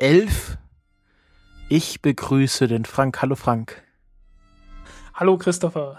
[0.00, 0.58] 11.
[1.68, 3.20] Ich begrüße den Frank.
[3.20, 3.82] Hallo Frank.
[5.12, 5.98] Hallo Christopher.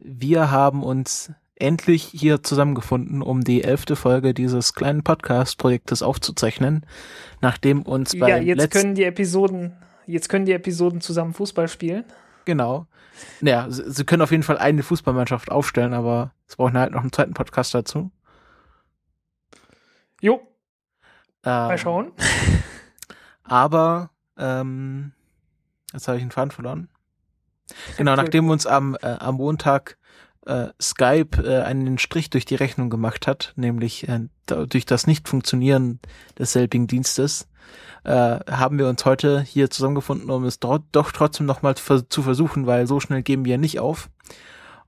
[0.00, 6.84] Wir haben uns endlich hier zusammengefunden, um die elfte Folge dieses kleinen Podcast-Projektes aufzuzeichnen,
[7.40, 12.04] nachdem uns bei Ja, jetzt können die Episoden, jetzt können die Episoden zusammen Fußball spielen.
[12.46, 12.88] Genau.
[13.40, 17.02] Naja, sie, sie können auf jeden Fall eine Fußballmannschaft aufstellen, aber es brauchen halt noch
[17.02, 18.10] einen zweiten Podcast dazu.
[20.20, 20.40] Jo,
[21.46, 22.12] Ähm, mal schauen.
[23.44, 25.12] Aber ähm,
[25.92, 26.88] jetzt habe ich einen Faden verloren.
[27.96, 29.96] Genau, nachdem uns am, äh, am Montag
[30.44, 36.00] äh, Skype äh, einen Strich durch die Rechnung gemacht hat, nämlich äh, durch das Nicht-Funktionieren
[36.38, 37.48] desselbigen Dienstes,
[38.04, 42.66] äh, haben wir uns heute hier zusammengefunden, um es dort doch trotzdem nochmal zu versuchen,
[42.66, 44.08] weil so schnell geben wir nicht auf.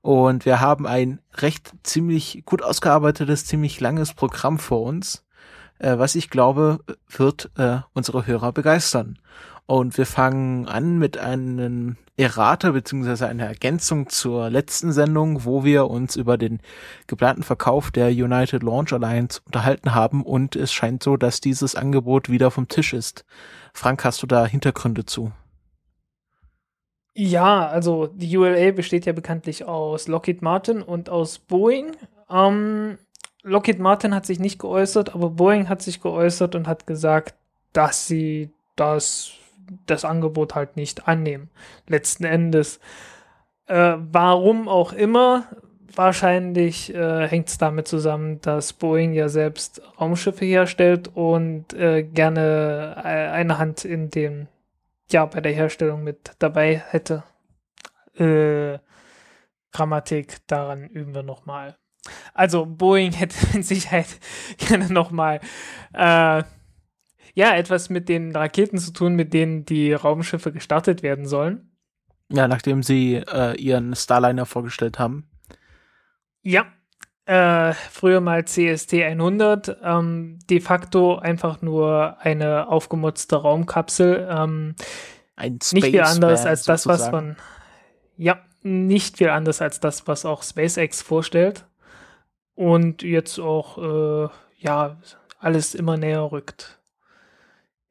[0.01, 5.25] Und wir haben ein recht ziemlich gut ausgearbeitetes, ziemlich langes Programm vor uns,
[5.79, 9.17] äh, was ich glaube, wird äh, unsere Hörer begeistern.
[9.65, 15.87] Und wir fangen an mit einem Errata beziehungsweise einer Ergänzung zur letzten Sendung, wo wir
[15.89, 16.59] uns über den
[17.07, 22.29] geplanten Verkauf der United Launch Alliance unterhalten haben und es scheint so, dass dieses Angebot
[22.29, 23.25] wieder vom Tisch ist.
[23.73, 25.31] Frank, hast du da Hintergründe zu?
[27.13, 31.95] Ja, also die ULA besteht ja bekanntlich aus Lockheed Martin und aus Boeing.
[32.29, 32.97] Ähm,
[33.43, 37.35] Lockheed Martin hat sich nicht geäußert, aber Boeing hat sich geäußert und hat gesagt,
[37.73, 39.31] dass sie das,
[39.85, 41.49] das Angebot halt nicht annehmen.
[41.87, 42.79] Letzten Endes.
[43.67, 45.45] Äh, warum auch immer,
[45.95, 52.95] wahrscheinlich äh, hängt es damit zusammen, dass Boeing ja selbst Raumschiffe herstellt und äh, gerne
[52.97, 54.47] äh, eine Hand in dem,
[55.11, 57.23] ja, bei der Herstellung mit dabei hätte.
[58.17, 58.79] Äh,
[59.71, 61.78] Grammatik, daran üben wir nochmal.
[62.33, 64.07] Also Boeing hätte mit Sicherheit
[64.57, 65.39] gerne nochmal
[65.93, 66.43] äh,
[67.35, 71.71] ja, etwas mit den Raketen zu tun, mit denen die Raumschiffe gestartet werden sollen.
[72.31, 75.29] Ja, nachdem sie äh, ihren Starliner vorgestellt haben.
[76.41, 76.65] Ja,
[77.25, 84.27] äh, früher mal CST 100, ähm, de facto einfach nur eine aufgemutzte Raumkapsel.
[84.29, 84.75] Ähm,
[85.35, 87.27] Ein Space nicht viel anders als das, was sozusagen.
[87.27, 87.37] man.
[88.17, 91.65] Ja, nicht viel anders als das, was auch SpaceX vorstellt.
[92.59, 94.97] Und jetzt auch, äh, ja,
[95.39, 96.77] alles immer näher rückt.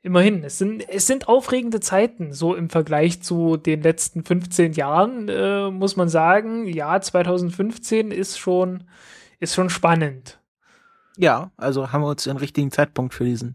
[0.02, 5.30] Immerhin, es sind, es sind aufregende Zeiten, so im Vergleich zu den letzten 15 Jahren,
[5.30, 8.84] äh, muss man sagen, ja, 2015 ist schon,
[9.40, 10.38] ist schon spannend.
[11.16, 13.54] Ja, also haben wir uns den richtigen Zeitpunkt für diesen,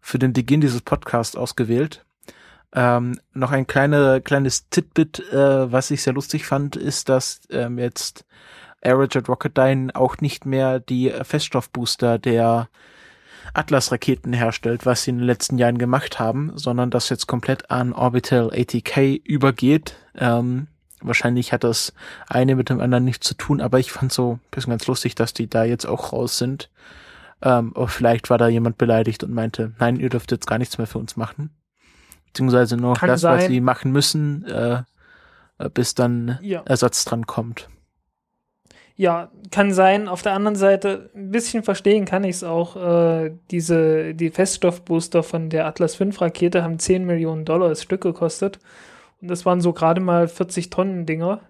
[0.00, 2.06] für den Beginn dieses Podcasts ausgewählt.
[2.72, 7.80] Ähm, noch ein kleine, kleines Titbit, äh, was ich sehr lustig fand, ist, dass ähm,
[7.80, 8.24] jetzt
[8.84, 12.68] Aerojet Rocketdyne auch nicht mehr die Feststoffbooster der
[13.52, 17.92] Atlas-Raketen herstellt, was sie in den letzten Jahren gemacht haben, sondern das jetzt komplett an
[17.92, 19.96] Orbital ATK übergeht.
[20.16, 20.66] Ähm,
[21.00, 21.92] wahrscheinlich hat das
[22.26, 25.14] eine mit dem anderen nichts zu tun, aber ich fand so ein bisschen ganz lustig,
[25.14, 26.70] dass die da jetzt auch raus sind.
[27.42, 30.78] Ähm, aber vielleicht war da jemand beleidigt und meinte, nein, ihr dürft jetzt gar nichts
[30.78, 31.50] mehr für uns machen.
[32.26, 33.50] Beziehungsweise nur Kann das, was sein.
[33.50, 34.82] sie machen müssen, äh,
[35.58, 36.62] äh, bis dann Ja.
[36.64, 37.68] Ersatz dran kommt.
[38.96, 40.06] Ja, kann sein.
[40.06, 42.76] Auf der anderen Seite, ein bisschen verstehen kann ich es auch.
[42.76, 48.02] Äh, diese, die Feststoffbooster von der Atlas V Rakete haben 10 Millionen Dollar das Stück
[48.02, 48.60] gekostet.
[49.20, 51.40] Und das waren so gerade mal 40 Tonnen Dinger.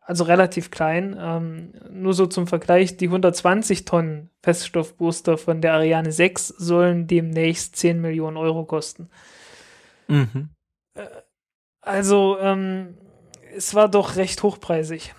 [0.00, 1.16] Also relativ klein.
[1.20, 7.76] Ähm, nur so zum Vergleich, die 120 Tonnen Feststoffbooster von der Ariane 6 sollen demnächst
[7.76, 9.08] 10 Millionen Euro kosten.
[10.08, 10.48] Mhm.
[11.80, 12.98] Also, ähm,
[13.56, 15.14] es war doch recht hochpreisig.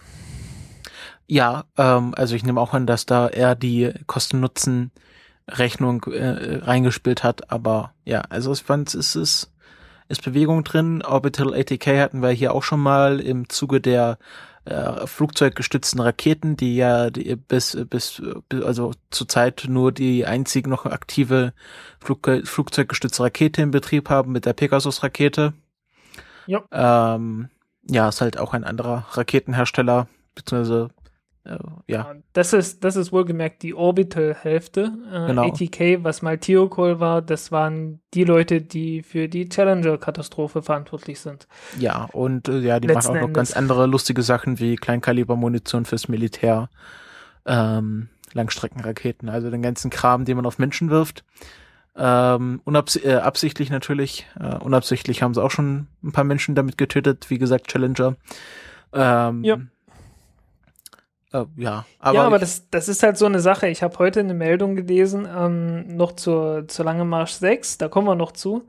[1.31, 7.49] Ja, ähm, also ich nehme auch an, dass da er die Kosten-Nutzen-Rechnung äh, reingespielt hat,
[7.49, 9.53] aber ja, also ich fand, es ist,
[10.09, 11.01] ist Bewegung drin.
[11.01, 14.17] Orbital ATK hatten wir hier auch schon mal im Zuge der
[14.65, 20.85] äh, flugzeuggestützten Raketen, die ja die bis, bis, bis also zurzeit nur die einzige noch
[20.85, 21.53] aktive
[22.01, 25.53] Flug, flugzeuggestützte Rakete in Betrieb haben mit der Pegasus-Rakete.
[26.45, 26.65] Ja.
[26.73, 27.47] Ähm,
[27.89, 30.89] ja, ist halt auch ein anderer Raketenhersteller, beziehungsweise
[31.87, 32.13] ja.
[32.33, 34.91] Das ist, das ist wohlgemerkt die Orbital-Hälfte.
[35.11, 35.47] Äh, Genau.
[35.47, 41.47] ATK, was mal Theocol war, das waren die Leute, die für die Challenger-Katastrophe verantwortlich sind.
[41.79, 43.35] Ja, und äh, ja, die Letzten machen auch noch Endes.
[43.35, 46.69] ganz andere lustige Sachen wie Kleinkalibermunition fürs Militär,
[47.45, 51.23] ähm, Langstreckenraketen, also den ganzen Kram, den man auf Menschen wirft.
[51.95, 56.77] Ähm, unabs äh, absichtlich natürlich, äh, unabsichtlich haben sie auch schon ein paar Menschen damit
[56.77, 58.15] getötet, wie gesagt, Challenger.
[58.93, 59.57] Ähm, Ja.
[61.33, 63.67] Äh, ja, aber, ja, aber das, das ist halt so eine Sache.
[63.67, 68.07] Ich habe heute eine Meldung gelesen, ähm, noch zur, zur Lange Marsch 6, da kommen
[68.07, 68.67] wir noch zu.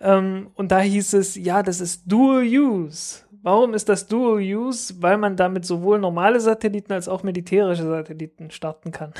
[0.00, 3.20] Ähm, und da hieß es, ja, das ist Dual Use.
[3.42, 4.94] Warum ist das Dual Use?
[5.00, 9.12] Weil man damit sowohl normale Satelliten als auch militärische Satelliten starten kann.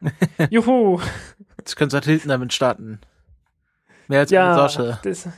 [0.50, 1.00] Juhu.
[1.58, 3.00] jetzt können Satelliten damit starten.
[4.08, 4.98] Mehr als Ja, eine Sorte.
[5.02, 5.28] das,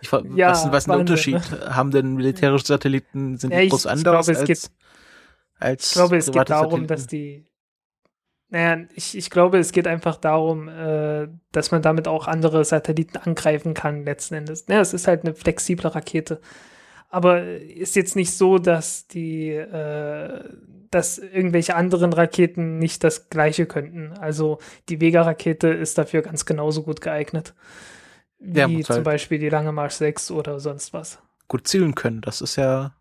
[0.00, 1.40] Ich, ja, was, ist Wahnsinn, Unterschied?
[1.68, 4.70] Haben denn militärische Satelliten, sind Ja, die ich- bloß ich anders glaube, es als, geht-
[5.64, 7.46] als Ich glaube, es geht darum, dass die.
[8.50, 13.16] Naja, ich, ich glaube, es geht einfach darum, äh, dass man damit auch andere Satelliten
[13.16, 14.66] angreifen kann, letzten Endes.
[14.68, 16.40] Ja, es ist halt eine flexible Rakete.
[17.08, 20.44] Aber ist jetzt nicht so, dass die, äh,
[20.90, 24.12] dass irgendwelche anderen Raketen nicht das gleiche könnten.
[24.20, 24.58] Also
[24.88, 27.54] die Vega-Rakete ist dafür ganz genauso gut geeignet.
[28.38, 31.18] Wie Ja, zum halt- Beispiel die Lange Marsch 6 oder sonst was.
[31.48, 32.20] gut zielen können.
[32.20, 32.94] Das ist ja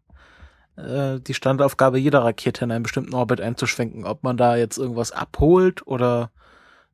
[0.78, 4.06] äh, die Standaufgabe jeder Rakete in einen bestimmten Orbit einzuschwenken.
[4.06, 6.32] Ob man da jetzt irgendwas abholt oder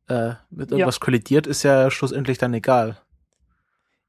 [0.08, 0.78] äh, mit Ja.
[0.78, 2.98] irgendwas kollidiert, ist ja schlussendlich dann egal.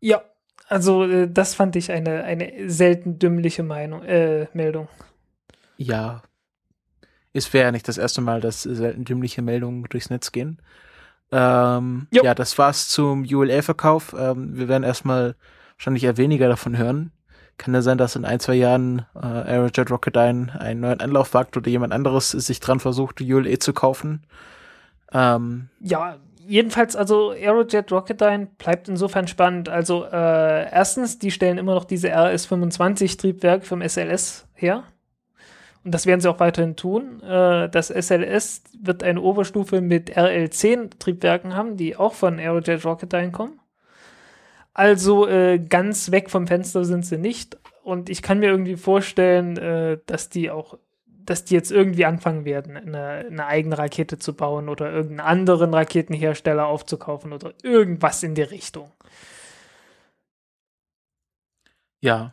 [0.00, 0.22] Ja,
[0.68, 4.88] also äh, das fand ich eine, eine selten dümmliche Meinung, äh, Meldung.
[5.76, 6.22] Ja.
[7.32, 10.60] Es wäre ja nicht das erste Mal, dass selten dümmliche Meldungen durchs Netz gehen.
[11.32, 14.16] Ähm, ja, das war's zum ULA-Verkauf.
[14.18, 15.36] Ähm, wir werden erstmal
[15.76, 17.12] wahrscheinlich eher weniger davon hören.
[17.60, 21.58] Kann ja sein, dass in ein, zwei Jahren äh, Aerojet Rocketdyne einen neuen Anlauf wagt
[21.58, 24.22] oder jemand anderes sich dran versucht, ULA zu kaufen.
[25.12, 29.68] Ähm, Ja, jedenfalls, also Aerojet Rocketdyne bleibt insofern spannend.
[29.68, 34.84] Also äh, erstens, die stellen immer noch diese RS-25-Triebwerk vom SLS her.
[35.84, 37.22] Und das werden sie auch weiterhin tun.
[37.22, 43.59] Äh, das SLS wird eine Oberstufe mit RL-10-Triebwerken haben, die auch von Aerojet Rocketdyne kommen.
[44.72, 47.58] Also äh, ganz weg vom Fenster sind sie nicht.
[47.82, 52.44] Und ich kann mir irgendwie vorstellen, äh, dass die auch, dass die jetzt irgendwie anfangen
[52.44, 58.34] werden, eine, eine eigene Rakete zu bauen oder irgendeinen anderen Raketenhersteller aufzukaufen oder irgendwas in
[58.34, 58.90] die Richtung.
[62.00, 62.32] Ja.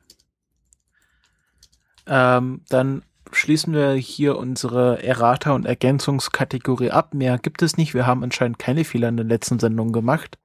[2.06, 7.13] Ähm, dann schließen wir hier unsere Errata- und Ergänzungskategorie ab.
[7.13, 7.94] Mehr gibt es nicht.
[7.94, 10.38] Wir haben anscheinend keine Fehler in den letzten Sendungen gemacht.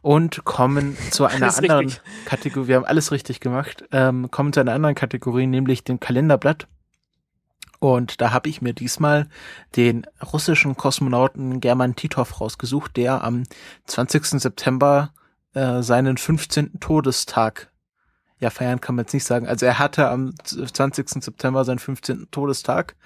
[0.00, 2.02] Und kommen zu einer Alles anderen richtig.
[2.24, 2.68] Kategorie.
[2.68, 3.84] Wir haben alles richtig gemacht.
[3.92, 6.68] Ähm, kommen zu einer anderen Kategorie, nämlich dem Kalenderblatt.
[7.80, 9.28] Und da habe ich mir diesmal
[9.76, 13.44] den russischen Kosmonauten German Titov rausgesucht, der am
[13.86, 14.40] 20.
[14.40, 15.12] September
[15.54, 16.80] äh, seinen 15.
[16.80, 17.70] Todestag
[18.40, 19.46] ja, feiern kann man jetzt nicht sagen.
[19.46, 21.24] Also er hatte am 20.
[21.24, 22.28] September seinen 15.
[22.30, 22.96] Todestag.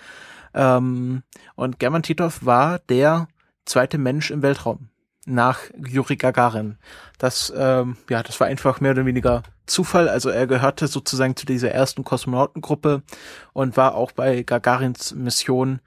[0.54, 1.22] Ähm,
[1.54, 3.28] und German Titov war der
[3.64, 4.88] zweite Mensch im Weltraum
[5.26, 6.78] nach Juri Gagarin.
[7.18, 10.08] Das, ähm, ja, das war einfach mehr oder weniger Zufall.
[10.08, 13.02] Also er gehörte sozusagen zu dieser ersten Kosmonautengruppe
[13.52, 15.80] und war auch bei Gagarins Mission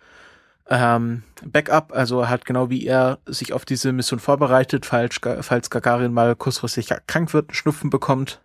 [0.70, 1.92] ähm, Backup.
[1.94, 6.36] Also er hat genau wie er sich auf diese Mission vorbereitet, falls, falls Gagarin mal
[6.36, 8.40] kurzfristig krank wird, einen Schnupfen bekommt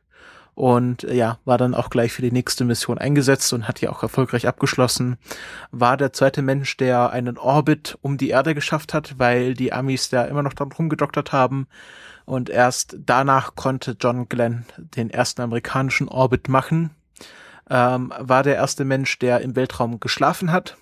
[0.61, 3.89] und äh, ja, war dann auch gleich für die nächste Mission eingesetzt und hat die
[3.89, 5.17] auch erfolgreich abgeschlossen.
[5.71, 10.11] War der zweite Mensch, der einen Orbit um die Erde geschafft hat, weil die Amis
[10.11, 11.67] da immer noch dran rumgedoktert haben.
[12.27, 16.91] Und erst danach konnte John Glenn den ersten amerikanischen Orbit machen.
[17.71, 20.77] Ähm, war der erste Mensch, der im Weltraum geschlafen hat.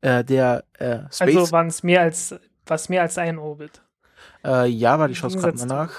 [0.00, 1.36] Äh, der äh, Space.
[1.36, 3.82] Also waren es mehr als was mehr als ein Orbit.
[4.46, 5.92] äh, ja, war die Chance gerade mal nach.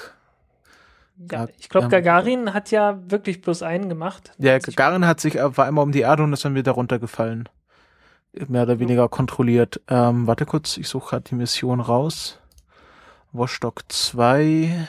[1.19, 4.31] Ja, Ja, ich glaube, ähm, Gagarin hat ja wirklich bloß einen gemacht.
[4.37, 6.55] Der Also ich- Gagarin hat sich, äh, war einmal um die Erde und ist dann
[6.55, 7.49] wieder runtergefallen.
[8.47, 9.81] Mehr oder weniger kontrolliert.
[9.87, 12.39] Ähm, warte kurz, ich suche gerade die Mission raus.
[13.31, 14.87] Vostok 2.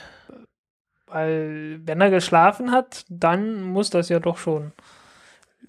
[1.07, 4.73] Weil, wenn er geschlafen hat, dann muss das ja doch schon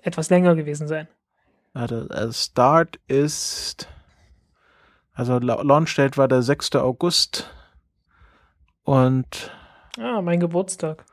[0.04, 1.08] etwas länger gewesen sein.
[1.74, 3.88] Warte, äh, Start ist.
[5.14, 6.82] Also La- Launch Date war der 6.
[6.84, 7.50] August.
[8.84, 9.52] Und
[10.02, 11.06] Ah, mein Geburtstag.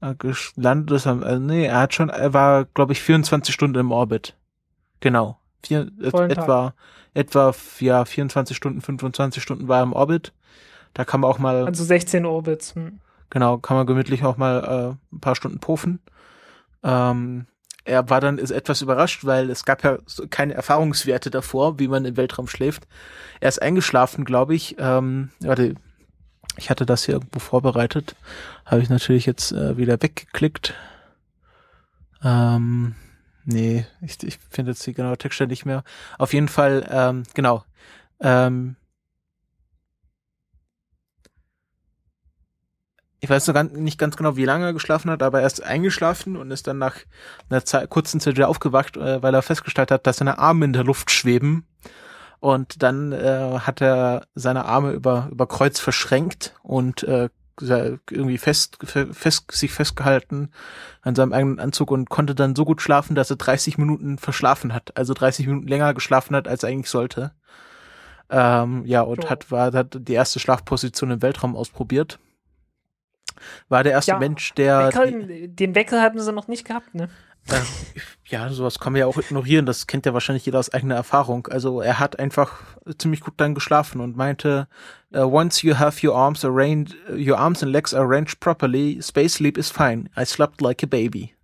[0.00, 3.92] gelandet ist am, äh, nee, er hat schon, er war, glaube ich, 24 Stunden im
[3.92, 4.36] Orbit.
[5.00, 5.38] Genau.
[5.62, 6.44] Vier, et, Vollen Tag.
[6.44, 6.74] etwa,
[7.14, 10.32] etwa, ja, 24 Stunden, 25 Stunden war er im Orbit.
[10.94, 12.74] Da kann man auch mal, Also 16 Orbits.
[12.74, 13.00] Hm.
[13.30, 16.00] genau, kann man gemütlich auch mal äh, ein paar Stunden puffen.
[16.82, 17.46] Ähm,
[17.84, 19.98] er war dann ist etwas überrascht, weil es gab ja
[20.30, 22.86] keine Erfahrungswerte davor, wie man im Weltraum schläft.
[23.40, 24.76] Er ist eingeschlafen, glaube ich.
[24.78, 25.76] Ähm, warte,
[26.56, 28.16] ich hatte das hier irgendwo vorbereitet.
[28.64, 30.74] Habe ich natürlich jetzt äh, wieder weggeklickt.
[32.22, 32.94] Ähm,
[33.44, 35.84] nee, ich, ich finde jetzt die genaue Textstelle nicht mehr.
[36.18, 37.64] Auf jeden Fall, ähm, genau.
[38.20, 38.76] Ähm,
[43.20, 45.62] ich weiß noch ganz, nicht ganz genau, wie lange er geschlafen hat, aber er ist
[45.62, 46.96] eingeschlafen und ist dann nach
[47.50, 50.72] einer Zeit, kurzen Zeit wieder aufgewacht, äh, weil er festgestellt hat, dass seine Arme in
[50.72, 51.66] der Luft schweben.
[52.40, 57.28] Und dann äh, hat er seine Arme über, über Kreuz verschränkt und äh,
[57.58, 60.50] irgendwie fest, fest, sich festgehalten
[61.00, 64.74] an seinem eigenen Anzug und konnte dann so gut schlafen, dass er 30 Minuten verschlafen
[64.74, 67.32] hat, also 30 Minuten länger geschlafen hat, als er eigentlich sollte.
[68.28, 69.30] Ähm, ja, und so.
[69.30, 72.18] hat, war, hat die erste Schlafposition im Weltraum ausprobiert
[73.68, 74.88] war der erste ja, Mensch, der.
[74.88, 77.08] Wecker, den Wecker hatten sie noch nicht gehabt, ne?
[77.48, 77.60] Äh,
[78.28, 79.66] ja, sowas kann man ja auch ignorieren.
[79.66, 81.46] Das kennt ja wahrscheinlich jeder aus eigener Erfahrung.
[81.46, 82.58] Also er hat einfach
[82.98, 84.66] ziemlich gut dann geschlafen und meinte,
[85.14, 89.56] uh, once you have your arms arranged, your arms and legs arranged properly, space sleep
[89.56, 90.10] is fine.
[90.18, 91.34] I slept like a baby.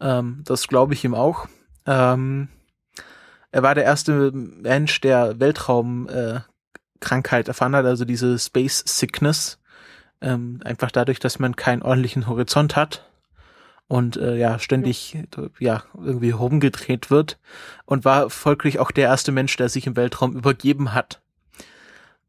[0.00, 1.46] Ähm, das glaube ich ihm auch.
[1.86, 2.48] Ähm,
[3.50, 9.58] er war der erste Mensch, der Weltraumkrankheit äh, erfahren hat, also diese Space Sickness.
[10.20, 13.08] Ähm, einfach dadurch, dass man keinen ordentlichen Horizont hat
[13.92, 15.18] und äh, ja ständig
[15.58, 17.38] ja irgendwie rumgedreht wird
[17.84, 21.20] und war folglich auch der erste Mensch, der sich im Weltraum übergeben hat.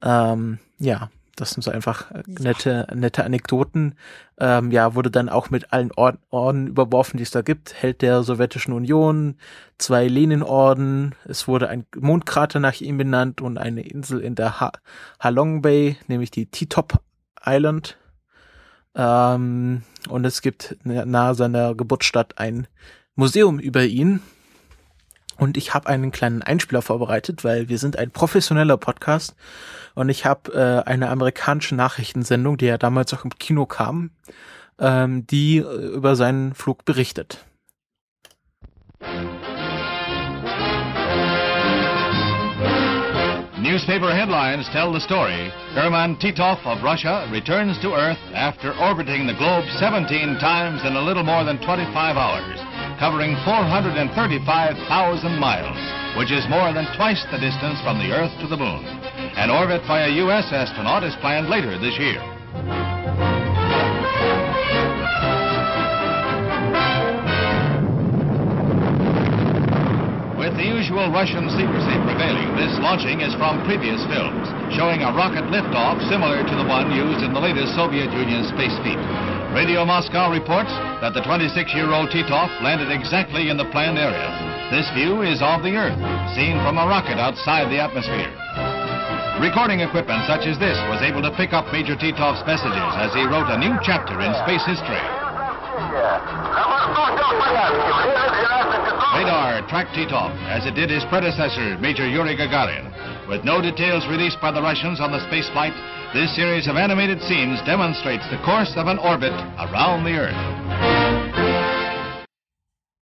[0.01, 3.95] Ähm, ja, das sind so einfach äh, nette nette Anekdoten.
[4.37, 7.73] Ähm, ja, wurde dann auch mit allen Orden, Orden überworfen, die es da gibt.
[7.81, 9.37] Held der Sowjetischen Union,
[9.77, 11.15] zwei Lenin-Orden.
[11.23, 14.73] Es wurde ein Mondkrater nach ihm benannt und eine Insel in der ha
[15.21, 16.99] Halong Bay, nämlich die T-Top
[17.45, 17.97] Island.
[18.95, 22.67] Ähm, und es gibt nahe seiner Geburtsstadt ein
[23.15, 24.21] Museum über ihn.
[25.37, 29.35] Und ich habe einen kleinen Einspieler vorbereitet, weil wir sind ein professioneller Podcast
[29.95, 34.11] und ich habe äh, eine amerikanische Nachrichtensendung, die ja damals auch im Kino kam,
[34.79, 37.43] ähm, die äh, über seinen Flug berichtet.
[43.73, 45.49] Newspaper headlines tell the story.
[45.73, 51.01] Herman Titov of Russia returns to Earth after orbiting the globe 17 times in a
[51.01, 52.59] little more than 25 hours,
[53.01, 54.77] covering 435,000
[55.41, 55.81] miles,
[56.21, 58.85] which is more than twice the distance from the Earth to the Moon.
[59.41, 60.53] An orbit by a U.S.
[60.53, 62.21] astronaut is planned later this year.
[70.43, 74.43] With the usual Russian secrecy prevailing, this launching is from previous films,
[74.75, 78.75] showing a rocket liftoff similar to the one used in the latest Soviet Union space
[78.83, 78.99] feat.
[79.55, 80.67] Radio Moscow reports
[80.99, 84.27] that the 26-year-old Titov landed exactly in the planned area.
[84.67, 85.95] This view is of the Earth,
[86.35, 88.27] seen from a rocket outside the atmosphere.
[89.39, 93.23] Recording equipment such as this was able to pick up Major Titov's messages as he
[93.31, 94.99] wrote a new chapter in space history.
[99.13, 102.89] Radar tracked Titov as it did his predecessor, Major Yuri Gagarin.
[103.29, 105.73] With no details released by the Russians on the space flight,
[106.13, 110.35] this series of animated scenes demonstrates the course of an orbit around the Earth.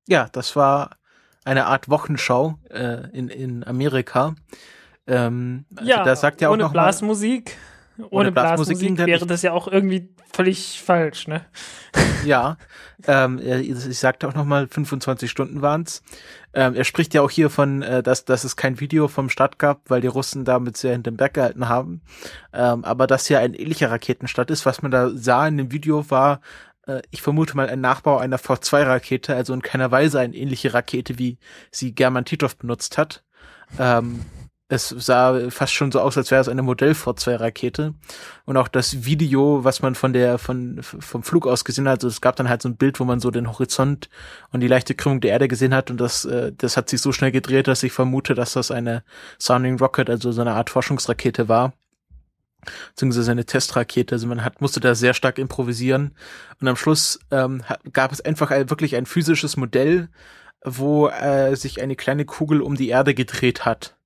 [0.07, 0.97] Ja, das war
[1.45, 4.35] eine Art Wochenschau äh, in, in Amerika.
[5.07, 7.55] Ähm, also ja, da sagt ja auch ohne noch Blasmusik.
[7.55, 7.70] Mal,
[8.09, 11.45] ohne Blasmusik, Blasmusik wäre das ja auch irgendwie völlig falsch, ne?
[12.25, 12.57] Ja,
[13.07, 16.03] ähm, ich sagte auch nochmal, 25 Stunden waren's.
[16.53, 19.57] Ähm, er spricht ja auch hier von, äh, dass, dass es kein Video vom Start
[19.57, 22.01] gab, weil die Russen damit sehr hinterm Berg gehalten haben.
[22.53, 26.09] Ähm, aber dass hier ein ähnlicher Raketenstart ist, was man da sah in dem Video
[26.11, 26.41] war,
[26.87, 31.17] äh, ich vermute mal ein Nachbau einer V2-Rakete, also in keiner Weise eine ähnliche Rakete,
[31.17, 31.37] wie
[31.71, 33.23] sie German Titov benutzt hat.
[33.79, 34.21] Ähm,
[34.71, 37.93] es sah fast schon so aus, als wäre es eine Modell V2-Rakete.
[38.45, 42.07] Und auch das Video, was man von der, von, vom Flug aus gesehen hat, also
[42.07, 44.09] es gab dann halt so ein Bild, wo man so den Horizont
[44.53, 45.91] und die leichte Krümmung der Erde gesehen hat.
[45.91, 49.03] Und das, äh, das hat sich so schnell gedreht, dass ich vermute, dass das eine
[49.39, 51.73] Sounding Rocket, also so eine Art Forschungsrakete war.
[52.91, 54.15] Beziehungsweise eine Testrakete.
[54.15, 56.15] Also man hat, musste da sehr stark improvisieren.
[56.61, 57.61] Und am Schluss ähm,
[57.91, 60.07] gab es einfach ein, wirklich ein physisches Modell,
[60.63, 63.97] wo äh, sich eine kleine Kugel um die Erde gedreht hat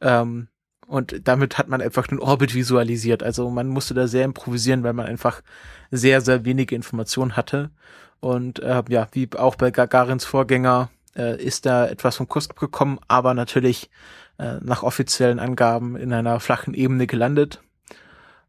[0.00, 0.48] ähm,
[0.86, 3.22] und damit hat man einfach den Orbit visualisiert.
[3.22, 5.42] Also man musste da sehr improvisieren, weil man einfach
[5.90, 7.70] sehr, sehr wenige Informationen hatte.
[8.20, 13.00] Und äh, ja, wie auch bei Gagarins Vorgänger äh, ist da etwas vom Kurs abgekommen,
[13.08, 13.90] aber natürlich
[14.38, 17.62] äh, nach offiziellen Angaben in einer flachen Ebene gelandet.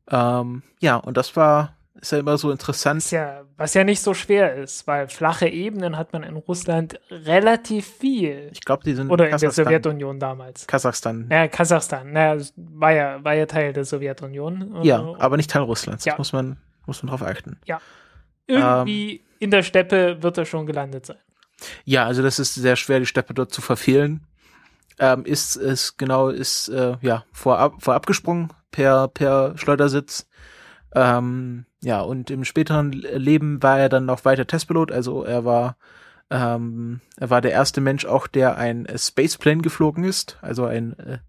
[0.10, 3.04] Ähm, ja, und das war ist ja immer so interessant.
[3.04, 7.00] Was ja, was ja nicht so schwer ist, weil flache Ebenen hat man in Russland
[7.10, 8.50] relativ viel.
[8.54, 9.66] Ich glaube, die sind Oder in der Kasachstan.
[9.66, 10.68] Sowjetunion damals.
[10.68, 11.27] Kasachstan.
[11.27, 14.84] Naja, Kasachstan, naja, es war ja, war ja Teil der Sowjetunion.
[14.84, 16.06] Ja, Äh, aber nicht Teil Russlands.
[16.06, 16.13] Ja.
[16.13, 17.60] Das muss man, muss man drauf achten.
[18.48, 21.18] irgendwie in der Steppe wird er schon gelandet sein.
[21.86, 24.22] Ja, also das ist sehr schwer, die Steppe dort zu verfehlen.
[25.00, 30.27] Ähm, ist ist genau ist äh, ja vorab vorab gesprungen per per Schleudersitz.
[30.96, 34.91] Ähm, ja und im späteren Leben war er dann noch weiter Testpilot.
[34.91, 35.77] Also er war
[36.29, 40.38] ähm, er war der erste Mensch auch, der ein äh, Spaceplane geflogen ist.
[40.41, 41.19] Also ein äh,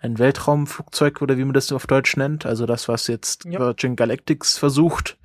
[0.00, 2.46] ein Weltraumflugzeug oder wie man das auf Deutsch nennt.
[2.46, 3.58] Also das, was jetzt Ja.
[3.58, 5.18] Virgin Galactics versucht.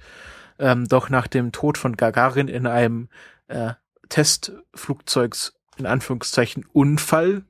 [0.59, 3.09] Ähm, doch nach dem Tod von Gagarin in einem
[3.47, 3.73] äh,
[4.09, 7.43] Testflugzeugs in Anführungszeichen Unfall.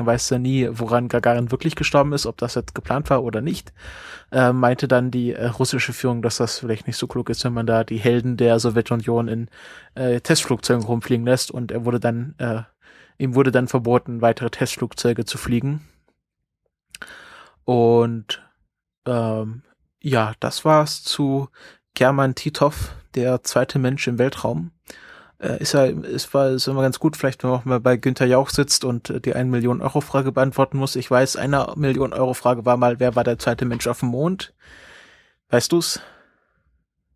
[0.00, 3.42] Man weiß ja nie, woran Gagarin wirklich gestorben ist, ob das jetzt geplant war oder
[3.42, 3.74] nicht.
[4.32, 7.52] Äh, meinte dann die äh, russische Führung, dass das vielleicht nicht so klug ist, wenn
[7.52, 9.50] man da die Helden der Sowjetunion in
[9.94, 11.50] äh, Testflugzeugen rumfliegen lässt.
[11.50, 12.62] Und er wurde dann, äh,
[13.18, 15.86] ihm wurde dann verboten, weitere Testflugzeuge zu fliegen.
[17.66, 18.42] Und
[19.06, 19.64] ähm,
[20.00, 21.50] ja, das war's zu
[21.92, 24.70] German Titov, der zweite Mensch im Weltraum.
[25.40, 27.96] Äh, ist ja, ist, war, ist immer ganz gut, vielleicht wenn man auch mal bei
[27.96, 30.96] Günther Jauch sitzt und äh, die 1 Million Euro Frage beantworten muss.
[30.96, 34.10] Ich weiß, eine Million Euro Frage war mal, wer war der zweite Mensch auf dem
[34.10, 34.52] Mond?
[35.48, 36.00] Weißt du's?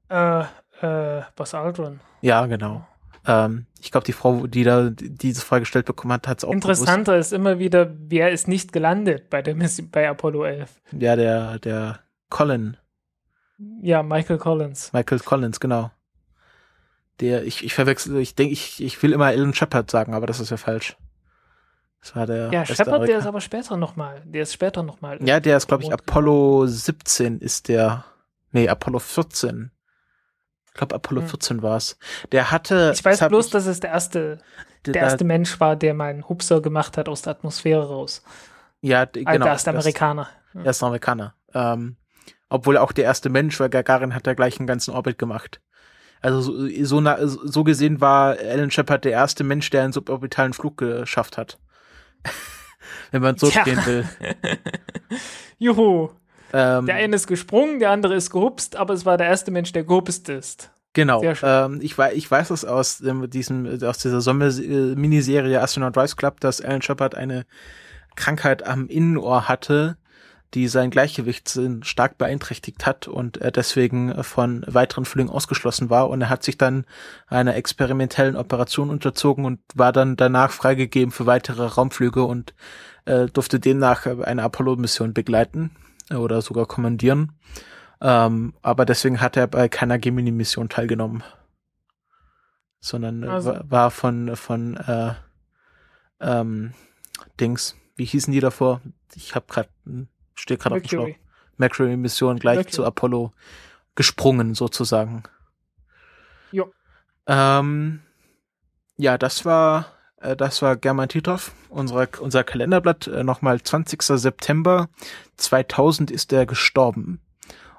[0.08, 0.44] Äh,
[0.80, 2.00] äh, Buzz Aldrin.
[2.22, 2.86] Ja, genau.
[3.26, 6.44] Ähm, ich glaube, die Frau, die da die diese Frage gestellt bekommen hat, hat es
[6.44, 10.80] auch Interessanter ist immer wieder, wer ist nicht gelandet bei der Mission, bei Apollo 11.
[10.90, 11.02] gewusst.
[11.02, 12.00] Ja, der, der
[12.30, 12.76] Colin,
[13.82, 14.92] Ja, Michael Collins.
[14.92, 15.90] Michael Collins, genau.
[17.20, 20.40] Der, ich, ich verwechsel, ich denke, ich, ich will immer Alan Shepard sagen, aber das
[20.40, 20.96] ist ja falsch.
[22.00, 22.50] Das war der.
[22.52, 24.20] Ja, Shepard, der ist aber später nochmal.
[24.26, 25.18] Der ist später nochmal.
[25.26, 28.04] Ja, der ist, glaube ich, Apollo 17 ist der.
[28.52, 29.70] Nee, Apollo 14.
[30.66, 31.28] Ich glaube, Apollo Hm.
[31.28, 31.96] 14 war's.
[32.32, 32.92] Der hatte.
[32.94, 34.38] Ich weiß bloß, ich- dass es der erste,
[34.84, 38.22] der, der erste Mensch war, der mal einen Hupser gemacht hat aus der Atmosphäre raus.
[38.80, 40.28] Ja, d- Genau, der erste Amerikaner.
[40.52, 41.34] Der erste Amerikaner.
[41.54, 41.96] Ähm,
[42.48, 45.60] obwohl auch der erste Mensch, weil Gagarin hat ja gleich einen ganzen Orbit gemacht.
[46.24, 50.54] Also so, so, na, so gesehen war Alan Shepard der erste Mensch, der einen suborbitalen
[50.54, 51.58] Flug geschafft hat.
[53.10, 53.62] Wenn man so Tja.
[53.62, 54.08] gehen will.
[55.58, 56.08] Juhu.
[56.54, 59.72] Ähm, Der eine ist gesprungen, der andere ist gehupst, aber es war der erste Mensch,
[59.72, 60.70] der gehupst ist.
[60.94, 61.22] Genau.
[61.22, 66.40] Ähm, ich, wei ich weiß es aus ähm, diesem, aus dieser Sommer-Miniserie Astronaut Rise Club,
[66.40, 67.44] dass Alan Shepard eine
[68.16, 69.98] Krankheit am Innenohr hatte,
[70.54, 76.08] die sein Gleichgewichtssinn stark beeinträchtigt hat und er deswegen von weiteren Flügen ausgeschlossen war.
[76.08, 76.86] Und er hat sich dann
[77.26, 82.54] einer experimentellen Operation unterzogen und war dann danach freigegeben für weitere Raumflüge und
[83.04, 85.72] äh, durfte demnach eine Apollo-Mission begleiten
[86.10, 87.32] äh, oder sogar kommandieren.
[88.00, 91.22] Ähm, aber deswegen hat er bei keiner Gemini-Mission teilgenommen.
[92.80, 95.14] Sondern äh, Also- war, von, von äh,
[96.20, 96.74] ähm,
[97.40, 98.80] Dings, wie hießen die davor?
[99.14, 99.68] Ich habe gerade,
[100.34, 101.06] stehe gerade auf dem Schlauch.
[101.06, 101.20] Mercury.
[101.56, 102.72] Mercury-Mission gleich Mercury.
[102.72, 103.32] zu Apollo
[103.94, 105.22] gesprungen, sozusagen.
[106.50, 106.72] Jo.
[107.26, 108.00] Ähm,
[108.96, 109.86] ja, das war,
[110.20, 113.06] äh, das war German Titov, unser, unser Kalenderblatt.
[113.06, 114.02] Äh, Nochmal 20.
[114.02, 114.88] September
[115.36, 117.20] 2000 ist er gestorben.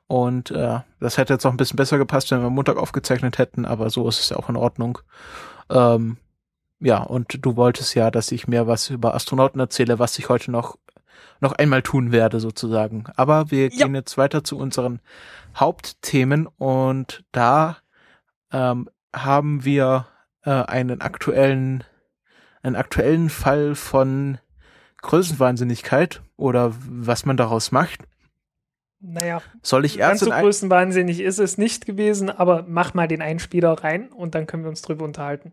[0.08, 3.66] Und äh, das hätte jetzt noch ein bisschen besser gepasst, wenn wir Montag aufgezeichnet hätten,
[3.66, 5.00] aber so ist es ja auch in Ordnung.
[5.70, 6.18] Ähm,
[6.80, 10.52] ja, und du wolltest ja, dass ich mehr was über Astronauten erzähle, was ich heute
[10.52, 10.78] noch
[11.46, 13.06] noch einmal tun werde, sozusagen.
[13.16, 13.86] Aber wir Ja.
[13.86, 15.00] gehen jetzt weiter zu unseren
[15.56, 17.78] Hauptthemen und da
[18.52, 20.08] ähm, haben wir
[20.44, 21.84] äh, einen aktuellen,
[22.64, 24.40] einen aktuellen Fall von
[25.02, 28.00] Größenwahnsinnigkeit oder was man daraus macht.
[29.00, 33.22] Naja, Soll ich ganz erst so größenwahnsinnig ist es nicht gewesen, aber mach mal den
[33.22, 35.52] Einspieler rein und dann können wir uns drüber unterhalten.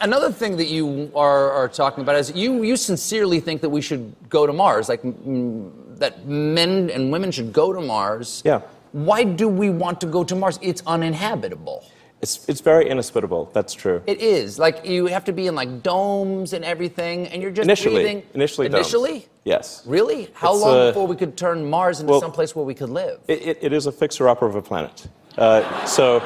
[0.00, 3.80] Another thing that you are, are talking about is you, you sincerely think that we
[3.80, 8.42] should go to Mars, like mm, that men and women should go to Mars.
[8.44, 8.60] Yeah.
[8.92, 10.58] Why do we want to go to Mars?
[10.62, 11.84] It's uninhabitable.
[12.22, 14.02] It's, it's very inhospitable, that's true.
[14.06, 14.58] It is.
[14.58, 18.22] Like you have to be in like domes and everything, and you're just initially, breathing.
[18.34, 18.86] initially, domes.
[18.86, 19.28] Initially?
[19.44, 19.82] Yes.
[19.86, 20.30] Really?
[20.32, 22.74] How It's, long uh, before we could turn Mars into well- some place where we
[22.74, 23.20] could live?
[23.28, 25.08] It, it, it is a fixer-upper of a planet.
[25.36, 26.20] Uh, so,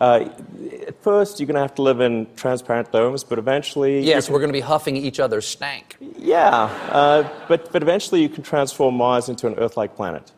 [0.00, 0.28] uh,
[0.86, 4.32] at first, you're going to have to live in transparent domes, but eventually, yes, can-
[4.32, 5.96] we're going to be huffing each other's stank.
[6.18, 10.32] yeah, uh, but but eventually, you can transform Mars into an Earth-like planet.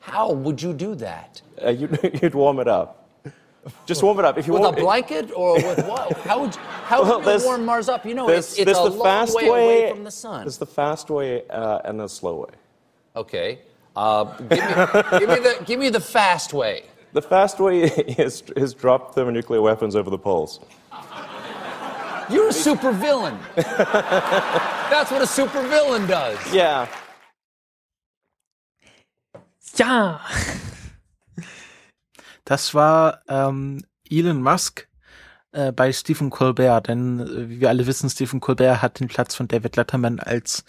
[0.00, 1.40] How would you do that?
[1.64, 2.98] Uh, you'd, you'd warm it up.
[3.86, 4.38] Just warm it up.
[4.38, 6.12] If you With a warm, blanket or with what?
[6.18, 8.04] How would how Well, would you warm Mars up?
[8.04, 10.40] You know, it's, it's a the long fast way, away from the sun.
[10.42, 12.54] There's the fast way uh, and the slow way.
[13.14, 13.60] Okay.
[13.94, 14.56] Uh, give, me,
[15.20, 16.84] give, me the, give me the fast way.
[17.12, 17.82] The fast way
[18.18, 20.60] is, is drop thermonuclear weapons over the poles.
[22.30, 23.38] You're a supervillain.
[23.56, 26.38] That's what a supervillain does.
[26.52, 26.86] Yeah.
[29.76, 30.20] Ja,
[32.44, 34.88] Das war ähm, Elon Musk
[35.52, 39.34] äh, bei Stephen Colbert, denn äh, wie wir alle wissen, Stephen Colbert hat den Platz
[39.34, 40.64] von David Letterman als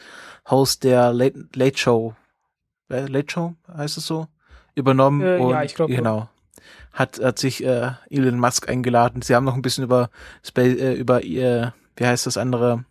[0.50, 2.16] Host der Late, Late Show,
[2.90, 4.28] äh, Late Show heißt es so,
[4.76, 5.98] übernommen Äh, ja, und ich glaub, ja.
[5.98, 6.30] genau
[6.94, 9.22] hat, hat sich äh, Elon Musk eingeladen.
[9.22, 10.10] Sie haben noch ein bisschen über
[10.44, 12.86] Spa äh, über ihr, wie heißt das andere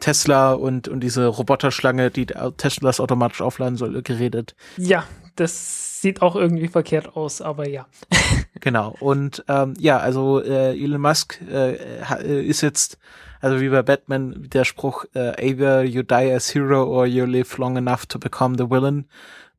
[0.00, 4.54] Tesla und und diese Roboterschlange, die Teslas automatisch aufladen soll, geredet.
[4.76, 5.04] ja,
[5.36, 7.86] das sieht auch irgendwie verkehrt aus, aber ja.
[8.60, 8.94] Genau.
[9.00, 12.96] Und ähm, ja, also äh, Elon Musk äh, äh, ist jetzt,
[13.40, 17.58] also wie bei Batman, der Spruch, äh, either you die as hero or you live
[17.58, 19.08] long enough to become the villain.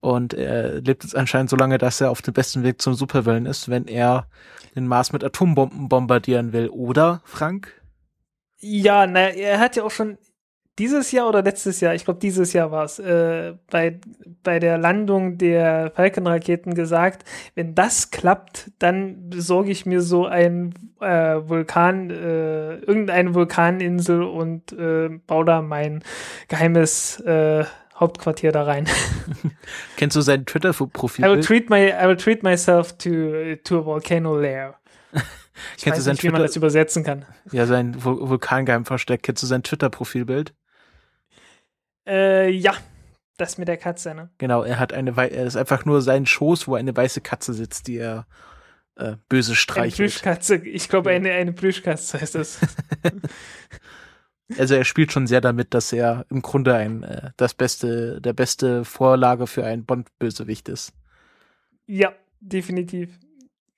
[0.03, 3.45] Und er lebt jetzt anscheinend so lange, dass er auf dem besten Weg zum Supervillain
[3.45, 4.27] ist, wenn er
[4.75, 6.67] den Mars mit Atombomben bombardieren will.
[6.67, 7.81] Oder, Frank?
[8.59, 10.17] Ja, naja, er hat ja auch schon
[10.77, 14.01] dieses Jahr oder letztes Jahr, ich glaube dieses Jahr war es, äh, bei,
[14.43, 17.23] bei der Landung der Falcon-Raketen gesagt,
[17.55, 24.73] wenn das klappt, dann besorge ich mir so ein äh, Vulkan, äh, irgendeine Vulkaninsel und
[24.73, 26.03] äh, baue da mein
[26.49, 27.63] geheimes äh,
[28.03, 28.87] Hauptquartier da rein.
[29.97, 31.41] Kennst du sein I will Twitter-Profil?
[31.41, 34.75] treat my I will treat myself to to a volcano lair.
[35.77, 37.25] Ich Kennst du weiß sein nicht, wie man Twitter, das übersetzen kann.
[37.51, 39.21] ja, sein Vul Vulkangeheimversteck?
[39.21, 40.53] Kennst du sein Twitter-Profilbild?
[42.07, 42.73] Äh, ja,
[43.37, 44.29] das mit der Katze, ne?
[44.39, 47.53] Genau, er hat eine, wei- er ist einfach nur sein Schoß, wo eine weiße Katze
[47.53, 48.25] sitzt, die er
[48.95, 49.95] äh, böse Eine streichelt.
[49.97, 50.55] Plüschkatze.
[50.55, 52.57] Ich glaube, eine, eine Plüschkatze heißt das.
[54.57, 58.33] Also er spielt schon sehr damit, dass er im Grunde ein äh, das beste, der
[58.33, 60.93] beste Vorlage für einen Bond-Bösewicht ist.
[61.87, 63.09] ja, definitiv.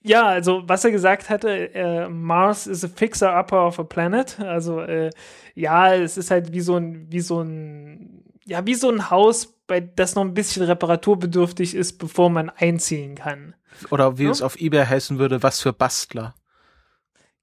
[0.01, 4.39] Ja, also was er gesagt hatte, äh, Mars is a fixer-upper of a planet.
[4.39, 5.09] Also äh,
[5.55, 9.47] ja, es ist halt wie so ein, wie so ein, ja, wie so ein Haus,
[9.65, 13.55] bei das noch ein bisschen reparaturbedürftig ist, bevor man einziehen kann.
[13.89, 14.29] Oder wie Ja.
[14.29, 16.35] es auf Ebay heißen würde, was für Bastler.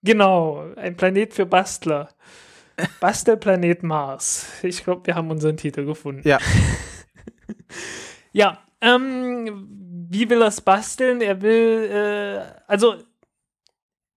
[0.05, 2.09] Genau, ein Planet für Bastler.
[3.01, 4.47] Bastelplanet Mars.
[4.63, 6.27] Ich glaube, wir haben unseren Titel gefunden.
[6.27, 6.39] Ja.
[8.33, 9.69] Ja, ähm,
[10.11, 11.21] wie will er es basteln?
[11.21, 12.97] Er will, äh, also,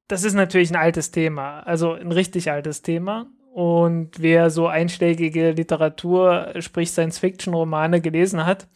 [0.08, 3.28] das ist natürlich ein altes Thema, also ein richtig altes Thema.
[3.54, 8.68] Und wer so einschlägige Literatur, sprich Science-Fiction-Romane gelesen hat,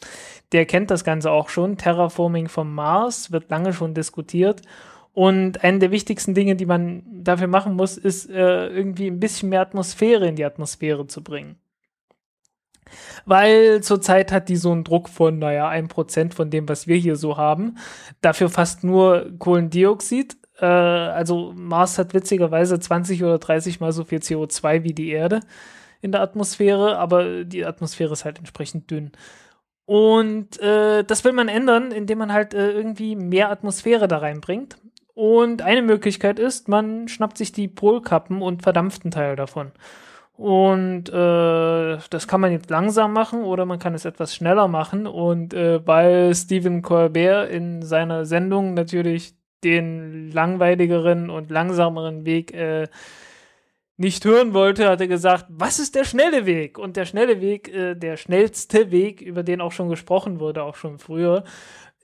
[0.53, 1.77] der kennt das Ganze auch schon.
[1.77, 4.61] Terraforming vom Mars wird lange schon diskutiert.
[5.13, 9.49] Und eine der wichtigsten Dinge, die man dafür machen muss, ist äh, irgendwie ein bisschen
[9.49, 11.57] mehr Atmosphäre in die Atmosphäre zu bringen.
[13.25, 16.95] Weil zurzeit hat die so einen Druck von, naja, ein Prozent von dem, was wir
[16.95, 17.77] hier so haben.
[18.21, 20.37] Dafür fast nur Kohlendioxid.
[20.59, 25.41] Äh, also Mars hat witzigerweise 20 oder 30 mal so viel CO2 wie die Erde
[26.01, 29.11] in der Atmosphäre, aber die Atmosphäre ist halt entsprechend dünn.
[29.85, 34.77] Und äh, das will man ändern, indem man halt äh, irgendwie mehr Atmosphäre da reinbringt.
[35.19, 39.73] Und eine Möglichkeit ist, man schnappt sich die Polkappen und verdampft einen Teil davon.
[40.37, 45.07] Und äh, das kann man jetzt langsam machen oder man kann es etwas schneller machen.
[45.07, 52.87] Und äh, weil Stephen Colbert in seiner Sendung natürlich den langweiligeren und langsameren Weg äh,
[53.97, 56.79] nicht hören wollte, hat er gesagt, was ist der schnelle Weg?
[56.79, 60.75] Und der schnelle Weg, äh, der schnellste Weg, über den auch schon gesprochen wurde, auch
[60.75, 61.43] schon früher,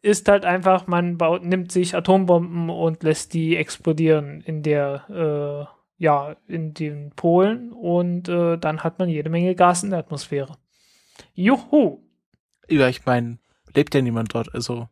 [0.05, 5.67] ist halt einfach, man baut, nimmt sich Atombomben und lässt die explodieren in der,
[5.99, 9.99] äh, ja, in den Polen und äh, dann hat man jede Menge Gas in der
[9.99, 10.57] Atmosphäre.
[11.33, 12.03] Juhu!
[12.69, 13.39] Ja, ich meine,
[13.73, 14.89] lebt ja niemand dort, also.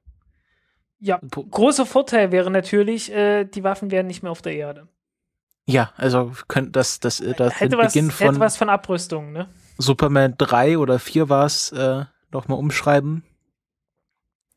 [1.00, 4.88] Ja, großer Vorteil wäre natürlich, äh, die Waffen wären nicht mehr auf der Erde.
[5.66, 9.32] Ja, also können das, das, äh, das Hätte was, Beginn hätte von was von Abrüstung,
[9.32, 9.48] ne?
[9.78, 13.24] Superman 3 oder 4 war es, äh, nochmal umschreiben.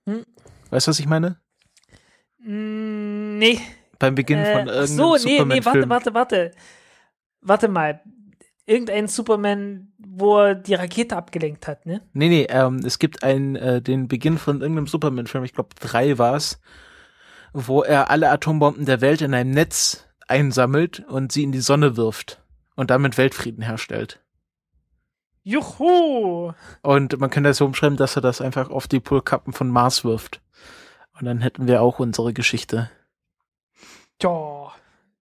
[0.07, 0.25] Hm.
[0.71, 1.41] Weißt du, was ich meine?
[2.39, 3.61] Mm, nee,
[3.99, 6.51] Beim Beginn Äh, von ach irgendeinem so, nee, nee, warte, warte, warte.
[7.41, 8.01] Warte mal.
[8.67, 12.03] Irgendein Superman, wo er die Rakete abgelenkt hat, ne?
[12.13, 16.19] Nee, nee, ähm, es gibt einen, äh, den Beginn von irgendeinem Superman-Film, ich glaube drei
[16.19, 16.61] war es,
[17.53, 21.97] wo er alle Atombomben der Welt in einem Netz einsammelt und sie in die Sonne
[21.97, 22.43] wirft
[22.75, 24.21] und damit Weltfrieden herstellt.
[25.45, 26.53] Juhu!
[26.83, 30.05] Und man kann das so umschreiben, dass er das einfach auf die Polkappen von Mars
[30.05, 30.41] wirft.
[31.19, 32.91] Und dann hätten wir auch unsere Geschichte.
[34.19, 34.73] Tja.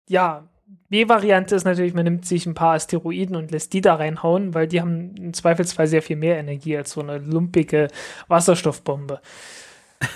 [0.09, 0.49] Ja,
[0.89, 4.67] B-Variante ist natürlich, man nimmt sich ein paar Asteroiden und lässt die da reinhauen, weil
[4.67, 7.89] die haben im Zweifelsfall sehr viel mehr Energie als so eine lumpige
[8.29, 9.21] Wasserstoffbombe.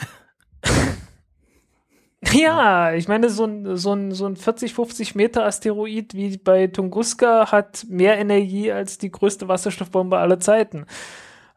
[2.32, 6.66] Ja, ich meine, so ein, so ein, so ein 40, 50 Meter Asteroid wie bei
[6.66, 10.86] Tunguska hat mehr Energie als die größte Wasserstoffbombe aller Zeiten.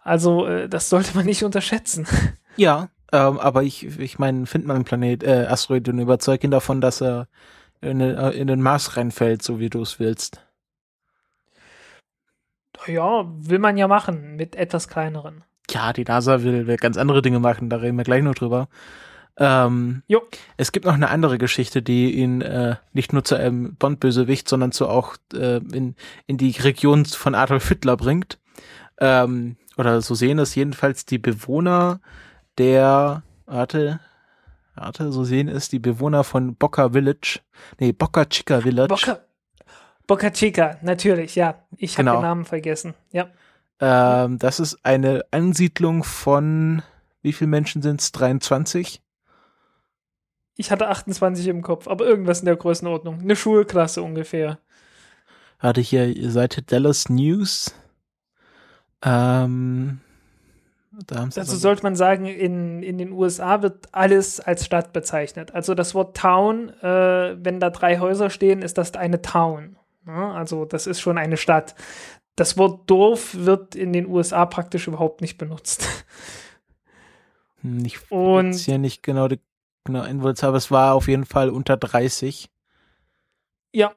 [0.04, 2.06] Also, äh, das sollte man nicht unterschätzen.
[2.58, 6.52] Ja, ähm, aber ich, ich meine, findet man einen Planet, äh, Asteroid und überzeugt ihn
[6.52, 7.28] davon, dass er
[7.82, 10.42] in, den- äh, in den Mars reinfällt, so wie du es willst.
[12.86, 15.44] Ja, will man ja machen mit etwas kleineren.
[15.70, 18.70] Ja, die NASA will, will ganz andere Dinge machen, da reden wir gleich noch drüber.
[19.40, 20.22] Ähm, Jo.
[20.56, 24.72] es gibt noch eine andere Geschichte, die ihn äh, nicht nur zu einem Bond-Bösewicht, sondern
[24.72, 28.40] zu auch äh, in, in die Region von Adolf Hitler bringt.
[29.00, 32.00] Ähm, oder so sehen es jedenfalls die Bewohner
[32.58, 34.00] der, warte,
[34.76, 37.40] warte, so sehen es die Bewohner von Boca Village,
[37.80, 38.88] nee, Boca Chica Village.
[38.90, 39.20] Boca,
[40.08, 41.64] Boca Chica, natürlich, ja.
[41.78, 42.18] Ich habe Genau.
[42.18, 42.94] den Namen vergessen.
[43.12, 43.30] Ja.
[43.80, 46.82] Ähm, das ist eine Ansiedlung von,
[47.22, 48.12] wie viele Menschen sind es?
[48.12, 49.02] 23?
[50.56, 53.20] Ich hatte 28 im Kopf, aber irgendwas in der Größenordnung.
[53.20, 54.58] Eine Schulklasse ungefähr.
[55.60, 57.76] Hatte hier Seite Dallas News.
[59.04, 60.00] Ähm,
[61.06, 65.54] Dazu sollte man sagen, in, in den USA wird alles als Stadt bezeichnet.
[65.54, 69.78] Also das Wort Town, äh, wenn da drei Häuser stehen, ist das eine Town.
[70.08, 71.76] Ja, also das ist schon eine Stadt.
[72.36, 75.88] Das Wort Dorf wird in den USA praktisch überhaupt nicht benutzt.
[77.62, 79.40] Hm, Ich Und- hier nicht genau die
[79.84, 82.50] genau Invoice, aber es war auf jeden Fall unter 30.
[83.74, 83.94] Ja.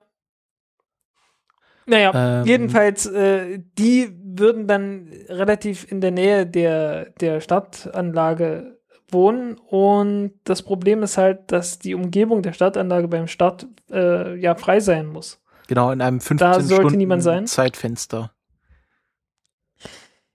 [1.90, 2.46] Naja, Ähm.
[2.46, 8.78] jedenfalls, äh, die würden dann relativ in der Nähe der, der Stadtanlage
[9.10, 14.54] wohnen und das Problem ist halt, dass die Umgebung der Stadtanlage beim Start äh, ja
[14.54, 15.42] frei sein muss.
[15.66, 17.46] Genau, in einem 15 Da sollte Stunden niemand sein.
[17.46, 18.32] Zeitfenster.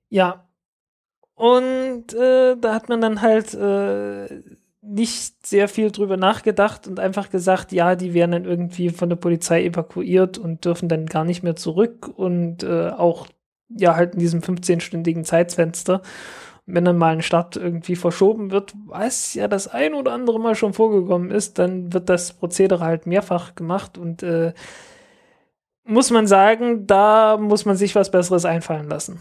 [0.09, 0.47] Ja.
[1.35, 4.41] Und äh, da hat man dann halt äh,
[4.87, 9.15] nicht sehr viel drüber nachgedacht und einfach gesagt, ja, die werden dann irgendwie von der
[9.15, 13.27] Polizei evakuiert und dürfen dann gar nicht mehr zurück und äh, auch
[13.69, 16.01] ja halt in diesem 15-stündigen Zeitfenster.
[16.67, 20.55] Wenn dann mal ein Start irgendwie verschoben wird, was ja das ein oder andere Mal
[20.55, 24.53] schon vorgekommen ist, dann wird das Prozedere halt mehrfach gemacht und äh,
[25.83, 29.19] muss man sagen, da muss man sich was Besseres einfallen lassen.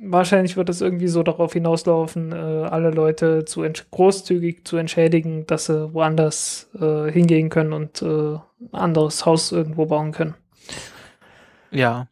[0.00, 5.66] Wahrscheinlich wird es irgendwie so darauf hinauslaufen, äh, alle Leute zu großzügig zu entschädigen, dass
[5.66, 8.40] sie woanders äh, hingehen können und äh, ein
[8.72, 10.34] anderes Haus irgendwo bauen können.
[11.72, 12.08] Ja.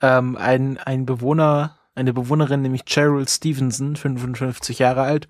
[0.00, 5.28] Ähm, ein, ein Bewohner, eine Bewohnerin, nämlich Cheryl Stevenson, 55 Jahre alt,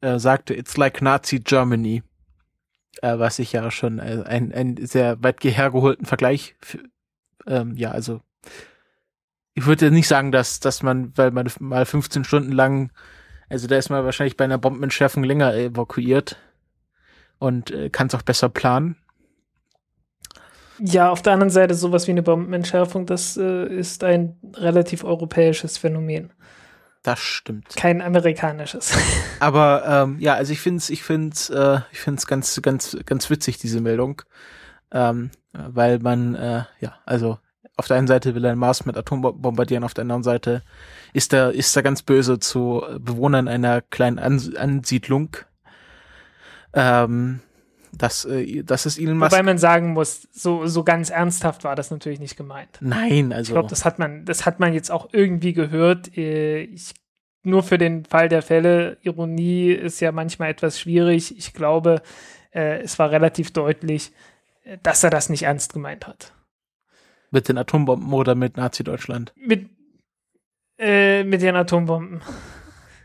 [0.00, 2.02] äh, sagte, it's like Nazi Germany.
[3.00, 6.56] Äh, was ich ja schon äh, ein, ein sehr weit hergeholten Vergleich,
[7.46, 8.22] ähm, ja, also
[9.58, 12.92] ich würde nicht sagen, dass, dass man, weil man mal 15 Stunden lang,
[13.48, 16.36] also da ist man wahrscheinlich bei einer Bombenentschärfung länger evakuiert
[17.40, 18.94] und äh, kann es auch besser planen.
[20.78, 25.76] Ja, auf der anderen Seite sowas wie eine Bombenentschärfung, das äh, ist ein relativ europäisches
[25.76, 26.32] Phänomen,
[27.02, 27.74] Das stimmt.
[27.74, 28.96] kein amerikanisches.
[29.40, 32.62] Aber ähm, ja, also ich finde es, ich finde es, äh, ich finde es ganz,
[32.62, 34.22] ganz, ganz witzig diese Meldung,
[34.92, 37.40] ähm, weil man, äh, ja, also
[37.78, 40.62] auf der einen Seite will er Mars mit Atombomben bombardieren, auf der anderen Seite
[41.12, 45.36] ist er, ist er ganz böse zu Bewohnern einer kleinen Ans Ansiedlung.
[46.74, 47.40] Ähm,
[47.92, 49.30] das, äh, das ist Elon Musk.
[49.30, 52.78] Wobei man sagen muss, so, so ganz ernsthaft war das natürlich nicht gemeint.
[52.80, 56.16] Nein, Ich also glaube, das hat man, das hat man jetzt auch irgendwie gehört.
[56.16, 56.94] Äh, Ich,
[57.44, 61.38] nur für den Fall der Fälle, Ironie ist ja manchmal etwas schwierig.
[61.38, 62.02] Ich glaube,
[62.52, 64.12] äh, es war relativ deutlich,
[64.82, 66.32] dass er das nicht ernst gemeint hat.
[67.30, 69.32] Mit den Atombomben oder mit Nazi-Deutschland.
[69.36, 69.68] Mit,
[70.78, 72.22] äh, mit den Atombomben.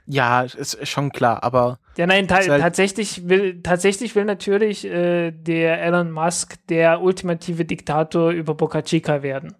[0.05, 5.31] Ja, ist schon klar, aber Ja, nein, ta halt- tatsächlich will, tatsächlich will natürlich äh,
[5.31, 9.55] der Elon Musk der ultimative Diktator über Boca Chica werden.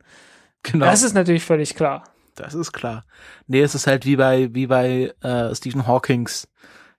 [0.63, 0.85] genau.
[0.85, 2.03] Das ist natürlich völlig klar.
[2.35, 3.05] Das ist klar.
[3.47, 6.47] Nee, es ist halt wie bei, wie bei äh, Stephen Hawkings.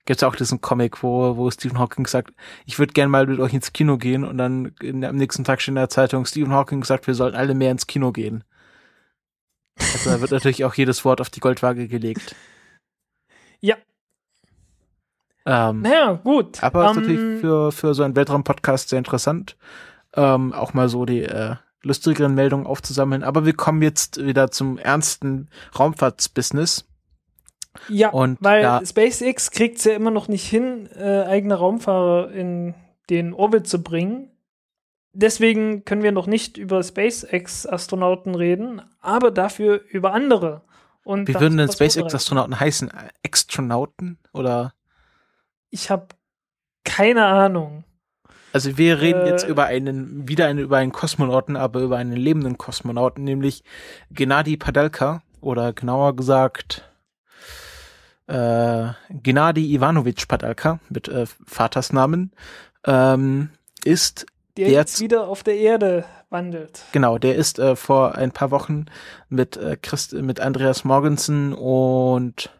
[0.06, 2.34] Gibt's auch diesen Comic, wo, wo Stephen Hawking sagt,
[2.66, 5.62] ich würde gern mal mit euch ins Kino gehen und dann in, am nächsten Tag
[5.62, 8.44] steht in der Zeitung, Stephen Hawking sagt, wir sollten alle mehr ins Kino gehen.
[9.78, 12.36] Also da wird natürlich auch jedes Wort auf die Goldwaage gelegt.
[13.60, 13.76] Ja.
[15.46, 16.62] Ähm, Naja, gut.
[16.62, 19.56] aber ist Ähm, natürlich für, für so einen Weltraum-Podcast sehr interessant,
[20.14, 23.22] ähm, auch mal so die äh, lustigeren Meldungen aufzusammeln.
[23.22, 26.86] Aber wir kommen jetzt wieder zum ernsten Raumfahrtsbusiness.
[27.88, 28.80] Ja, Und weil ja.
[28.84, 32.74] SpaceX kriegt es ja immer noch nicht hin, äh, eigene Raumfahrer in
[33.10, 34.30] den Orbit zu bringen.
[35.12, 40.62] Deswegen können wir noch nicht über SpaceX-Astronauten reden, aber dafür über andere.
[41.04, 41.70] Und Wie da würden denn.
[41.70, 42.90] SpaceX-Astronauten heißen?
[43.22, 44.18] Extronauten?
[44.32, 44.72] Oder?
[45.70, 46.08] Ich habe
[46.84, 47.84] keine Ahnung.
[48.52, 52.16] Also wir reden Äh, jetzt über einen, wieder einen, über einen Kosmonauten, aber über einen
[52.16, 53.62] lebenden Kosmonauten, nämlich
[54.10, 56.90] Gennady Padalka oder genauer gesagt
[58.26, 62.32] äh, Gennady Ivanovich Padalka mit äh, Vatersnamen,
[62.86, 63.50] ähm,
[63.84, 66.84] ist Der Der jetzt wieder auf der Erde wandelt.
[66.92, 68.86] Genau, der ist äh, vor ein paar Wochen
[69.28, 72.50] mit äh, Christ mit Andreas Morgensen und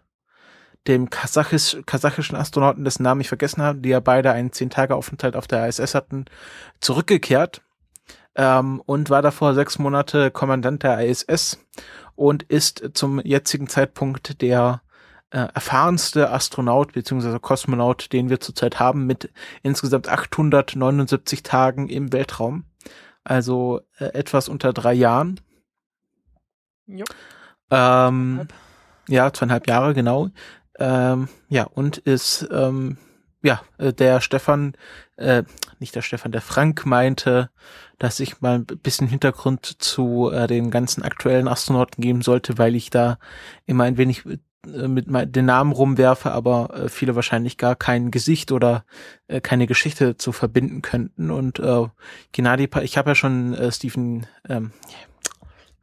[0.87, 4.95] dem Kasachisch, kasachischen Astronauten, dessen Namen ich vergessen habe, die ja beide einen zehn Tage
[4.95, 6.27] Aufenthalt auf der ISS hatten,
[6.81, 7.63] zurückgekehrt
[8.35, 11.59] ähm, und war davor sechs Monate Kommandant der ISS
[12.17, 14.83] und ist zum jetzigen Zeitpunkt der
[15.35, 17.41] äh, erfahrenste Astronaut bzw.
[17.41, 19.31] Kosmonaut, den wir zurzeit haben, mit
[19.65, 22.65] insgesamt 879 Tagen im Weltraum.
[23.25, 25.41] Also äh, etwas unter drei Jahren.
[26.87, 27.05] Jo.
[27.71, 28.47] Ähm,
[29.09, 30.31] ja, zweieinhalb Jahre, genau.
[30.79, 32.99] Ähm, ja, und ist, ähm,
[33.43, 34.75] ja, äh, der Stefan,
[35.17, 35.43] äh,
[35.81, 37.51] nicht der Stefan, der Frank meinte,
[37.99, 42.77] dass ich mal ein bisschen Hintergrund zu äh, den ganzen aktuellen Astronauten geben sollte, weil
[42.77, 43.19] ich da
[43.67, 48.11] immer ein wenig äh, mit mei- den Namen rumwerfe, aber äh, viele wahrscheinlich gar kein
[48.11, 48.85] Gesicht oder
[49.29, 51.31] äh, keine Geschichte zu verbinden könnten.
[51.31, 51.87] Und äh,
[52.33, 54.73] Gennady, ich habe ja schon äh, Stephen ähm,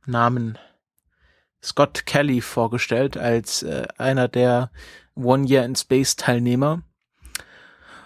[0.06, 0.58] Namen
[1.64, 4.72] Scott Kelly vorgestellt als äh, einer der
[5.16, 6.82] One Year in Space Teilnehmer.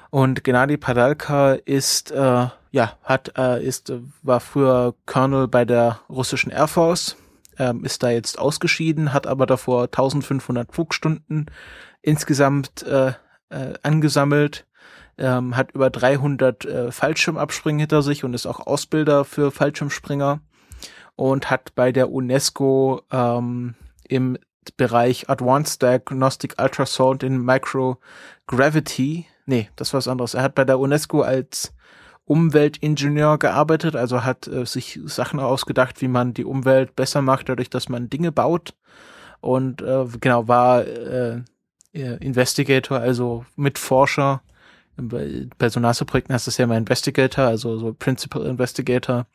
[0.09, 5.99] Und Gennady Padalka ist äh, ja hat äh, ist äh, war früher Colonel bei der
[6.09, 7.17] russischen Air Force,
[7.59, 11.47] ähm, ist da jetzt ausgeschieden, hat aber davor 1500 Flugstunden
[12.01, 13.13] insgesamt äh,
[13.49, 14.65] äh, angesammelt,
[15.17, 20.41] ähm, hat über 300 äh, Fallschirmabspringen hinter sich und ist auch Ausbilder für Fallschirmspringer
[21.15, 23.75] und hat bei der UNESCO ähm,
[24.07, 24.37] im
[24.77, 30.33] Bereich Advanced Diagnostic Ultrasound in Microgravity, nee, das war was anderes.
[30.33, 31.73] Er hat bei der UNESCO als
[32.25, 37.69] Umweltingenieur gearbeitet, also hat äh, sich Sachen ausgedacht, wie man die Umwelt besser macht, dadurch,
[37.69, 38.73] dass man Dinge baut.
[39.41, 41.41] Und äh, genau, war äh,
[41.93, 44.41] äh, Investigator, also Mitforscher.
[44.97, 49.27] Bei, so NASA-Projekten heißt das ja immer Investigator, also so Principal Investigator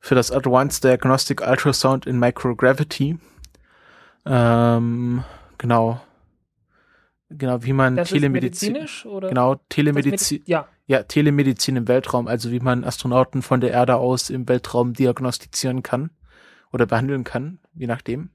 [0.00, 3.18] für das Advanced Diagnostic Ultrasound in Microgravity.
[4.26, 5.24] Ähm,
[5.58, 6.00] genau.
[7.30, 8.76] Genau, wie man Telemedizin.
[9.04, 9.28] oder?
[9.28, 10.38] Genau, Telemedizin.
[10.40, 14.48] Medi- Ja, Ja, Telemedizin im Weltraum, also wie man Astronauten von der Erde aus im
[14.48, 16.10] Weltraum diagnostizieren kann
[16.72, 18.30] oder behandeln kann, je nachdem.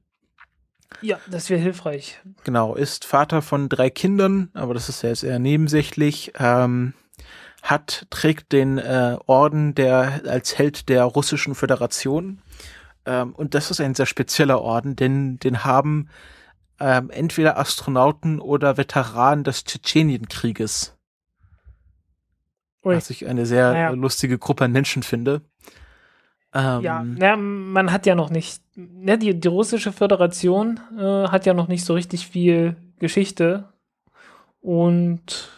[1.02, 2.22] ja, das wäre hilfreich.
[2.46, 6.32] Genau, ist Vater von drei Kindern, aber das ist ja jetzt eher nebensächlich.
[6.40, 6.94] Ähm,
[7.62, 12.42] hat, trägt den äh, Orden der als Held der russischen Föderation.
[13.06, 16.08] Ähm, und das ist ein sehr spezieller Orden, denn den haben
[16.80, 20.95] ähm, entweder Astronauten oder Veteranen des Tschetschenienkrieges.
[22.86, 22.96] Ui.
[22.96, 23.90] Was ich eine sehr Naja.
[23.90, 25.42] lustige Gruppe an Menschen finde.
[26.54, 31.46] Ähm, Ja, na, man hat ja noch nicht, ne, die, die russische Föderation äh, hat
[31.46, 33.70] ja noch nicht so richtig viel Geschichte.
[34.62, 35.50] Und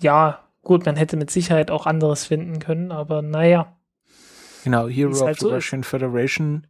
[0.00, 3.76] ja, gut, man hätte mit Sicherheit auch anderes finden können, aber naja.
[4.64, 5.54] Genau, Hero of halt the so ist.
[5.56, 6.66] Russian Federation.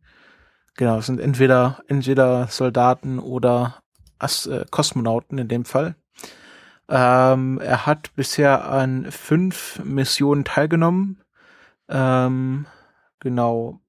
[0.77, 3.77] Genau, es sind entweder, entweder Soldaten oder
[4.19, 5.95] As äh, Kosmonauten in dem Fall.
[6.89, 11.23] Ähm, er hat bisher an fünf Missionen teilgenommen.
[11.89, 12.67] Ähm,
[13.21, 13.81] genau,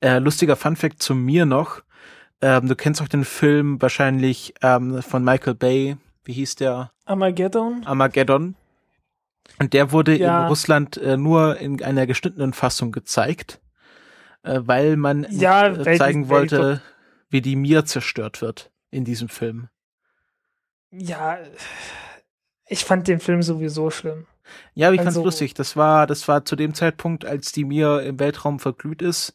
[0.00, 1.82] Äh, lustiger Funfact zu mir noch.
[2.40, 5.96] Ähm, du kennst auch den Film wahrscheinlich ähm, von Michael Bay.
[6.24, 6.90] Wie hieß der?
[7.04, 7.82] Armageddon.
[7.84, 8.54] Armageddon.
[9.58, 10.42] Und der wurde Ja.
[10.44, 13.60] in Russland äh, nur in einer geschnittenen Fassung gezeigt,
[14.42, 16.80] äh, weil man Ja, äh, zeigen wollte,
[17.30, 19.68] wie die Mir zerstört wird in diesem Film.
[20.90, 21.38] Ja,
[22.66, 24.26] ich fand den Film sowieso schlimm.
[24.74, 25.54] Ja, aber ich fand's Also- lustig.
[25.54, 29.34] Das war, das war zu dem Zeitpunkt, als die Mir im Weltraum verglüht ist.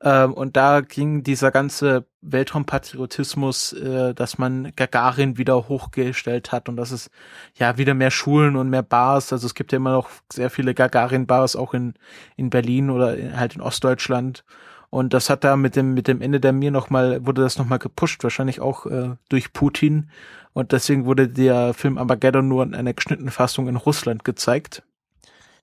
[0.00, 6.76] Ähm, und da ging dieser ganze Weltraumpatriotismus, äh, dass man Gagarin wieder hochgestellt hat und
[6.76, 7.10] dass es
[7.54, 9.32] ja wieder mehr Schulen und mehr Bars.
[9.32, 11.94] Also es gibt ja immer noch sehr viele Gagarin-Bars auch in,
[12.36, 14.44] in Berlin oder in, halt in Ostdeutschland.
[14.90, 17.78] Und das hat da mit dem, mit dem Ende der Mir nochmal, wurde das nochmal
[17.78, 20.10] gepusht, wahrscheinlich auch äh, durch Putin.
[20.54, 24.82] Und deswegen wurde der Film Armageddon nur in einer geschnittenen Fassung in Russland gezeigt.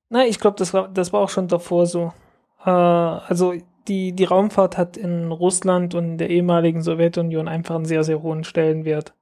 [0.09, 2.13] Nein, ich glaube, das war, das war auch schon davor so.
[2.63, 3.53] Äh, also
[3.87, 8.43] die, die Raumfahrt hat in Russland und der ehemaligen Sowjetunion einfach einen sehr, sehr hohen
[8.43, 9.13] Stellenwert.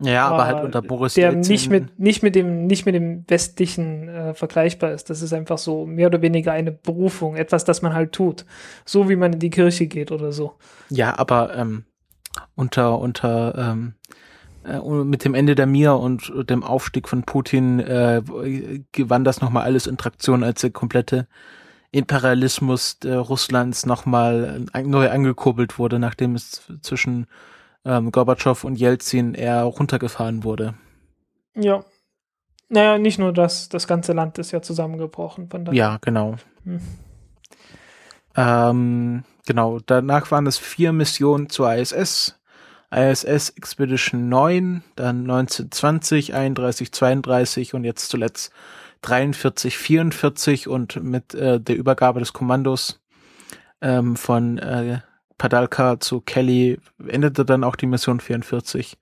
[0.00, 1.52] Ja, aber halt unter Boris der Jelzin.
[1.52, 5.10] nicht mit, nicht mit dem, nicht mit dem westlichen äh, vergleichbar ist.
[5.10, 8.44] Das ist einfach so mehr oder weniger eine Berufung, etwas, das man halt tut.
[8.84, 10.54] So wie man in die Kirche geht oder so.
[10.88, 11.84] Ja, aber ähm,
[12.54, 13.94] unter unter ähm,
[14.64, 18.22] äh, mit dem Ende der Mir und dem Aufstieg von Putin äh,
[18.92, 21.26] gewann das nochmal alles in Traktion, als der komplette
[21.90, 27.26] Imperialismus äh, Russlands nochmal äh, neu angekurbelt wurde, nachdem es zwischen
[27.84, 30.74] ähm, Gorbatschow und Jelzin eher runtergefahren wurde.
[31.54, 31.84] Ja.
[32.68, 35.48] Naja, nicht nur das, das ganze Land ist ja zusammengebrochen.
[35.48, 35.76] Von daher.
[35.76, 36.36] Ja, genau.
[36.64, 36.80] Hm.
[38.36, 42.38] Ähm, genau, danach waren es vier Missionen zur ISS.
[42.90, 48.50] ISS Expedition 9, dann 1920, 31, 32 und jetzt zuletzt
[49.02, 53.00] 43, 44 und mit äh, der Übergabe des Kommandos
[53.80, 55.00] ähm, von äh,
[55.38, 58.98] Padalka zu Kelly endete dann auch die Mission 44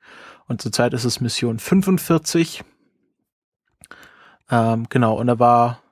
[0.47, 2.63] und zurzeit ist es Mission 45.
[4.51, 5.83] Ähm, genau, und da war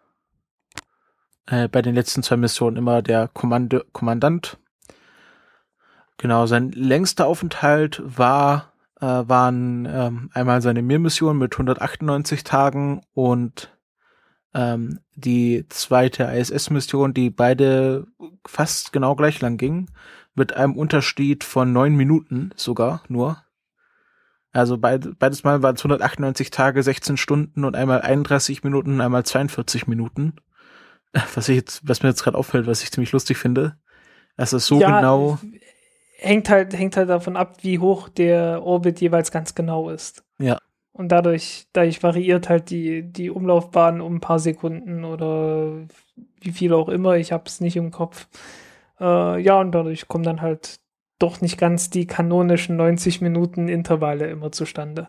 [1.46, 4.58] äh, bei den letzten zwei Missionen immer der Kommando Kommandant.
[6.18, 13.76] Genau, sein längster Aufenthalt war, äh, waren ähm, einmal seine Mir-Mission mit 198 Tagen und
[14.54, 18.06] ähm, die zweite ISS-Mission, die beide
[18.46, 19.90] fast genau gleich lang ging,
[20.34, 23.44] mit einem Unterschied von neun Minuten sogar nur.
[24.52, 29.24] Also beid, beides Mal waren es 198 Tage, 16 Stunden und einmal 31 Minuten, einmal
[29.24, 30.36] 42 Minuten.
[31.34, 33.76] Was ich jetzt, was mir jetzt gerade auffällt, was ich ziemlich lustig finde.
[34.36, 35.38] Das ist so Ja, genau.
[36.18, 40.24] Hängt halt, hängt halt davon ab, wie hoch der Orbit jeweils ganz genau ist.
[40.38, 40.58] Ja.
[40.90, 45.86] Und dadurch, dadurch variiert halt die, die Umlaufbahn um ein paar Sekunden oder
[46.40, 47.16] wie viel auch immer.
[47.16, 48.26] Ich habe es nicht im Kopf.
[49.04, 50.80] Äh, ja, und dadurch kommen dann halt
[51.18, 55.08] doch nicht ganz die kanonischen 90 Minuten Intervalle immer zustande.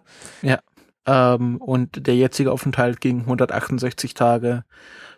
[1.06, 4.66] Ähm, und der jetzige Aufenthalt ging 168 Tage,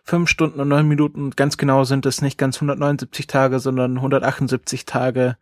[0.03, 1.31] 5 Stunden und 9 Minuten.
[1.31, 5.37] Ganz genau sind es nicht ganz 179 Tage, sondern 178 Tage,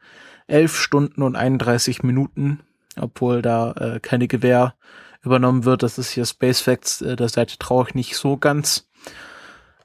[0.47, 2.61] 11 Stunden und 31 Minuten.
[2.97, 4.75] Obwohl da äh, keine Gewähr
[5.23, 5.83] übernommen wird.
[5.83, 8.87] Das ist hier Space Facts, äh, der Seite traue ich nicht so ganz.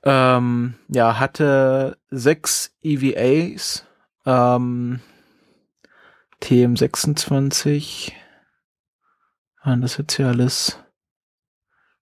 [0.03, 3.84] Ähm, ja, hatte sechs EVAs,
[4.24, 5.01] ähm,
[6.42, 8.12] TM26,
[9.62, 10.78] waren das jetzt hier alles?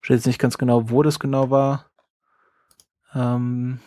[0.01, 1.91] Steht jetzt nicht ganz genau, wo das genau war.
[3.15, 3.81] Ähm,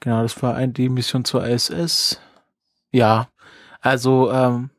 [0.00, 2.20] genau, das war ein, die Mission zur ISS.
[2.90, 3.28] Ja,
[3.80, 4.70] also ähm,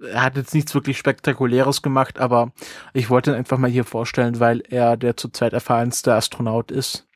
[0.00, 2.52] er hat jetzt nichts wirklich Spektakuläres gemacht, aber
[2.92, 7.06] ich wollte ihn einfach mal hier vorstellen, weil er der zurzeit erfahrenste Astronaut ist.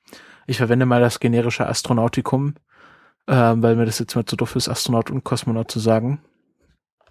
[0.47, 2.55] Ich verwende mal das generische Astronautikum,
[3.29, 6.21] ähm, weil mir das jetzt mal zu doof ist, Astronaut und Kosmonaut zu sagen.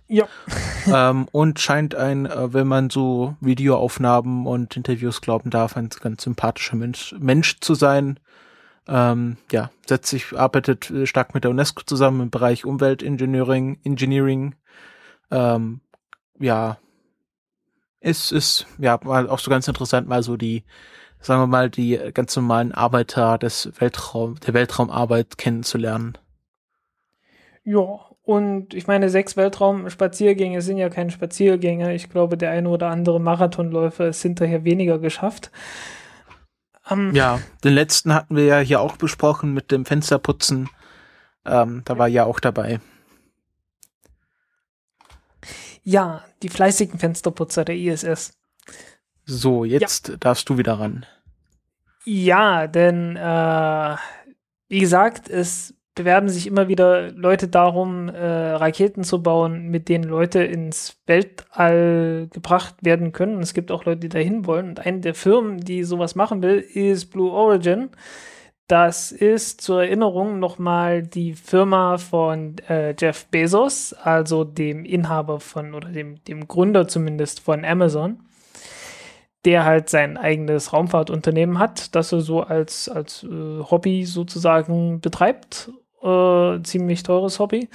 [0.07, 0.27] Ja.
[0.87, 6.23] ähm, und scheint ein, äh, wenn man so Videoaufnahmen und Interviews glauben darf, ein ganz
[6.23, 8.19] sympathischer Mensch, Mensch zu sein.
[8.87, 14.55] Ähm, ja, setzt sich, arbeitet äh, stark mit der UNESCO zusammen im Bereich Umweltengineering, Engineering.
[15.31, 15.81] Ähm,
[16.39, 16.77] ja,
[18.01, 20.63] ist, ist, ja, mal auch so ganz interessant, mal so die,
[21.19, 26.17] sagen wir mal, die ganz normalen Arbeiter des Weltraum, der Weltraumarbeit kennenzulernen.
[27.63, 27.99] Ja,
[28.29, 31.95] Und ich meine, sechs Weltraumspaziergänge sind ja keine Spaziergänge.
[31.95, 35.49] Ich glaube, der eine oder andere Marathonläufer ist hinterher weniger geschafft.
[36.87, 40.69] Um, ja, den letzten hatten wir ja hier auch besprochen mit dem Fensterputzen.
[41.43, 42.79] Ähm, da war ja auch dabei.
[45.89, 48.37] Ja, die fleißigen Fensterputzer der ISS.
[49.25, 50.17] So, jetzt ja.
[50.17, 51.03] darfst du wieder ran.
[52.05, 53.95] Ja, denn äh,
[54.67, 60.03] wie gesagt, es bewerben sich immer wieder Leute darum, äh, Raketen zu bauen, mit denen
[60.03, 63.39] Leute ins Weltall gebracht werden können.
[63.39, 64.69] es gibt auch Leute, die dahin wollen.
[64.69, 67.89] Und eine der Firmen, die sowas machen will, ist Blue Origin.
[68.69, 75.73] Das ist zur Erinnerung nochmal die Firma von äh, Jeff Bezos, also dem Inhaber von
[75.73, 78.19] oder dem, dem Gründer zumindest von Amazon,
[79.43, 85.71] der halt sein eigenes Raumfahrtunternehmen hat, das er so als, als äh, Hobby sozusagen betreibt.
[86.03, 87.69] Äh, ziemlich teures Hobby.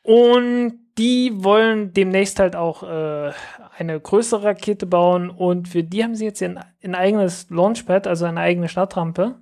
[0.00, 3.32] Und die wollen demnächst halt auch äh,
[3.76, 8.24] eine größere Rakete bauen und für die haben sie jetzt ein, ein eigenes Launchpad, also
[8.24, 9.34] eine eigene Startrampe.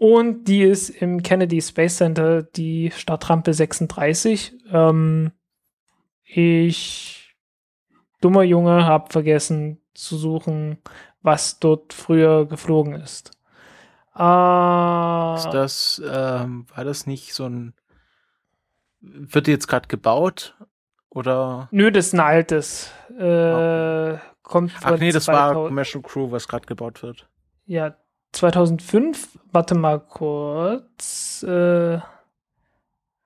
[0.00, 4.54] Und die ist im Kennedy Space Center, die Startrampe 36.
[4.72, 5.30] Ähm,
[6.24, 7.36] ich,
[8.22, 10.78] dummer Junge, habe vergessen zu suchen,
[11.20, 13.32] was dort früher geflogen ist.
[14.16, 17.74] Äh, ist das, ähm, war das nicht so ein,
[19.02, 20.56] wird die jetzt gerade gebaut?
[21.10, 21.68] Oder?
[21.72, 22.90] Nö, das ist ein altes.
[23.18, 24.20] Äh, okay.
[24.40, 25.56] kommt Ach nee, das 2000.
[25.56, 27.28] war Commercial Crew, was gerade gebaut wird.
[27.66, 27.96] Ja,
[28.32, 31.42] 2005, warte mal kurz.
[31.42, 31.98] Äh,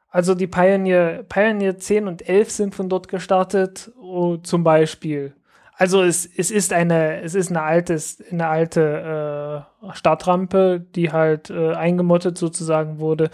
[0.09, 5.35] also die Pioneer, Pioneer 10 und 11 sind von dort gestartet, oh, zum Beispiel.
[5.77, 11.51] Also es, es ist eine, es ist eine altes, eine alte äh, Startrampe, die halt
[11.51, 13.31] äh, eingemottet sozusagen wurde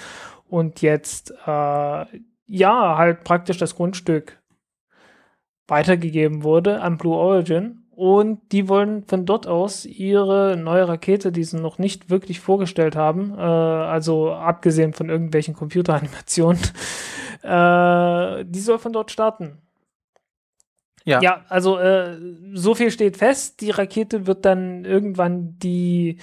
[0.48, 2.04] und jetzt äh,
[2.46, 4.40] ja halt praktisch das Grundstück
[5.68, 11.44] weitergegeben wurde an Blue Origin und die wollen von dort aus ihre neue Rakete, die
[11.44, 16.62] sie noch nicht wirklich vorgestellt haben, äh, also abgesehen von irgendwelchen Computeranimationen,
[17.42, 19.58] äh, die soll von dort starten.
[21.04, 21.20] Ja.
[21.20, 22.16] Ja, also äh,
[22.54, 23.60] so viel steht fest.
[23.60, 26.16] Die Rakete wird dann irgendwann die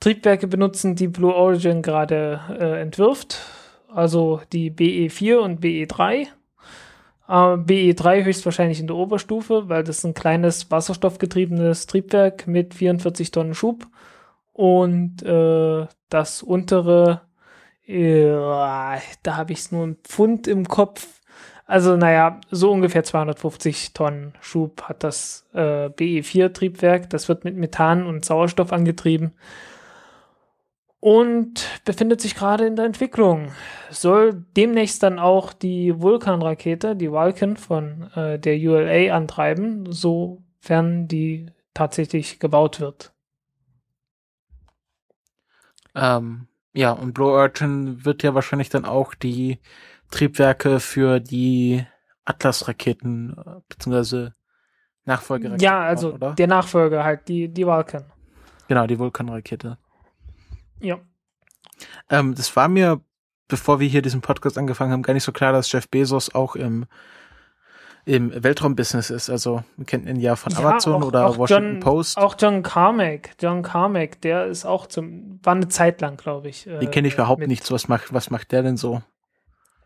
[0.00, 3.40] Triebwerke benutzen, die Blue Origin gerade äh, entwirft.
[3.88, 6.28] Also die BE4 und BE3.
[7.30, 13.54] Äh, BE3 höchstwahrscheinlich in der Oberstufe, weil das ein kleines wasserstoffgetriebenes Triebwerk mit 44 Tonnen
[13.54, 13.86] Schub.
[14.52, 17.22] Und äh, das untere,
[17.86, 18.32] äh,
[19.22, 21.20] da habe ich nur ein Pfund im Kopf.
[21.66, 27.08] Also naja, so ungefähr 250 Tonnen Schub hat das äh, BE4-Triebwerk.
[27.10, 29.32] Das wird mit Methan und Sauerstoff angetrieben
[31.00, 33.52] und befindet sich gerade in der Entwicklung.
[33.90, 41.46] Soll demnächst dann auch die Vulkan-Rakete, die Vulcan von äh, der ULA antreiben, sofern die
[41.74, 43.12] tatsächlich gebaut wird.
[45.94, 49.58] Ähm, ja, und Blue Origin wird ja wahrscheinlich dann auch die
[50.10, 51.84] Triebwerke für die
[52.26, 54.34] Atlas-Raketen äh, beziehungsweise
[55.06, 55.64] Nachfolgeraketen.
[55.64, 56.34] Ja, also oder?
[56.34, 58.04] der Nachfolger halt, die, die Vulcan.
[58.68, 59.78] Genau, die Vulkan-Rakete.
[60.80, 60.98] Ja.
[62.08, 63.00] Ähm, das war mir,
[63.48, 66.56] bevor wir hier diesen Podcast angefangen haben, gar nicht so klar, dass Jeff Bezos auch
[66.56, 66.86] im
[68.04, 69.30] im Weltraumbusiness ist.
[69.30, 72.16] Also wir kennen ihn ja von ja, Amazon auch, oder auch Washington John, Post.
[72.16, 76.66] Auch John Carmack, John Carmack, der ist auch zum, war eine Zeit lang, glaube ich.
[76.66, 77.70] Äh, Den kenne ich überhaupt nicht.
[77.70, 79.02] Was macht, was macht der denn so?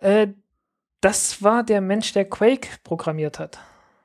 [0.01, 0.29] Äh,
[1.01, 3.59] das war der Mensch, der Quake programmiert hat.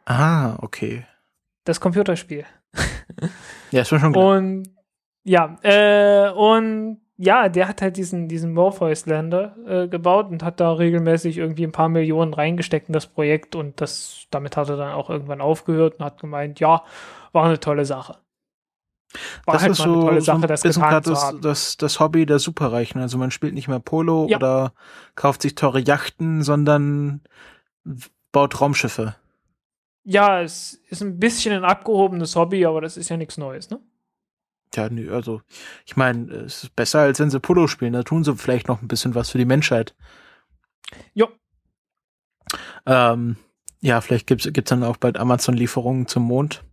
[0.05, 1.05] Ah, okay.
[1.63, 2.45] Das Computerspiel.
[3.71, 4.37] ja, ist mir schon klar.
[4.37, 4.69] Und
[5.29, 10.59] ja, äh, und ja, der hat halt diesen, diesen Morpheus Lander äh, gebaut und hat
[10.59, 14.77] da regelmäßig irgendwie ein paar Millionen reingesteckt in das Projekt und das, damit hat er
[14.77, 16.83] dann auch irgendwann aufgehört und hat gemeint, ja,
[17.31, 18.17] war eine tolle Sache.
[19.45, 21.41] War das halt ist so, eine tolle Sache, so das getan das, haben.
[21.41, 22.99] Das, das Hobby der Superreichen.
[22.99, 24.37] Also man spielt nicht mehr Polo ja.
[24.37, 24.73] oder
[25.13, 27.21] kauft sich teure Yachten, sondern
[28.31, 29.15] baut Raumschiffe.
[30.05, 33.79] Ja, es ist ein bisschen ein abgehobenes Hobby, aber das ist ja nichts Neues, ne?
[34.79, 35.41] Ja, nö, also
[35.85, 37.91] ich meine, es ist besser, als wenn sie Polo spielen.
[37.91, 39.93] Da tun sie vielleicht noch ein bisschen was für die Menschheit.
[41.13, 41.27] Jo.
[42.85, 43.35] Ähm,
[43.81, 46.63] ja, vielleicht gibt's gibt's dann auch bald Amazon-Lieferungen zum Mond.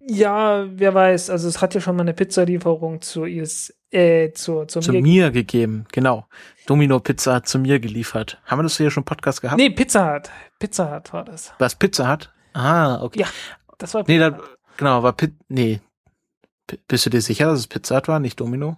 [0.00, 1.30] Ja, wer weiß.
[1.30, 5.02] Also es hat ja schon mal eine Pizzalieferung zu IS, äh, zu, zu, zu mir,
[5.02, 5.86] mir gegeben.
[5.92, 6.26] Genau.
[6.66, 8.42] Domino Pizza hat zu mir geliefert.
[8.44, 9.58] Haben wir das hier schon Podcast gehabt?
[9.58, 10.30] Nee, Pizza hat.
[10.58, 11.54] Pizza hat war das.
[11.60, 12.32] Was Pizza hat?
[12.54, 13.20] Ah, okay.
[13.20, 13.28] Ja,
[13.78, 14.30] das war Pizza.
[14.30, 14.44] Nee, da,
[14.76, 15.36] genau, war Pizza.
[15.48, 15.80] Nee,
[16.88, 18.76] bist du dir sicher, dass es Pizza Hut war, nicht Domino?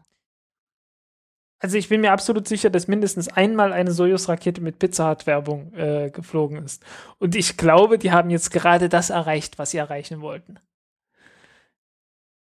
[1.61, 6.11] Also ich bin mir absolut sicher, dass mindestens einmal eine Soyuz-Rakete mit Pizza Hut-Werbung äh,
[6.11, 6.85] geflogen ist.
[7.18, 10.59] Und ich glaube, die haben jetzt gerade das erreicht, was sie erreichen wollten.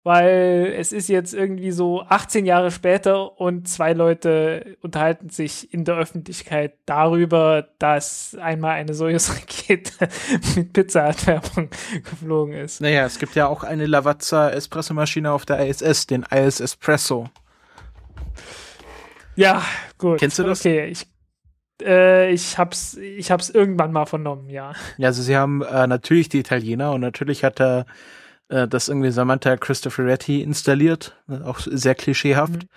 [0.07, 5.83] Weil es ist jetzt irgendwie so 18 Jahre später und zwei Leute unterhalten sich in
[5.83, 10.07] der Öffentlichkeit darüber, dass einmal eine Soyuz-Rakete
[10.55, 11.69] mit Pizza Hut-Werbung
[12.09, 12.79] geflogen ist.
[12.79, 17.27] Naja, es gibt ja auch eine Lavazza Espressomaschine auf der ISS, den IS Espresso.
[19.35, 19.61] Ja,
[19.97, 20.19] gut.
[20.19, 20.61] Kennst du das?
[20.61, 21.05] Okay, ich,
[21.83, 24.71] äh, ich hab's, ich hab's irgendwann mal vernommen, ja.
[24.97, 27.85] Ja, also sie haben äh, natürlich die Italiener und natürlich hat er äh,
[28.47, 32.67] das irgendwie Samantha Cristoforetti installiert, auch sehr klischeehaft, mhm.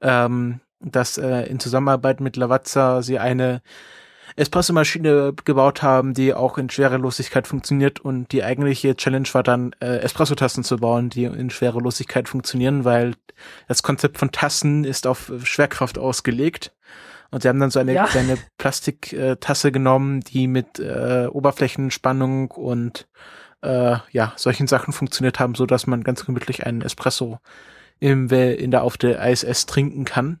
[0.00, 3.62] ähm, dass äh, in Zusammenarbeit mit Lavazza sie eine
[4.36, 9.98] Espresso-Maschine gebaut haben, die auch in Schwerelosigkeit funktioniert und die eigentliche Challenge war dann, äh,
[9.98, 13.14] Espresso-Tassen zu bauen, die in Schwerelosigkeit funktionieren, weil
[13.68, 16.72] das Konzept von Tassen ist auf Schwerkraft ausgelegt.
[17.30, 18.06] Und sie haben dann so eine Ja.
[18.06, 23.08] kleine Plastiktasse genommen, die mit äh, Oberflächenspannung und
[23.62, 27.38] äh, ja, solchen Sachen funktioniert haben, so dass man ganz gemütlich einen Espresso
[28.00, 30.40] im, in der auf der ISS trinken kann.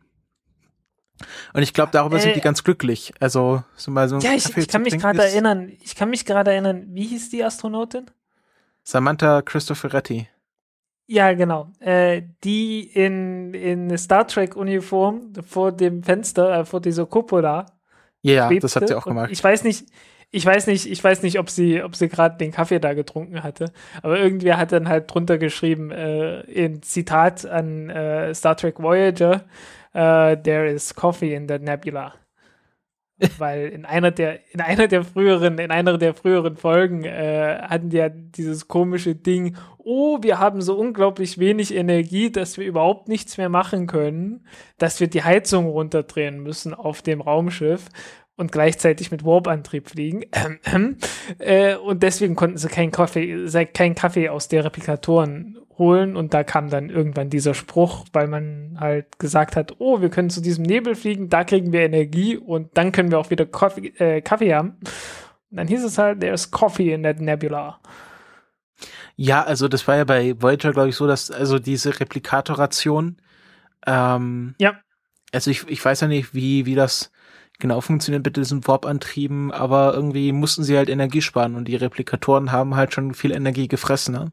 [1.52, 3.12] Und ich glaube, darüber sind Äh, die ganz glücklich.
[3.20, 6.50] Also so mal so Ja, ich, ich kann mich gerade erinnern, ich kann mich gerade
[6.50, 8.06] erinnern, wie hieß die Astronautin?
[8.82, 10.28] Samantha Cristoforetti.
[11.06, 11.70] Ja, genau.
[11.78, 17.66] Äh, die in, in Star Trek-Uniform vor dem Fenster, äh, vor dieser Cupola.
[18.22, 19.30] Ja, das hat sie auch Und gemacht.
[19.30, 19.86] Ich weiß nicht,
[20.34, 23.42] ich weiß nicht, ich weiß nicht, ob sie, ob sie gerade den Kaffee da getrunken
[23.42, 23.70] hatte.
[24.02, 29.44] Aber irgendwer hat dann halt drunter geschrieben, äh, in Zitat an äh, Star Trek Voyager,
[29.92, 32.14] äh, there is coffee in the nebula.
[33.38, 37.90] Weil in einer der, in einer der früheren, in einer der früheren Folgen äh, hatten
[37.90, 43.08] die ja dieses komische Ding, oh, wir haben so unglaublich wenig Energie, dass wir überhaupt
[43.08, 44.46] nichts mehr machen können,
[44.78, 47.90] dass wir die Heizung runterdrehen müssen auf dem Raumschiff
[48.36, 50.24] und gleichzeitig mit Warp-Antrieb fliegen.
[51.38, 56.16] äh, und deswegen konnten sie keinen Kaffee, keinen Kaffee aus der Replikatoren holen.
[56.16, 60.30] Und da kam dann irgendwann dieser Spruch, weil man halt gesagt hat, oh, wir können
[60.30, 63.88] zu diesem Nebel fliegen, da kriegen wir Energie und dann können wir auch wieder Kaffee,
[63.98, 64.78] äh, Kaffee haben.
[65.50, 67.78] Und dann hieß es halt, there's coffee in that nebula.
[69.16, 73.18] Ja, also das war ja bei Voyager, glaube ich, so, dass also diese Replikatorration,
[73.86, 74.76] ähm, Ja.
[75.32, 77.12] also ich, ich weiß ja nicht, wie, wie das
[77.62, 82.52] genau funktioniert mit diesen Warp-Antrieben, aber irgendwie mussten sie halt Energie sparen und die Replikatoren
[82.52, 84.14] haben halt schon viel Energie gefressen.
[84.14, 84.32] Ne?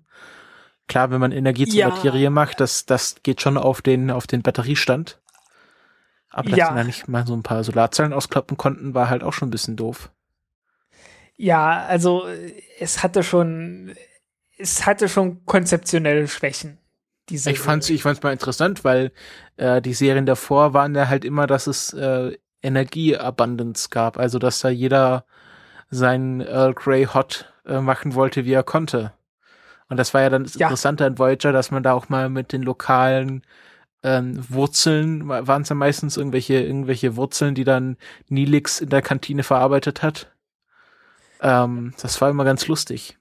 [0.90, 1.90] Klar, wenn man Energie zur Ja.
[1.90, 5.22] Materie macht, das, das geht schon auf den, auf den Batteriestand.
[6.32, 6.68] Aber dass Ja.
[6.70, 9.52] sie da nicht mal so ein paar Solarzellen auskloppen konnten, war halt auch schon ein
[9.52, 10.12] bisschen doof.
[11.38, 13.96] Ja, also äh, es hatte schon,
[14.58, 16.78] es hatte schon konzeptionelle Schwächen.
[17.30, 19.12] Diese Ich fand's, ich fand's mal interessant, weil
[19.58, 24.60] äh, die Serien davor waren ja halt immer, dass es äh, Energieabundance gab, also dass
[24.60, 25.26] da jeder
[25.90, 29.14] sein Earl Grey Hot äh, machen wollte, wie er konnte.
[29.90, 30.68] Und das war ja dann das Ja.
[30.68, 33.44] Interessante an Voyager, dass man da auch mal mit den lokalen
[34.04, 37.98] ähm, Wurzeln, waren es ja meistens irgendwelche, irgendwelche Wurzeln, die dann
[38.30, 40.32] Nilix in der Kantine verarbeitet hat.
[41.42, 43.19] Ähm, das war immer ganz lustig.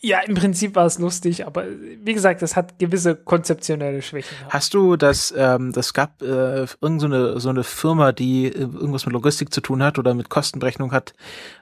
[0.00, 1.64] Ja, im Prinzip war es lustig, aber
[2.02, 4.36] wie gesagt, es hat gewisse konzeptionelle Schwächen.
[4.50, 8.60] Hast du das, ähm, das gab äh, irgend so eine, so eine Firma, die äh,
[8.60, 11.14] irgendwas mit Logistik zu tun hat oder mit Kostenberechnung hat,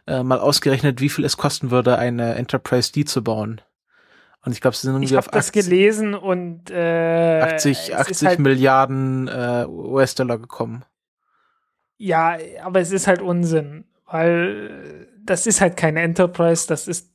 [0.06, 3.60] äh, mal ausgerechnet, wie viel es kosten würde, eine Enterprise D zu bauen.
[4.44, 7.78] Und ich glaube, sie sind Ich irgendwie habe auf das 80, gelesen und äh, 80,
[7.78, 10.84] es ist 80 halt, Milliarden äh, US-Dollar gekommen.
[11.96, 17.13] Ja, aber es ist halt Unsinn, weil äh, das ist halt keine Enterprise, das ist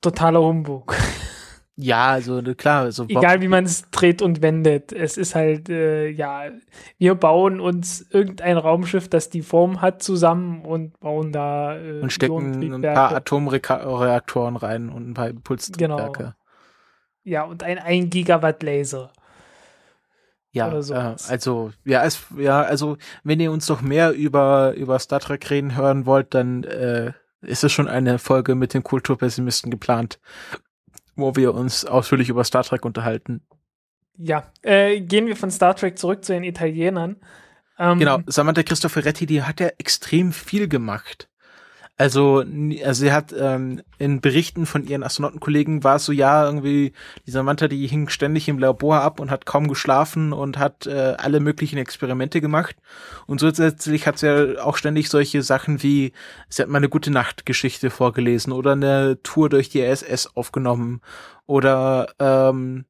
[0.00, 0.94] totaler Humbug.
[1.82, 4.92] Ja, also ne, klar, also Egal wie man es dreht und wendet.
[4.92, 6.50] Es ist halt, äh, ja,
[6.98, 12.12] wir bauen uns irgendein Raumschiff, das die Form hat, zusammen und bauen da äh, und
[12.12, 16.18] stecken ein paar Atomreaktoren rein und ein paar Impulstriebwerke.
[16.18, 16.34] Genau.
[17.22, 19.10] Ja, und ein 1 Gigawatt Laser.
[20.52, 25.20] Ja, äh, also ja, es, ja, also wenn ihr uns noch mehr über über Star
[25.20, 27.12] Trek reden hören wollt, dann äh,
[27.42, 30.20] ist es schon eine Folge mit den Kulturpessimisten geplant,
[31.16, 33.42] wo wir uns ausführlich über Star Trek unterhalten.
[34.16, 37.16] Ja, äh, gehen wir von Star Trek zurück zu den Italienern.
[37.78, 41.29] Ähm, Genau, Samantha Cristoforetti, die hat ja extrem viel gemacht.
[42.00, 42.42] Also,
[42.82, 46.94] also sie hat ähm, in Berichten von ihren Astronautenkollegen war es so, ja, irgendwie,
[47.26, 51.16] die Samantha, die hing ständig im Labor ab und hat kaum geschlafen und hat äh,
[51.18, 52.76] alle möglichen Experimente gemacht.
[53.26, 56.14] Und zusätzlich hat sie ja auch ständig solche Sachen wie,
[56.48, 61.02] sie hat mal eine gute Nachtgeschichte vorgelesen oder eine Tour durch die SS aufgenommen
[61.44, 62.86] oder ähm,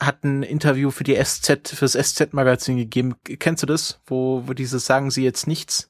[0.00, 3.14] hat ein Interview für die SZ, fürs SZ-Magazin gegeben.
[3.38, 4.00] Kennst du das?
[4.06, 5.89] Wo, wo dieses sagen sie jetzt nichts?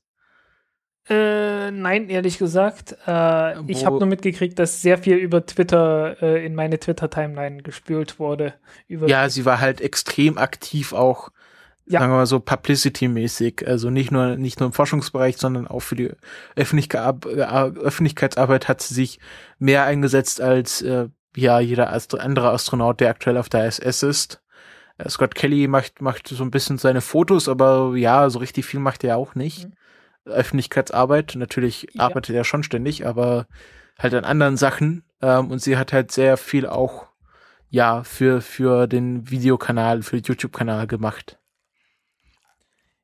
[1.11, 2.96] Äh, nein, ehrlich gesagt.
[3.04, 8.20] Äh, ich habe nur mitgekriegt, dass sehr viel über Twitter äh, in meine Twitter-Timeline gespült
[8.20, 8.54] wurde.
[8.88, 11.30] ja, sie war halt extrem aktiv auch,
[11.86, 11.98] ja.
[11.98, 13.66] sagen wir mal so Publicity-mäßig.
[13.66, 16.12] Also nicht nur nicht nur im Forschungsbereich, sondern auch für die
[16.54, 19.18] Öffentlichkeit, Öffentlichkeitsarbeit hat sie sich
[19.58, 24.42] mehr eingesetzt als äh, ja jeder Astro andere Astronaut, der aktuell auf der ISS ist.
[24.96, 28.78] Äh, Scott Kelly macht macht so ein bisschen seine Fotos, aber ja, so richtig viel
[28.78, 29.66] macht er auch nicht.
[29.66, 29.72] Mhm.
[30.24, 31.34] Öffentlichkeitsarbeit.
[31.36, 32.04] Natürlich ja.
[32.04, 33.46] arbeitet er schon ständig, aber
[33.98, 35.04] halt an anderen Sachen.
[35.20, 37.06] Ähm, und sie hat halt sehr viel auch,
[37.68, 41.38] ja, für, für den Videokanal, für den YouTube-Kanal gemacht.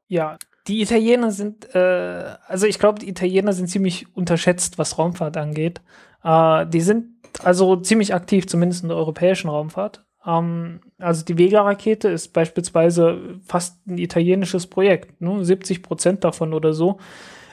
[0.08, 5.36] Ja, die Italiener sind, äh, also ich glaube, die Italiener sind ziemlich unterschätzt, was Raumfahrt
[5.36, 5.80] angeht.
[6.24, 10.05] Äh, die sind also ziemlich aktiv, zumindest in der europäischen Raumfahrt.
[10.26, 15.20] Ähm, also die Vega-Rakete ist beispielsweise fast ein italienisches Projekt.
[15.20, 15.44] Ne?
[15.44, 16.98] 70 Prozent davon oder so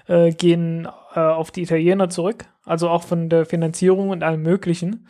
[0.07, 2.45] äh, gehen äh, auf die Italiener zurück.
[2.65, 5.07] Also auch von der Finanzierung und allem Möglichen.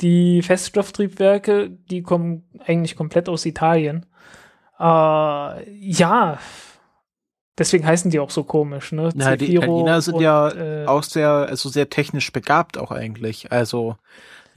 [0.00, 4.06] Die Feststofftriebwerke, die kommen eigentlich komplett aus Italien.
[4.78, 6.38] Äh, ja,
[7.58, 9.10] deswegen heißen die auch so komisch, ne?
[9.16, 13.50] Ja, die Italiener sind und, ja äh, auch sehr, also sehr technisch begabt auch eigentlich.
[13.50, 13.96] Also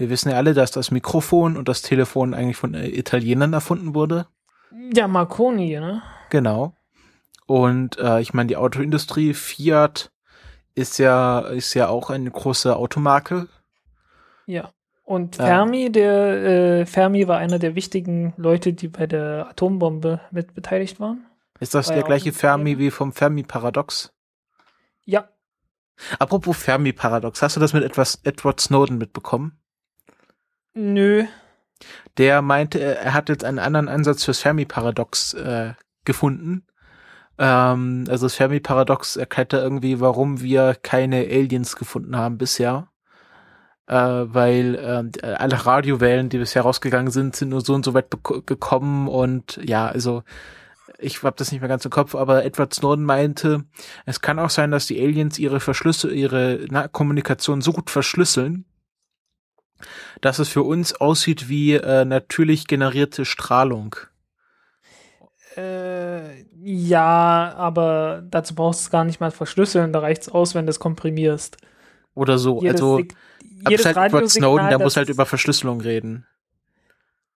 [0.02, 3.94] wir wissen ja alle, dass das Mikrofon und das Telefon eigentlich von äh, Italienern erfunden
[3.94, 4.26] wurde.
[4.96, 6.02] Ja, Marconi, ne?
[6.32, 6.74] Genau.
[7.46, 10.12] Und äh, ich meine, die Autoindustrie, Fiat
[10.74, 13.48] ist ja, ist ja auch eine große Automarke.
[14.48, 14.72] Ja.
[15.04, 20.56] Und Fermi, der äh, Fermi war einer der wichtigen Leute, die bei der Atombombe mit
[20.56, 21.26] beteiligt waren.
[21.60, 24.14] Ist das war der gleiche Fermi wie vom Fermi-Paradox?
[25.06, 25.30] Ja.
[26.18, 29.61] Apropos Fermi-Paradox, hast du das mit etwas Edward Snowden mitbekommen?
[30.74, 31.26] Nö.
[32.18, 35.74] Der meinte, er hat jetzt einen anderen Ansatz fürs Fermi-Paradox äh,
[36.06, 36.66] gefunden.
[37.38, 42.88] Ähm, also das Fermi-Paradox erklärt da irgendwie, warum wir keine Aliens gefunden haben bisher.
[43.88, 48.10] Äh, weil äh, alle Radiowellen, die bisher rausgegangen sind, sind nur so und so weit
[48.12, 50.24] gekommen und ja, also
[51.00, 53.66] ich habe das nicht mehr ganz im Kopf, aber Edward Snowden meinte,
[54.06, 58.66] es kann auch sein, dass die Aliens ihre Verschlüsse, ihre Na Kommunikation so gut verschlüsseln,
[60.22, 63.96] dass es für uns aussieht wie äh, natürlich generierte Strahlung.
[65.58, 70.56] Äh, ja, aber dazu brauchst du es gar nicht mal verschlüsseln, da reicht es aus,
[70.56, 71.58] wenn du es komprimierst.
[72.14, 73.02] Oder so, jedes also
[73.70, 76.26] jedes halt über Snowden, der muss halt über Verschlüsselung reden.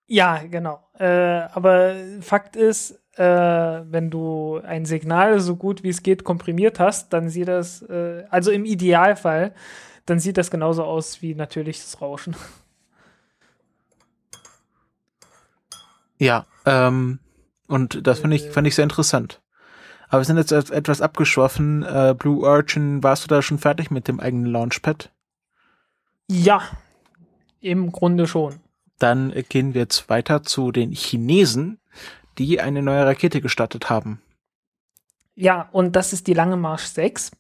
[0.08, 0.88] Ja, genau.
[1.00, 6.80] Äh, aber Fakt ist, äh, wenn du ein Signal so gut wie es geht komprimiert
[6.80, 9.54] hast, dann sieht das, äh, also im Idealfall,
[10.06, 12.36] dann sieht das genauso aus wie natürliches Rauschen.
[16.18, 17.20] Ja, ähm,
[17.68, 19.42] und das finde ich, fand ich sehr interessant.
[20.08, 21.84] Aber wir sind jetzt etwas abgeschworfen.
[21.84, 25.12] Äh, Blue Origin, warst du da schon fertig mit dem eigenen Launchpad?
[26.30, 26.62] Ja,
[27.60, 28.60] im Grunde schon.
[29.00, 31.80] Dann gehen wir jetzt weiter zu den Chinesen,
[32.38, 34.22] die eine neue Rakete gestartet haben.
[35.34, 37.32] Ja, und das ist die Lange Marsch 6.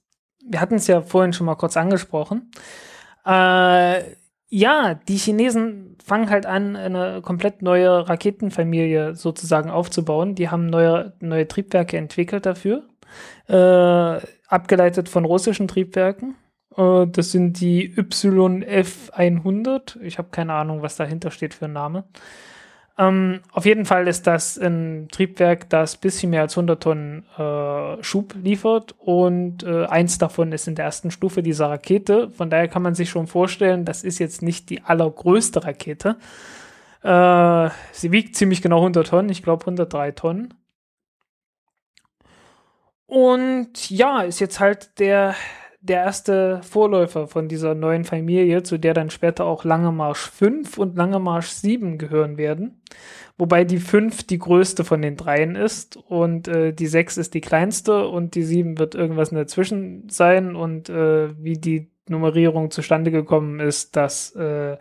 [0.48, 2.52] Wir hatten es ja vorhin schon mal kurz angesprochen.
[3.26, 4.04] Äh,
[4.48, 10.36] ja, die Chinesen fangen halt an, eine komplett neue Raketenfamilie sozusagen aufzubauen.
[10.36, 12.84] Die haben neue, neue Triebwerke entwickelt dafür,
[13.48, 16.36] äh, abgeleitet von russischen Triebwerken.
[16.78, 20.00] Äh, das sind die YF100.
[20.02, 22.06] Ich habe keine Ahnung, was dahinter steht für ein Name.
[22.98, 28.02] Ähm, auf jeden Fall ist das ein Triebwerk, das bisschen mehr als 100 Tonnen äh,
[28.02, 32.30] Schub liefert und äh, eins davon ist in der ersten Stufe dieser Rakete.
[32.32, 36.16] Von daher kann man sich schon vorstellen, das ist jetzt nicht die allergrößte Rakete.
[37.04, 40.54] Äh, sie wiegt ziemlich genau 100 Tonnen, ich glaube 103 Tonnen.
[43.08, 45.36] Und ja, ist jetzt halt der
[45.88, 50.78] der erste Vorläufer von dieser neuen Familie, zu der dann später auch Lange Marsch 5
[50.78, 52.82] und Lange Marsch 7 gehören werden.
[53.38, 57.42] Wobei die 5 die größte von den dreien ist und äh, die 6 ist die
[57.42, 63.60] kleinste und die 7 wird irgendwas dazwischen sein und äh, wie die Nummerierung zustande gekommen
[63.60, 64.78] ist, das äh,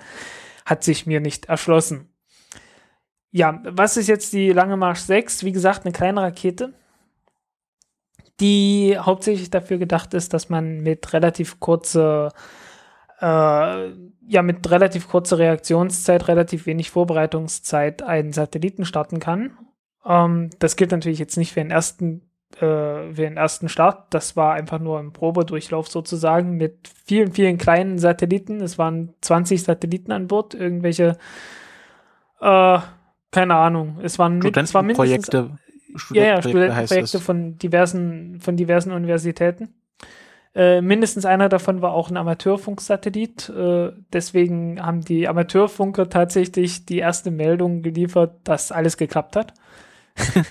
[0.64, 2.08] hat sich mir nicht erschlossen.
[3.30, 5.44] Ja, was ist jetzt die Lange Marsch 6?
[5.44, 6.74] Wie gesagt, eine kleine Rakete
[8.40, 12.32] die hauptsächlich dafür gedacht ist, dass man mit relativ kurzer
[13.20, 13.24] äh,
[14.26, 19.56] ja mit relativ kurzer Reaktionszeit, relativ wenig Vorbereitungszeit einen Satelliten starten kann.
[20.04, 22.22] Ähm, das gilt natürlich jetzt nicht für den ersten
[22.56, 22.58] äh,
[23.12, 24.12] für den ersten Start.
[24.12, 28.60] Das war einfach nur ein Probedurchlauf sozusagen mit vielen, vielen kleinen Satelliten.
[28.60, 31.16] Es waren 20 Satelliten an Bord, irgendwelche
[32.40, 32.78] äh,
[33.34, 33.98] keine Ahnung.
[34.00, 35.50] Es waren, mit, es war mindestens.
[36.12, 39.74] Ja, ja, Studentenprojekte von diversen, von diversen Universitäten.
[40.54, 43.48] Äh, mindestens einer davon war auch ein Amateurfunksatellit.
[43.48, 49.54] Äh, deswegen haben die Amateurfunker tatsächlich die erste Meldung geliefert, dass alles geklappt hat.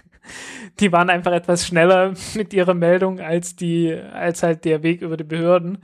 [0.79, 5.15] die waren einfach etwas schneller mit ihrer Meldung als die, als halt der Weg über
[5.15, 5.77] die Behörden.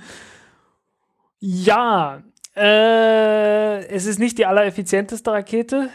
[1.39, 2.21] Ja,
[2.57, 5.89] äh, es ist nicht die allereffizienteste Rakete.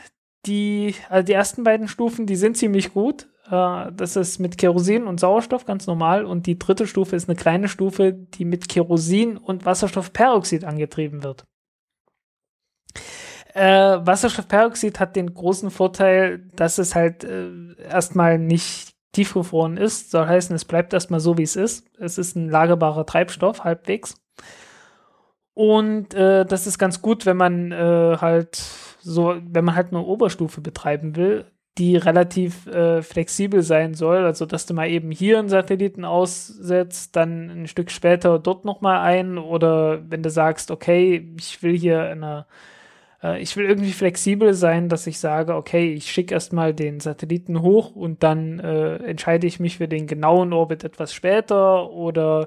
[0.46, 3.28] Die, also die ersten beiden Stufen, die sind ziemlich gut.
[3.50, 6.24] Äh, das ist mit Kerosin und Sauerstoff ganz normal.
[6.24, 11.44] Und die dritte Stufe ist eine kleine Stufe, die mit Kerosin und Wasserstoffperoxid angetrieben wird.
[13.54, 17.50] Äh, Wasserstoffperoxid hat den großen Vorteil, dass es halt äh,
[17.88, 20.10] erstmal nicht tiefgefroren ist.
[20.10, 21.86] Soll heißen, es bleibt erstmal so, wie es ist.
[21.98, 24.16] Es ist ein lagerbarer Treibstoff, halbwegs.
[25.54, 28.56] Und äh, das ist ganz gut, wenn man äh, halt
[29.00, 31.44] so, wenn man halt eine Oberstufe betreiben will,
[31.78, 34.24] die relativ äh, flexibel sein soll.
[34.24, 39.00] Also, dass du mal eben hier einen Satelliten aussetzt, dann ein Stück später dort nochmal
[39.00, 39.38] ein.
[39.38, 42.46] Oder wenn du sagst, okay, ich will hier eine,
[43.22, 47.60] äh, ich will irgendwie flexibel sein, dass ich sage, okay, ich schicke erstmal den Satelliten
[47.62, 51.90] hoch und dann äh, entscheide ich mich für den genauen Orbit etwas später.
[51.90, 52.46] Oder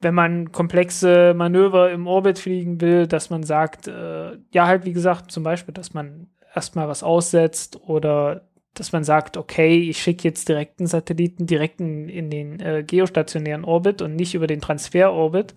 [0.00, 4.92] wenn man komplexe Manöver im Orbit fliegen will, dass man sagt, äh, ja, halt wie
[4.92, 10.24] gesagt, zum Beispiel, dass man erstmal was aussetzt oder dass man sagt, okay, ich schicke
[10.24, 14.60] jetzt direkt einen Satelliten direkt in, in den äh, geostationären Orbit und nicht über den
[14.60, 15.54] Transferorbit.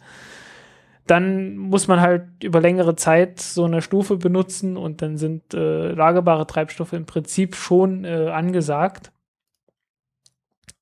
[1.07, 5.91] Dann muss man halt über längere Zeit so eine Stufe benutzen und dann sind äh,
[5.93, 9.11] lagerbare Treibstoffe im Prinzip schon äh, angesagt.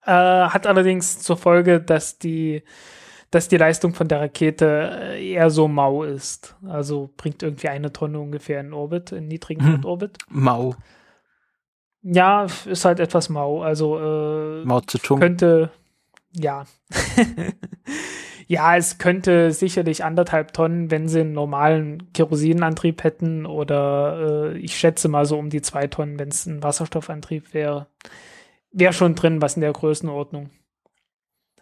[0.03, 2.63] Äh, hat allerdings zur Folge, dass die
[3.36, 6.55] dass die Leistung von der Rakete äh, eher so mau ist.
[6.65, 9.71] Also bringt irgendwie eine Tonne ungefähr in Orbit, in niedrigen Hm.
[9.73, 10.17] Erdorbit.
[10.29, 10.73] Mau.
[12.01, 13.61] Ja, ist halt etwas mau.
[13.61, 15.19] Also äh, Mao Zedong.
[15.19, 15.69] könnte,
[16.31, 16.63] ja.
[18.47, 24.77] ja, es könnte sicherlich anderthalb Tonnen, wenn sie einen normalen Kerosinantrieb hätten oder äh, ich
[24.77, 27.88] schätze mal so um die zwei Tonnen, wenn es ein Wasserstoffantrieb wäre.
[28.71, 30.51] Wäre schon drin, was in der Größenordnung.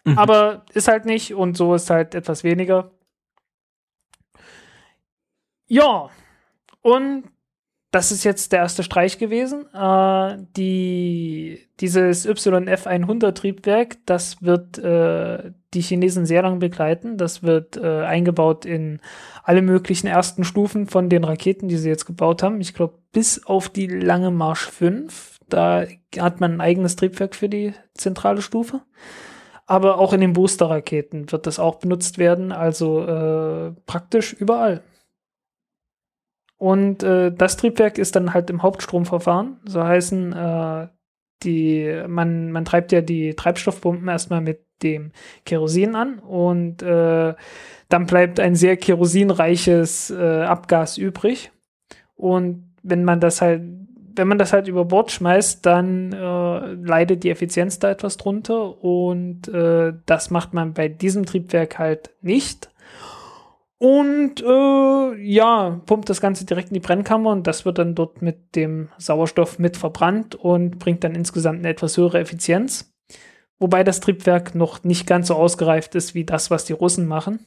[0.05, 0.17] Mhm.
[0.17, 2.91] Aber ist halt nicht und so ist halt etwas weniger.
[5.67, 6.09] Ja,
[6.81, 7.23] und
[7.93, 9.67] das ist jetzt der erste Streich gewesen.
[9.71, 17.17] Äh, die, dieses YF-100-Triebwerk, das wird äh, die Chinesen sehr lang begleiten.
[17.17, 18.99] Das wird äh, eingebaut in
[19.43, 22.59] alle möglichen ersten Stufen von den Raketen, die sie jetzt gebaut haben.
[22.61, 25.37] Ich glaube, bis auf die Lange Marsch 5.
[25.47, 25.85] Da
[26.17, 28.81] hat man ein eigenes Triebwerk für die zentrale Stufe.
[29.73, 32.51] Aber auch in den Booster-Raketen wird das auch benutzt werden.
[32.51, 34.83] Also äh, praktisch überall.
[36.59, 39.57] Und äh, das Triebwerk ist dann halt im Hauptstromverfahren.
[39.65, 40.87] So heißen, äh,
[41.41, 45.11] die, man, man treibt ja die Treibstoffpumpen erstmal mit dem
[45.43, 47.33] Kerosin an und äh,
[47.89, 51.51] dann bleibt ein sehr kerosinreiches äh, Abgas übrig.
[52.13, 53.63] Und wenn man das halt,
[54.15, 58.83] wenn man das halt über Bord schmeißt, dann äh, leidet die Effizienz da etwas drunter
[58.83, 62.69] und äh, das macht man bei diesem Triebwerk halt nicht.
[63.77, 68.21] Und äh, ja, pumpt das Ganze direkt in die Brennkammer und das wird dann dort
[68.21, 72.93] mit dem Sauerstoff mit verbrannt und bringt dann insgesamt eine etwas höhere Effizienz.
[73.59, 77.45] Wobei das Triebwerk noch nicht ganz so ausgereift ist wie das, was die Russen machen.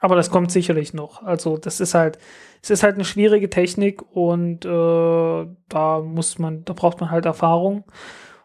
[0.00, 1.22] Aber das kommt sicherlich noch.
[1.22, 2.18] Also das ist halt,
[2.62, 7.26] es ist halt eine schwierige Technik und äh, da muss man, da braucht man halt
[7.26, 7.84] Erfahrung.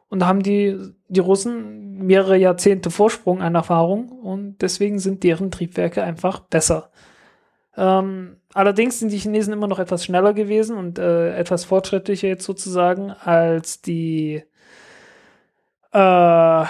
[0.09, 0.77] Und da haben die,
[1.07, 6.91] die Russen mehrere Jahrzehnte Vorsprung an Erfahrung und deswegen sind deren Triebwerke einfach besser.
[7.77, 12.45] Ähm, allerdings sind die Chinesen immer noch etwas schneller gewesen und äh, etwas fortschrittlicher jetzt
[12.45, 14.43] sozusagen als die,
[15.93, 16.65] äh,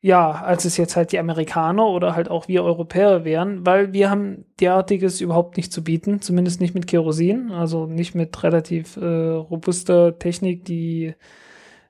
[0.00, 4.10] ja, als es jetzt halt die Amerikaner oder halt auch wir Europäer wären, weil wir
[4.10, 9.04] haben derartiges überhaupt nicht zu bieten, zumindest nicht mit Kerosin, also nicht mit relativ äh,
[9.04, 11.14] robuster Technik, die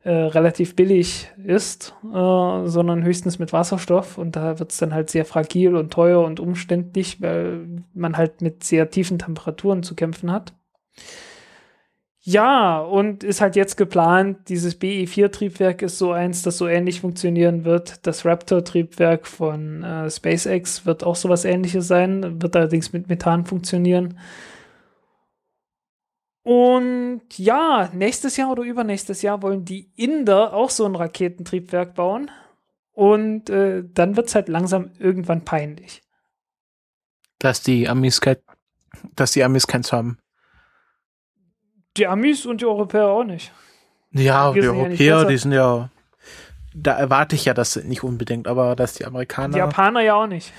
[0.05, 5.11] äh, relativ billig ist, äh, sondern höchstens mit Wasserstoff und da wird es dann halt
[5.11, 10.33] sehr fragil und teuer und umständlich, weil man halt mit sehr tiefen Temperaturen zu kämpfen
[10.33, 10.55] hat.
[12.31, 17.65] Ja, und ist halt jetzt geplant, dieses BE4-Triebwerk ist so eins, das so ähnlich funktionieren
[17.65, 18.07] wird.
[18.07, 24.19] Das Raptor-Triebwerk von äh, SpaceX wird auch sowas ähnliches sein, wird allerdings mit Methan funktionieren.
[26.43, 32.31] Und ja, nächstes Jahr oder übernächstes Jahr wollen die Inder auch so ein Raketentriebwerk bauen.
[32.93, 36.03] Und äh, dann wird es halt langsam irgendwann peinlich.
[37.39, 38.21] Dass die Amis
[39.17, 40.19] dass die Amis keins haben.
[41.99, 43.53] Die Amis und die Europäer auch nicht.
[44.13, 45.29] Ja, die ja nicht Europäer, besser.
[45.29, 45.91] die sind ja,
[46.75, 49.53] da erwarte ich ja das nicht unbedingt, aber dass die Amerikaner.
[49.53, 50.53] Die Japaner ja auch nicht.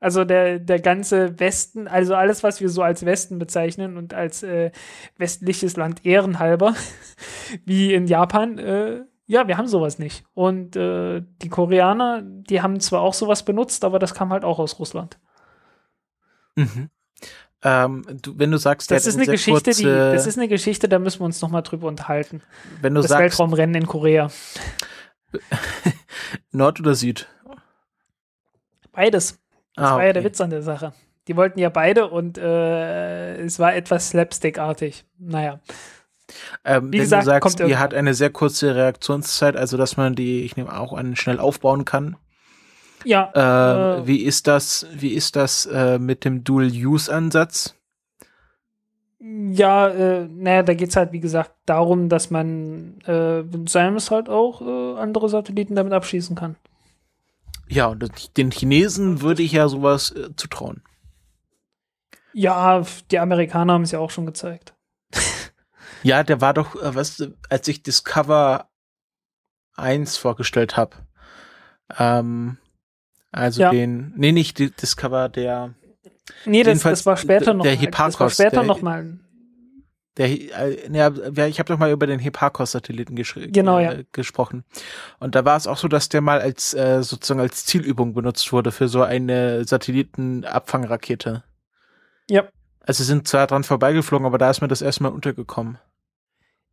[0.00, 4.44] Also der, der ganze Westen, also alles, was wir so als Westen bezeichnen und als
[4.44, 4.70] äh,
[5.16, 6.74] westliches Land ehrenhalber,
[7.64, 10.24] wie in Japan, äh, ja, wir haben sowas nicht.
[10.34, 14.60] Und äh, die Koreaner, die haben zwar auch sowas benutzt, aber das kam halt auch
[14.60, 15.18] aus Russland.
[16.54, 16.90] Mhm.
[17.62, 20.88] Ähm, du, wenn du sagst, Das ist eine Geschichte, die, kurze- das ist eine Geschichte,
[20.88, 22.40] da müssen wir uns nochmal drüber unterhalten.
[22.82, 24.30] wenn du Das sagst Weltraumrennen in Korea.
[26.52, 27.28] Nord oder Süd.
[28.92, 29.38] Beides.
[29.74, 30.24] Das Ah, war ja der.
[30.24, 30.92] Witz an der Sache.
[31.28, 35.04] Die wollten ja beide und äh, es war etwas slapstickartig.
[35.18, 35.60] Naja.
[36.64, 37.80] Ähm, Wie wenn gesagt, du sagst, die irgendwann.
[37.80, 41.84] hat eine sehr kurze Reaktionszeit, also dass man die, ich nehme auch an, schnell aufbauen
[41.84, 42.16] kann.
[43.04, 44.06] Ja, Ähm, Äh.
[44.06, 47.74] Wie ist das, wie ist das äh, mit dem Dual-Use-Ansatz?
[49.20, 54.28] Ja, äh, naja, da geht's halt, wie gesagt, darum, dass man äh, mit Simus halt
[54.28, 56.56] auch äh, andere Satelliten damit abschießen kann.
[57.68, 60.82] Ja, und den Chinesen würde ich ja sowas äh, zutrauen.
[62.32, 64.74] Ja, die Amerikaner haben es ja auch schon gezeigt.
[66.04, 68.68] Ja, der war doch, äh, was, als ich Discover
[69.74, 70.94] 1 vorgestellt habe.
[71.98, 72.58] Ähm,
[73.32, 73.70] also Ja.
[73.70, 75.74] den, nee, nicht die Discover, der,
[76.44, 77.76] Nee, das, das war später noch der mal.
[77.76, 79.18] Das war Hipparcos, später der- noch mal.
[80.18, 83.92] der, äh, ja, ich habe doch mal über den Hipparcos-Satelliten gesch- Genau, ja.
[83.92, 84.64] äh, gesprochen.
[85.20, 88.52] Und da war es auch so, dass der mal als äh, sozusagen als Zielübung benutzt
[88.52, 91.44] wurde für so eine Satellitenabfangrakete.
[92.28, 92.44] Ja.
[92.80, 95.78] Also sie sind zwar dran vorbeigeflogen, aber da ist mir das erstmal untergekommen.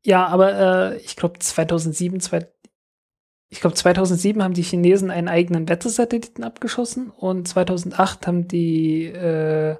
[0.03, 2.47] Ja, aber äh, ich glaube 2007, zwei,
[3.55, 9.77] ich glaube 2007 haben die Chinesen einen eigenen Wettersatelliten abgeschossen und 2008 haben die äh,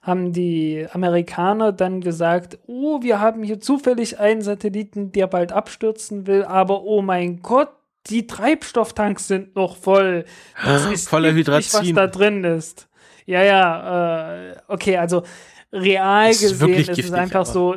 [0.00, 6.26] haben die Amerikaner dann gesagt, oh, wir haben hier zufällig einen Satelliten, der bald abstürzen
[6.26, 7.68] will, aber oh mein Gott,
[8.06, 10.24] die Treibstofftanks sind noch voll.
[10.64, 11.94] Das ist Voller giftig, was Hydrazin.
[11.94, 12.88] da drin ist.
[13.26, 15.24] Ja, ja, äh, okay, also
[15.70, 17.76] real ist gesehen ist es einfach so,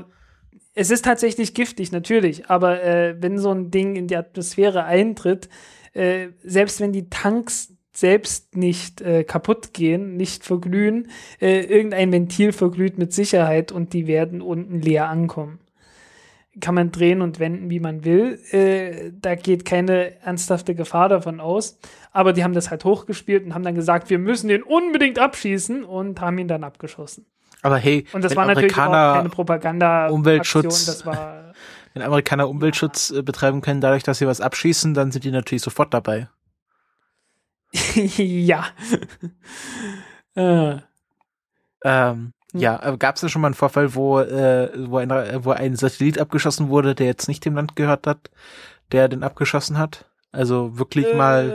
[0.81, 5.47] es ist tatsächlich giftig, natürlich, aber äh, wenn so ein Ding in die Atmosphäre eintritt,
[5.93, 11.09] äh, selbst wenn die Tanks selbst nicht äh, kaputt gehen, nicht verglühen,
[11.39, 15.59] äh, irgendein Ventil verglüht mit Sicherheit und die werden unten leer ankommen.
[16.59, 18.39] Kann man drehen und wenden, wie man will.
[18.51, 21.79] Äh, da geht keine ernsthafte Gefahr davon aus.
[22.11, 25.83] Aber die haben das halt hochgespielt und haben dann gesagt, wir müssen den unbedingt abschießen
[25.83, 27.25] und haben ihn dann abgeschossen.
[27.61, 30.07] Aber hey, Und das wenn war natürlich Amerikaner keine Propaganda.
[30.09, 31.53] Umweltschutz- Das war
[31.93, 35.61] Wenn Amerikaner Umweltschutz äh, betreiben können, dadurch, dass sie was abschießen, dann sind die natürlich
[35.61, 36.29] sofort dabei.
[38.17, 38.65] ja.
[40.35, 40.77] äh,
[41.83, 42.59] Ähm, Hm.
[42.59, 45.09] Ja, gab es da schon mal einen Vorfall, wo, äh, wo, ein,
[45.45, 48.29] wo ein Satellit abgeschossen wurde, der jetzt nicht dem Land gehört hat,
[48.91, 50.09] der den abgeschossen hat?
[50.33, 51.49] Also wirklich mal.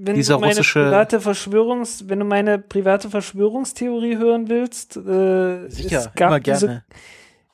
[0.00, 5.68] Wenn dieser du meine russische- private Verschwörungs, wenn du meine private Verschwörungstheorie hören willst, äh,
[5.68, 6.84] Sicher, es gab diese.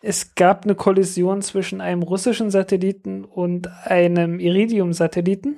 [0.07, 5.57] Es gab eine Kollision zwischen einem russischen Satelliten und einem Iridium-Satelliten.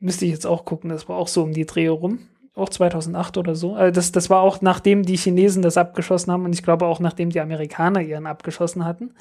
[0.00, 2.18] Müsste ich jetzt auch gucken, das war auch so um die Dreh rum.
[2.54, 3.74] Auch 2008 oder so.
[3.74, 6.98] Also das, das war auch nachdem die Chinesen das abgeschossen haben und ich glaube auch
[6.98, 9.14] nachdem die Amerikaner ihren abgeschossen hatten.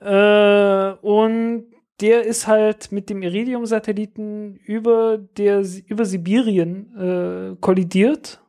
[0.00, 1.66] Äh, und
[2.00, 8.40] der ist halt mit dem Iridium-Satelliten über, der, über Sibirien äh, kollidiert.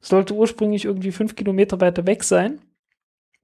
[0.00, 2.60] Sollte ursprünglich irgendwie fünf Kilometer weiter weg sein.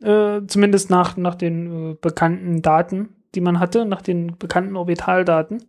[0.03, 5.65] Äh, zumindest nach, nach den äh, bekannten Daten, die man hatte, nach den bekannten Orbitaldaten.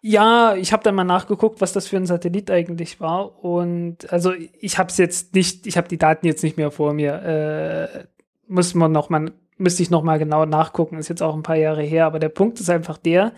[0.00, 3.44] Ja, ich habe dann mal nachgeguckt, was das für ein Satellit eigentlich war.
[3.44, 6.94] Und also ich habe es jetzt nicht, ich habe die Daten jetzt nicht mehr vor
[6.94, 7.14] mir.
[7.22, 8.04] Äh,
[8.46, 10.98] muss man noch mal, müsste ich noch mal genau nachgucken.
[10.98, 12.06] Ist jetzt auch ein paar Jahre her.
[12.06, 13.32] Aber der Punkt ist einfach der,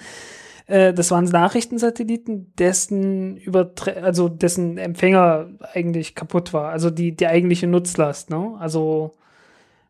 [0.66, 6.70] äh, das waren Nachrichtensatelliten, dessen Übertre also dessen Empfänger eigentlich kaputt war.
[6.70, 8.56] Also die, die eigentliche Nutzlast, ne?
[8.58, 9.14] Also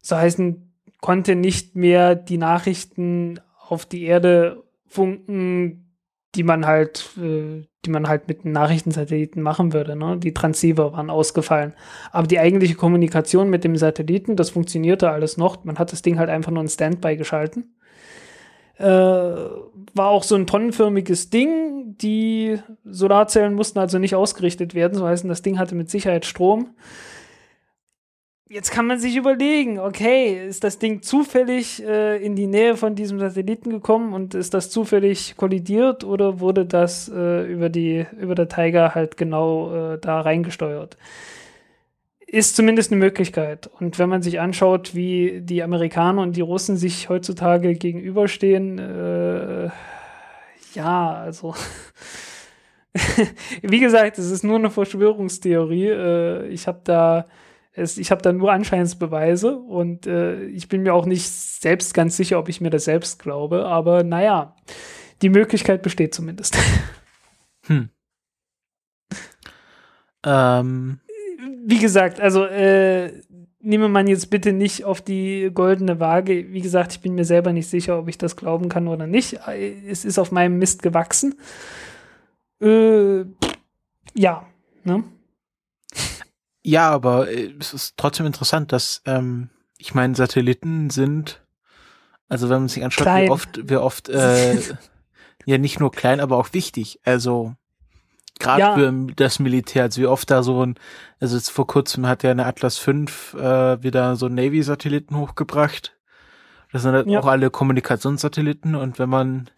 [0.01, 5.88] so heißen, konnte nicht mehr die Nachrichten auf die Erde funken,
[6.35, 9.97] die man halt, äh, die man halt mit Nachrichtensatelliten machen würde.
[9.97, 10.18] Ne?
[10.18, 11.74] Die Transceiver waren ausgefallen.
[12.12, 15.64] Aber die eigentliche Kommunikation mit dem Satelliten, das funktionierte alles noch.
[15.64, 17.74] Man hat das Ding halt einfach nur in Standby geschalten.
[18.76, 21.97] Äh, war auch so ein tonnenförmiges Ding.
[21.99, 24.97] Die Solarzellen mussten also nicht ausgerichtet werden.
[24.97, 26.74] So heißen, das Ding hatte mit Sicherheit Strom.
[28.51, 32.94] Jetzt kann man sich überlegen, okay, ist das Ding zufällig äh, in die Nähe von
[32.94, 38.34] diesem Satelliten gekommen und ist das zufällig kollidiert oder wurde das äh, über die über
[38.34, 40.96] der Tiger halt genau äh, da reingesteuert?
[42.28, 43.70] ist zumindest eine Möglichkeit.
[43.80, 49.70] Und wenn man sich anschaut, wie die Amerikaner und die Russen sich heutzutage gegenüberstehen, äh,
[50.74, 51.55] ja, also
[53.62, 55.88] wie gesagt, es ist nur eine Verschwörungstheorie.
[55.88, 57.24] Äh, ich habe da
[57.79, 62.16] es, ich habe da nur Anscheinsbeweise und äh, ich bin mir auch nicht selbst ganz
[62.16, 63.66] sicher, ob ich mir das selbst glaube.
[63.66, 64.57] Aber naja,
[65.22, 66.57] die Möglichkeit besteht zumindest.
[67.66, 67.91] Hm.
[70.24, 71.01] Ähm.
[71.64, 73.12] Wie gesagt, also äh,
[73.61, 76.53] nehme man jetzt bitte nicht auf die goldene Waage.
[76.53, 79.39] Wie gesagt, ich bin mir selber nicht sicher, ob ich das glauben kann oder nicht.
[79.87, 81.35] Es ist auf meinem Mist gewachsen.
[82.62, 83.24] Äh,
[84.14, 84.47] ja,
[84.85, 85.05] ne?
[86.69, 89.49] Ja, aber äh, es ist trotzdem interessant, dass ähm,
[89.79, 91.41] ich meine, Satelliten sind,
[92.29, 93.27] also wenn man sich anschaut, klein.
[93.27, 94.61] wie oft, wie oft, äh,
[95.47, 97.01] ja nicht nur klein, aber auch wichtig.
[97.05, 97.55] Also
[98.39, 98.75] gerade ja.
[98.75, 100.75] für das Militär, also wie oft da so ein,
[101.21, 105.97] also jetzt vor kurzem hat ja eine Atlas V äh, wieder so Navy-Satelliten hochgebracht.
[106.71, 107.21] Das sind halt ja.
[107.21, 109.49] auch alle Kommunikationssatelliten und wenn man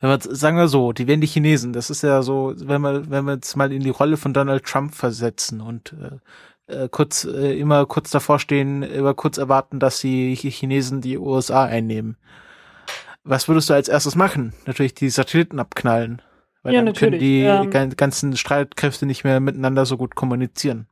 [0.00, 3.10] wenn man sagen wir so, die werden die Chinesen, das ist ja so, wenn wir
[3.10, 5.94] wenn wir jetzt mal in die Rolle von Donald Trump versetzen und
[6.68, 11.18] äh, äh, kurz äh, immer kurz davor stehen, immer kurz erwarten, dass die Chinesen die
[11.18, 12.16] USA einnehmen.
[13.24, 14.54] Was würdest du als erstes machen?
[14.66, 16.22] Natürlich die Satelliten abknallen.
[16.62, 20.86] Weil ja, dann können die ähm, ganzen Streitkräfte nicht mehr miteinander so gut kommunizieren.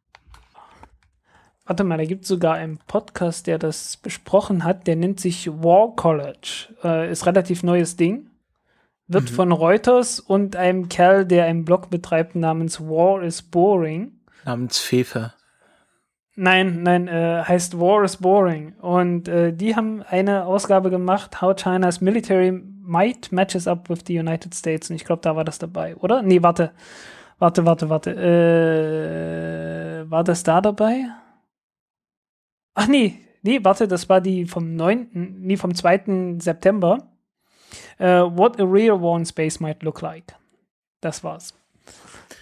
[1.66, 5.48] Warte mal, da gibt es sogar einen Podcast, der das besprochen hat, der nennt sich
[5.48, 6.74] War College.
[6.82, 8.27] Äh, ist relativ neues Ding.
[9.08, 9.34] Wird mhm.
[9.34, 14.12] von Reuters und einem Kerl, der einen Blog betreibt, namens War is Boring.
[14.44, 15.32] Namens Fefe.
[16.36, 18.74] Nein, nein, äh, heißt War is Boring.
[18.74, 24.18] Und äh, die haben eine Ausgabe gemacht, How China's Military Might Matches Up with the
[24.18, 24.88] United States.
[24.88, 26.22] Und ich glaube, da war das dabei, oder?
[26.22, 26.72] Nee, warte.
[27.38, 28.10] Warte, warte, warte.
[28.12, 31.06] Äh, war das da dabei?
[32.74, 35.08] Ach nee, nee, warte, das war die vom 9.,
[35.40, 36.36] nee, vom 2.
[36.38, 37.10] September.
[37.98, 40.34] Uh, what a real war in space might look like.
[41.00, 41.54] Das war's.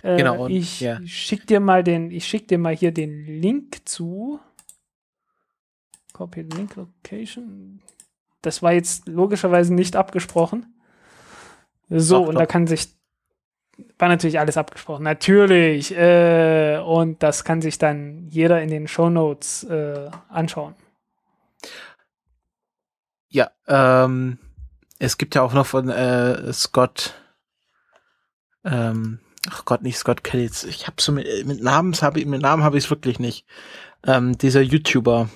[0.03, 0.45] Äh, genau.
[0.45, 1.01] Und, ich ja.
[1.07, 4.41] schick dir mal den, ich schick dir mal hier den Link zu.
[6.13, 7.81] Copy Link Location.
[8.43, 10.67] Das war jetzt logischerweise nicht abgesprochen.
[11.89, 12.41] So, doch, und doch.
[12.41, 12.89] da kann sich,
[13.99, 15.03] war natürlich alles abgesprochen.
[15.03, 15.97] Natürlich.
[15.97, 20.75] Äh, und das kann sich dann jeder in den Show Notes äh, anschauen.
[23.29, 24.39] Ja, ähm,
[24.99, 27.15] es gibt ja auch noch von äh, Scott,
[28.65, 29.21] ähm,
[29.51, 30.51] ach Gott, nicht Scott Kelly.
[30.69, 33.47] Ich habe so mit, mit Namen habe ich mit Namen habe ich es wirklich nicht.
[34.05, 35.29] Ähm, dieser YouTuber.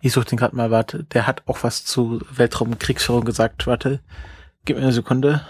[0.00, 1.04] Ich suche den gerade mal, warte.
[1.04, 3.66] Der hat auch was zu Weltraumkriegsführung gesagt.
[3.66, 4.00] Warte,
[4.64, 5.46] gib mir eine Sekunde.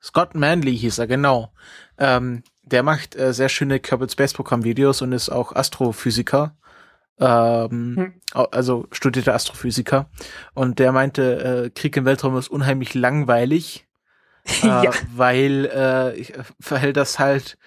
[0.00, 1.52] Scott Manley hieß er, genau.
[1.98, 6.56] Ähm, der macht äh, sehr schöne Kerbal Space Programm Videos und ist auch Astrophysiker
[7.20, 8.12] ähm, hm.
[8.32, 10.08] also studierter Astrophysiker.
[10.54, 13.86] Und der meinte, äh, Krieg im Weltraum ist unheimlich langweilig,
[14.62, 14.90] äh, ja.
[15.14, 16.24] weil, äh,
[16.58, 17.58] weil das halt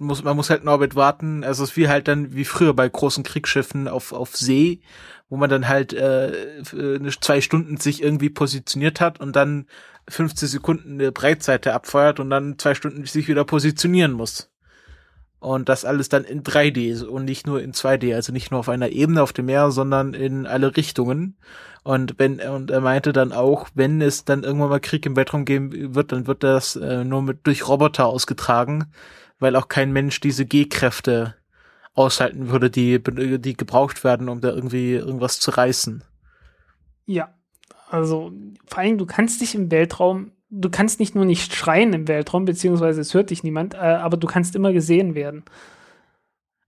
[0.00, 1.44] muss, man muss halt in Orbit warten.
[1.44, 4.80] Also es ist wie halt dann wie früher bei großen Kriegsschiffen auf, auf See,
[5.28, 9.66] wo man dann halt äh, eine, zwei Stunden sich irgendwie positioniert hat und dann
[10.08, 14.50] 15 Sekunden eine Breitseite abfeuert und dann zwei Stunden sich wieder positionieren muss.
[15.44, 18.70] Und das alles dann in 3D und nicht nur in 2D, also nicht nur auf
[18.70, 21.36] einer Ebene auf dem Meer, sondern in alle Richtungen.
[21.82, 25.44] Und wenn, und er meinte dann auch, wenn es dann irgendwann mal Krieg im Weltraum
[25.44, 28.86] geben wird, dann wird das äh, nur mit durch Roboter ausgetragen,
[29.38, 31.34] weil auch kein Mensch diese G-Kräfte
[31.92, 33.02] aushalten würde, die,
[33.38, 36.02] die gebraucht werden, um da irgendwie irgendwas zu reißen.
[37.04, 37.34] Ja,
[37.90, 38.32] also
[38.64, 42.44] vor allem, du kannst dich im Weltraum du kannst nicht nur nicht schreien im Weltraum,
[42.44, 45.44] beziehungsweise es hört dich niemand, äh, aber du kannst immer gesehen werden.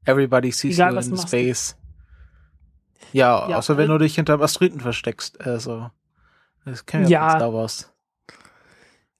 [0.04, 1.76] Everybody sees Egal, you in space.
[3.12, 5.40] Ja, ja, außer wenn du dich hinterm Asteroiden versteckst.
[5.40, 5.90] Also,
[6.64, 7.30] das kennen wir ja.
[7.30, 7.92] Star Wars.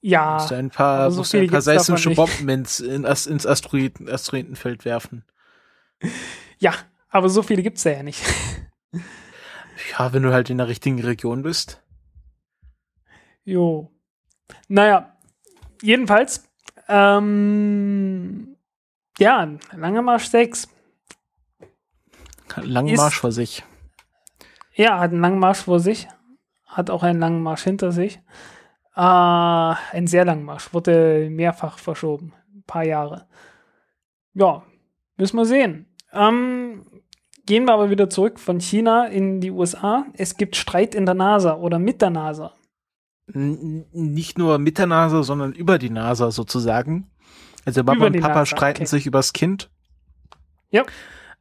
[0.01, 0.35] Ja.
[0.35, 4.09] Musst du ein paar, so musst du ein paar seismische Bomben ins, in, ins Asteroiden,
[4.09, 5.25] Asteroidenfeld werfen.
[6.59, 6.75] Ja,
[7.09, 8.23] aber so viele gibt's da ja nicht.
[8.93, 11.83] ja, wenn du halt in der richtigen Region bist.
[13.45, 13.96] Jo.
[14.69, 15.17] Naja,
[15.83, 16.49] jedenfalls,
[16.89, 18.57] ähm,
[19.19, 20.69] ja, Lange Marsch 6.
[22.57, 23.65] Langen Marsch vor sich.
[24.75, 26.09] Ja, hat einen langen Marsch vor sich.
[26.67, 28.21] Hat auch einen langen Marsch hinter sich.
[28.95, 30.73] Äh, einen sehr langen Marsch.
[30.73, 32.35] Wurde mehrfach verschoben.
[32.55, 33.27] Ein paar Jahre.
[34.35, 34.63] Ja,
[35.17, 35.87] müssen wir sehen.
[36.13, 36.87] Ähm,
[37.47, 40.07] gehen wir aber wieder zurück von China in die USA.
[40.15, 42.56] Es gibt Streit in der NASA oder mit der NASA
[43.33, 47.11] nicht nur mit der NASA, sondern über die NASA sozusagen.
[47.65, 48.87] Also Mama Über und Papa NASA, streiten okay.
[48.87, 49.71] sich übers Kind.
[50.71, 50.85] Ja.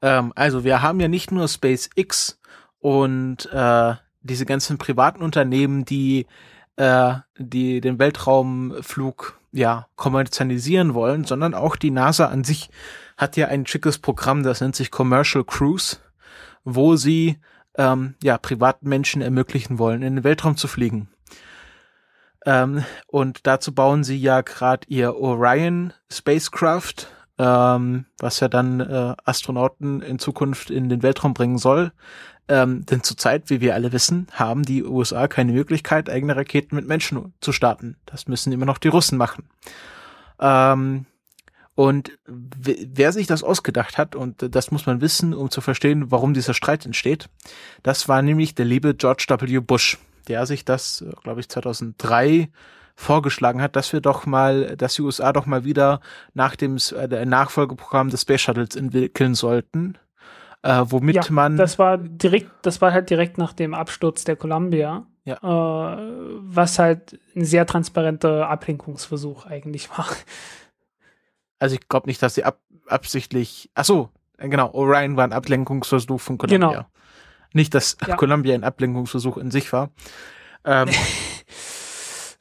[0.01, 2.39] Ähm, also wir haben ja nicht nur SpaceX
[2.79, 6.25] und äh, diese ganzen privaten Unternehmen, die
[6.77, 12.69] äh, die den Weltraumflug ja kommerzialisieren wollen, sondern auch die NASA an sich
[13.17, 15.97] hat ja ein schickes Programm, das nennt sich Commercial Cruise,
[16.65, 17.37] wo sie
[17.77, 21.09] ähm, ja privaten Menschen ermöglichen wollen, in den Weltraum zu fliegen.
[22.45, 27.07] Ähm, und dazu bauen sie ja gerade ihr Orion Spacecraft,
[27.37, 31.91] ähm, was ja dann äh, Astronauten in Zukunft in den Weltraum bringen soll.
[32.47, 36.87] Ähm, denn zurzeit, wie wir alle wissen, haben die USA keine Möglichkeit, eigene Raketen mit
[36.87, 37.97] Menschen zu starten.
[38.05, 39.49] Das müssen immer noch die Russen machen.
[40.39, 41.07] Ähm,
[41.73, 46.33] und wer sich das ausgedacht hat, und das muss man wissen, um zu verstehen, warum
[46.33, 47.27] dieser Streit entsteht,
[47.83, 49.59] das war nämlich der liebe George W.
[49.59, 52.49] Bush, der sich das, glaube ich, 2003
[52.95, 55.99] vorgeschlagen hat, dass wir doch mal, dass die USA doch mal wieder
[56.33, 59.97] nach dem äh, Nachfolgeprogramm des Space Shuttles entwickeln sollten,
[60.63, 64.35] äh, womit ja, man das war direkt, das war halt direkt nach dem Absturz der
[64.35, 65.05] Columbia.
[65.25, 65.35] Ja.
[65.37, 65.97] Äh,
[66.39, 70.07] was halt ein sehr transparenter Ablenkungsversuch eigentlich war.
[71.57, 73.71] Also ich glaube nicht, dass sie ab, absichtlich.
[73.73, 74.71] Ach so, äh, genau.
[74.73, 76.67] Orion war ein Ablenkungsversuch von Columbia.
[76.67, 76.85] Genau.
[77.55, 78.15] Nicht, dass Ja.
[78.17, 79.89] Columbia ein Ablenkungsversuch in sich war.
[80.65, 80.89] Ähm,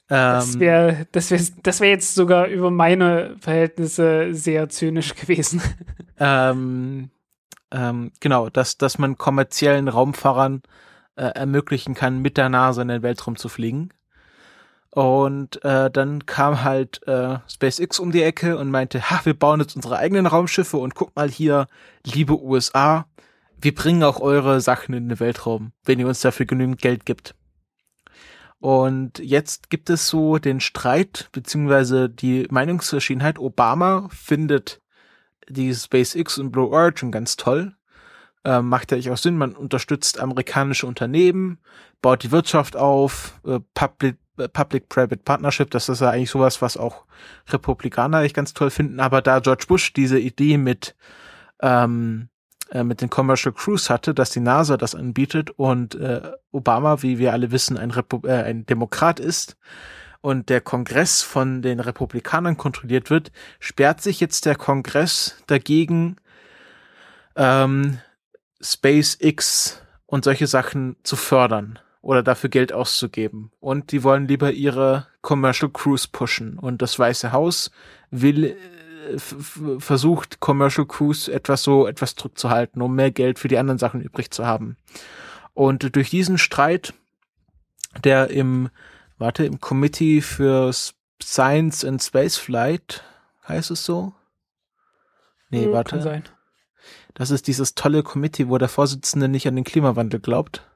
[0.06, 5.62] Das ähm, wäre das wär, das wär jetzt sogar über meine Verhältnisse sehr zynisch gewesen.
[6.18, 7.08] ähm,
[7.70, 10.62] ähm, genau, dass, dass man kommerziellen Raumfahrern
[11.16, 13.94] äh, ermöglichen kann, mit der NASA in den Weltraum zu fliegen.
[14.90, 19.60] Und äh, dann kam halt äh, SpaceX um die Ecke und meinte, ha, wir bauen
[19.60, 21.66] jetzt unsere eigenen Raumschiffe und guck mal hier,
[22.04, 23.06] liebe USA,
[23.64, 27.34] wir bringen auch eure Sachen in den Weltraum, wenn ihr uns dafür genügend Geld gibt.
[28.58, 33.38] Und jetzt gibt es so den Streit, beziehungsweise die Meinungsverschiedenheit.
[33.38, 34.80] Obama findet
[35.48, 37.74] die SpaceX und Blue Origin ganz toll.
[38.44, 41.58] Ähm, macht ja auch Sinn, man unterstützt amerikanische Unternehmen,
[42.02, 46.76] baut die Wirtschaft auf, äh, Public, äh, Public-Private Partnership, das ist ja eigentlich sowas, was
[46.76, 47.06] auch
[47.48, 49.00] Republikaner eigentlich ganz toll finden.
[49.00, 50.94] Aber da George Bush diese Idee mit,
[51.62, 52.28] ähm,
[52.74, 57.18] äh, mit den Commercial Cruise hatte, dass die NASA das anbietet und äh, Obama, wie
[57.18, 59.56] wir alle wissen, ein, Repu äh, ein Demokrat ist
[60.20, 63.30] und der Kongress von den Republikanern kontrolliert wird,
[63.60, 66.16] sperrt sich jetzt der Kongress dagegen,
[67.36, 67.98] ähm,
[68.60, 73.52] SpaceX und solche Sachen zu fördern oder dafür Geld auszugeben.
[73.60, 76.58] Und die wollen lieber ihre Commercial Cruise pushen.
[76.58, 77.70] Und das Weiße Haus
[78.10, 78.56] will
[79.18, 84.30] versucht Commercial Cruise etwas so etwas zurückzuhalten, um mehr Geld für die anderen Sachen übrig
[84.30, 84.76] zu haben.
[85.52, 86.94] Und durch diesen Streit,
[88.02, 88.70] der im
[89.18, 90.72] warte im Committee für
[91.22, 93.04] Science and Space Flight
[93.48, 94.12] heißt es so?
[95.50, 95.90] Nee, Hm, warte.
[95.96, 96.24] Kann sein.
[97.14, 100.68] Das ist dieses tolle Committee, wo der Vorsitzende nicht an den Klimawandel glaubt.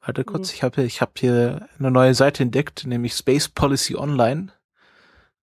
[0.00, 4.52] Warte kurz, ich habe ich hab hier eine neue Seite entdeckt, nämlich Space Policy Online,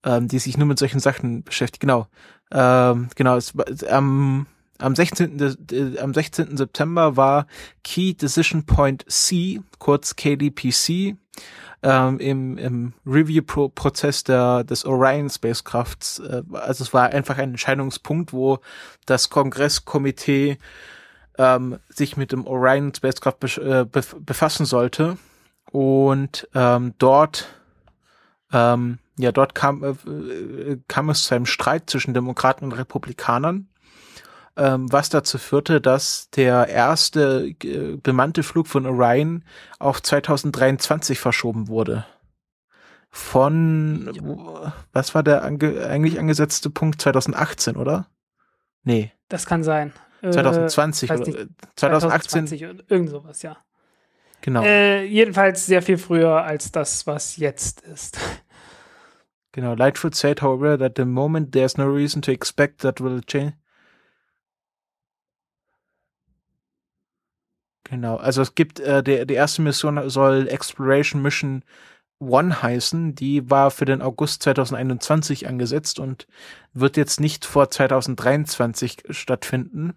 [0.03, 1.81] ähm, die sich nur mit solchen Sachen beschäftigt.
[1.81, 2.07] Genau,
[2.51, 3.35] ähm, genau.
[3.37, 3.53] Es,
[3.85, 4.47] am
[4.79, 5.37] am 16.
[5.37, 6.57] des- äh, am 16.
[6.57, 7.47] September war
[7.83, 11.15] Key Decision Point C, kurz KDPC,
[11.83, 16.19] ähm, im, im Review-Prozess der, des Orion Spacecrafts.
[16.19, 18.59] Äh, also es war einfach ein Entscheidungspunkt, wo
[19.05, 20.57] das Kongresskomitee
[21.37, 25.17] ähm, sich mit dem Orion Spacecraft besch- äh, bef befassen sollte.
[25.71, 27.47] Und ähm, dort,
[28.51, 33.69] ähm, ja, dort kam, äh, äh, kam es zu einem Streit zwischen Demokraten und Republikanern,
[34.57, 39.43] ähm, was dazu führte, dass der erste äh, bemannte Flug von Orion
[39.79, 42.05] auf 2023 verschoben wurde.
[43.15, 44.09] Von,
[44.91, 46.99] was war der ange eigentlich angesetzte Punkt?
[46.99, 48.07] 2018, oder?
[48.83, 49.93] Nee, Das kann sein.
[50.23, 53.57] Äh, 2020 weiß oder nicht, äh, 2018, 2020 oder irgend sowas, ja.
[54.41, 54.63] genau.
[54.63, 58.17] Äh, jedenfalls sehr viel früher als das, was jetzt ist.
[59.53, 63.53] Genau, Lightfoot said, however, that the moment there's no reason to expect that will change.
[67.83, 71.63] Genau, also es gibt, äh, der, die erste Mission soll Exploration Mission
[72.19, 73.13] One heißen.
[73.13, 76.25] Die war für den August 2021 angesetzt und
[76.73, 79.93] wird jetzt nicht vor 2023 stattfinden.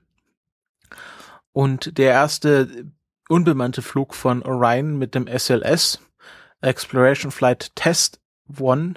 [1.53, 2.91] Und der erste
[3.31, 6.01] unbemannte Flug von Orion mit dem SLS,
[6.61, 8.21] Exploration Flight Test
[8.59, 8.95] One,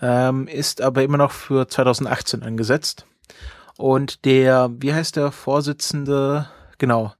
[0.00, 3.06] ähm, ist aber immer noch für 2018 angesetzt.
[3.76, 6.48] Und der, wie heißt der Vorsitzende?
[6.78, 7.12] Genau.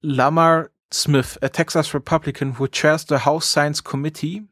[0.00, 4.42] Lamar Smith, a Texas Republican who chairs the House Science Committee,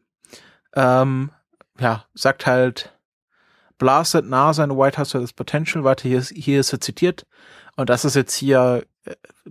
[0.75, 1.31] ähm,
[1.79, 2.93] ja, sagt halt,
[3.79, 5.85] blasted NASA and White House with its potential.
[5.85, 7.27] Warte, hier ist, hier ist er zitiert.
[7.77, 8.85] Und das ist jetzt hier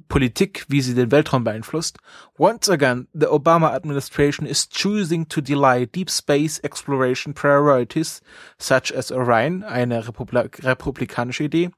[0.07, 1.97] Politik, wie sie den Weltraum beeinflusst.
[2.37, 8.21] Once again, the Obama administration is choosing to delay deep space exploration priorities,
[8.57, 11.69] such as Orion, eine Republi republikanische Idee,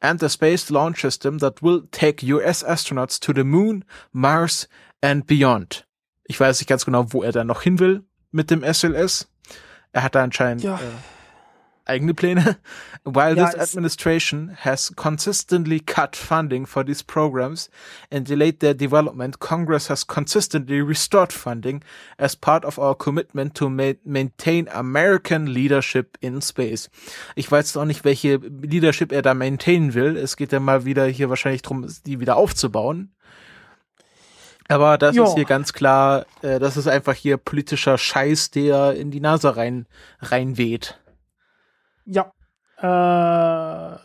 [0.00, 4.68] and the space launch system that will take US astronauts to the moon, Mars
[5.02, 5.84] and beyond.
[6.28, 9.28] Ich weiß nicht ganz genau, wo er da noch hin will mit dem SLS.
[9.92, 10.76] Er hat da anscheinend Ja.
[10.76, 10.80] äh,
[11.86, 12.56] eigene Pläne.
[13.04, 17.70] While Ja, this administration has consistently cut funding for these programs
[18.10, 21.82] and delayed their development, Congress has consistently restored funding
[22.18, 26.90] as part of our commitment to ma maintain American leadership in space.
[27.34, 30.16] Ich weiß auch nicht, welche Leadership er da maintainen will.
[30.16, 33.12] Es geht ja mal wieder hier wahrscheinlich drum, die wieder aufzubauen.
[34.68, 35.24] Aber das Ja.
[35.24, 39.56] ist hier ganz klar, äh, das ist einfach hier politischer Scheiß, der in die Nase
[39.56, 39.86] rein,
[40.20, 40.98] reinweht.
[42.06, 42.32] Ja.
[42.78, 43.98] Äh,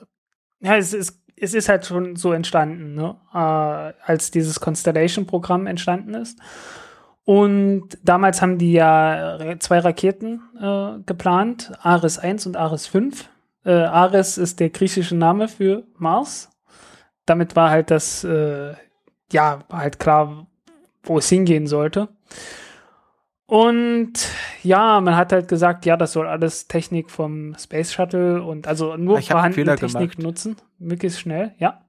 [0.63, 3.15] ja, es ist, es ist halt schon so entstanden, ne?
[3.33, 6.39] äh, als dieses Constellation-Programm entstanden ist.
[7.23, 13.29] Und damals haben die ja zwei Raketen äh, geplant, Ares 1 und Ares 5.
[13.63, 16.49] Äh, Ares ist der griechische Name für Mars.
[17.25, 18.73] Damit war halt das, äh,
[19.31, 20.47] ja, war halt klar,
[21.03, 22.09] wo es hingehen sollte.
[23.51, 24.13] Und
[24.63, 28.95] ja, man hat halt gesagt, ja, das soll alles Technik vom Space Shuttle und also
[28.95, 30.19] nur Ich vorhandene Technik gemacht.
[30.19, 31.81] nutzen, möglichst schnell, ja.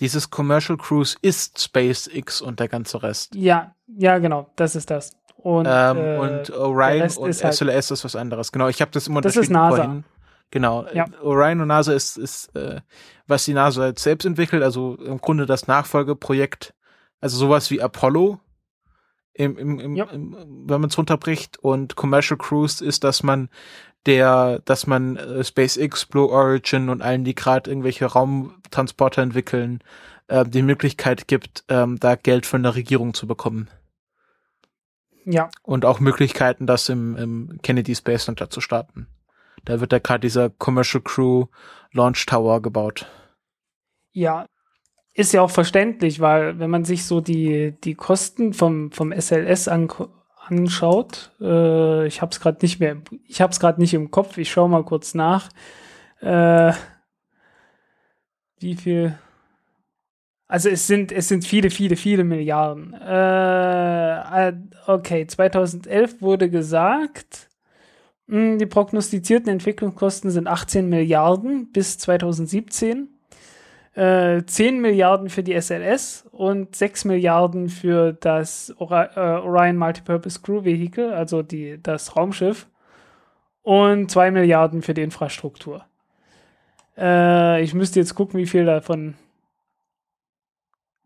[0.00, 3.34] Dieses Commercial Cruise ist SpaceX und der ganze Rest.
[3.34, 5.16] Ja, ja, genau, das ist das.
[5.38, 8.52] Und, ähm, äh, und Orion und ist halt- SLS ist was anderes.
[8.52, 9.76] Genau, ich habe das immer Das ist NASA.
[9.84, 10.04] vorhin.
[10.50, 10.84] Genau.
[10.92, 11.06] Ja.
[11.22, 12.82] Orion und NASA ist, ist äh,
[13.26, 16.74] was die NASA selbst entwickelt, also im Grunde das Nachfolgeprojekt,
[17.22, 18.40] also sowas wie Apollo,
[19.34, 20.04] im, im, im, Ja.
[20.06, 20.36] im,
[20.66, 21.58] wenn man es runterbricht.
[21.58, 23.48] Und Commercial Cruise ist, dass man
[24.06, 29.80] der, dass man äh, SpaceX, Blue Origin und allen, die gerade irgendwelche Raumtransporter entwickeln,
[30.28, 33.68] äh, die Möglichkeit gibt, ähm, da Geld von der Regierung zu bekommen.
[35.24, 39.06] ja, Und auch Möglichkeiten, das im, im Kennedy Space Center zu starten.
[39.64, 41.46] Da wird ja gerade dieser Commercial Crew
[41.92, 43.06] Launch Tower gebaut.
[44.12, 44.46] ja,
[45.14, 49.68] ist ja auch verständlich, weil wenn man sich so die, die Kosten vom, vom SLS
[49.68, 49.88] an,
[50.46, 54.38] anschaut, äh, ich habe es gerade nicht mehr, ich habe es gerade nicht im Kopf,
[54.38, 55.50] ich schaue mal kurz nach,
[56.20, 56.72] äh,
[58.58, 59.18] wie viel,
[60.48, 62.94] also es sind, es sind viele, viele, viele Milliarden.
[62.94, 64.54] Äh, äh,
[64.86, 67.48] okay, 2011 wurde gesagt,
[68.28, 73.11] mh, die prognostizierten Entwicklungskosten sind 18 Milliarden bis 2017
[73.94, 80.64] äh, 10 Milliarden für die SLS und 6 Milliarden für das äh, Orion Multipurpose Crew
[80.64, 82.68] Vehicle, also die, das Raumschiff,
[83.62, 85.84] und 2 Milliarden für die Infrastruktur.
[86.96, 89.14] Äh, ich müsste jetzt gucken, wie viel davon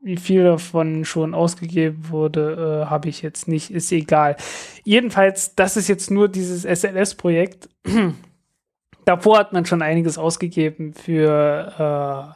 [0.07, 4.37] wie viel davon schon ausgegeben wurde, äh, habe ich jetzt nicht, ist egal.
[4.85, 7.69] Jedenfalls, das ist jetzt nur dieses SLS-Projekt.
[9.05, 12.36] Davor hat man schon einiges ausgegeben für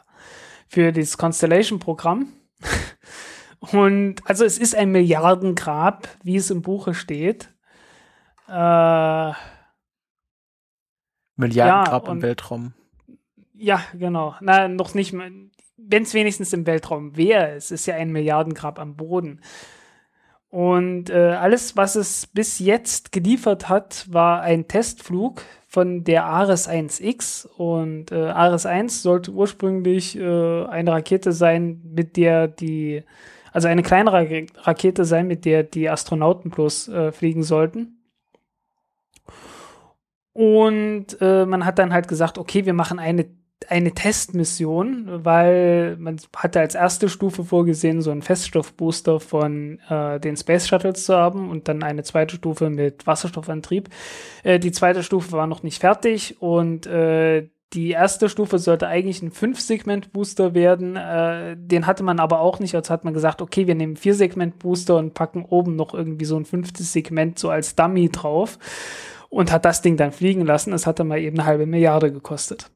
[0.71, 2.27] für das Constellation-Programm.
[3.59, 7.49] Und also es ist ein Milliardengrab, wie es im Buche steht.
[8.47, 9.31] Äh,
[11.35, 12.73] Milliarden Ja, im Weltraum.
[13.53, 14.35] ja, genau.
[14.39, 15.29] Na, noch nicht mal.
[15.75, 19.41] Wenn es wenigstens im Weltraum wäre, es ist ja ein Milliardengrab am Boden.
[20.51, 26.67] Und äh, alles, was es bis jetzt geliefert hat, war ein Testflug von der Ares
[26.69, 27.47] 1X.
[27.47, 33.03] Und äh, Ares 1 sollte ursprünglich äh, eine Rakete sein, mit der die,
[33.53, 37.97] also eine kleinere Ra- Rakete sein, mit der die Astronauten bloß äh, fliegen sollten.
[40.33, 43.25] Und äh, man hat dann halt gesagt, okay, wir machen eine,
[43.69, 50.35] eine Testmission, weil man hatte als erste Stufe vorgesehen, so einen Feststoffbooster von äh, den
[50.37, 53.89] Space Shuttles zu haben und dann eine zweite Stufe mit Wasserstoffantrieb.
[54.43, 59.21] Äh, die zweite Stufe war noch nicht fertig und äh, die erste Stufe sollte eigentlich
[59.21, 60.97] ein Fünf-Segment-Booster werden.
[60.97, 62.75] Äh, den hatte man aber auch nicht.
[62.75, 66.45] Also hat man gesagt, okay, wir nehmen Vier-Segment-Booster und packen oben noch irgendwie so ein
[66.45, 68.59] fünftes Segment so als Dummy drauf
[69.29, 70.71] und hat das Ding dann fliegen lassen.
[70.71, 72.69] Das hat dann mal eben eine halbe Milliarde gekostet.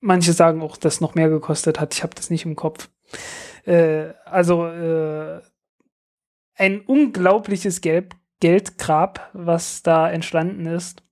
[0.00, 1.94] Manche sagen auch, dass noch mehr gekostet hat.
[1.94, 2.88] Ich habe das nicht im Kopf.
[3.66, 5.40] Äh, also äh,
[6.54, 11.02] ein unglaubliches Gelb Geldgrab, was da entstanden ist.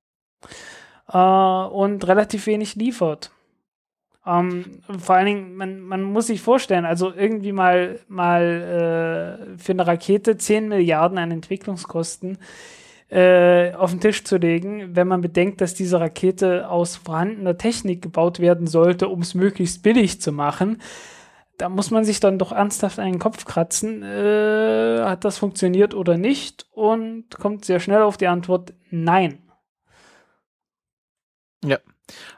[1.13, 3.31] Äh, und relativ wenig liefert.
[4.27, 9.73] Ähm, vor allen Dingen, man, man muss sich vorstellen, also irgendwie mal, mal äh, für
[9.73, 12.39] eine Rakete 10 Milliarden an Entwicklungskosten
[13.11, 18.03] äh, auf den Tisch zu legen, wenn man bedenkt, dass diese Rakete aus vorhandener Technik
[18.03, 20.83] gebaut werden sollte, um es möglichst billig zu machen.
[21.57, 24.03] Da muss man sich dann doch ernsthaft einen Kopf kratzen.
[24.03, 26.67] Äh, hat das funktioniert oder nicht?
[26.71, 29.39] Und kommt sehr schnell auf die Antwort Nein.
[31.65, 31.79] Ja.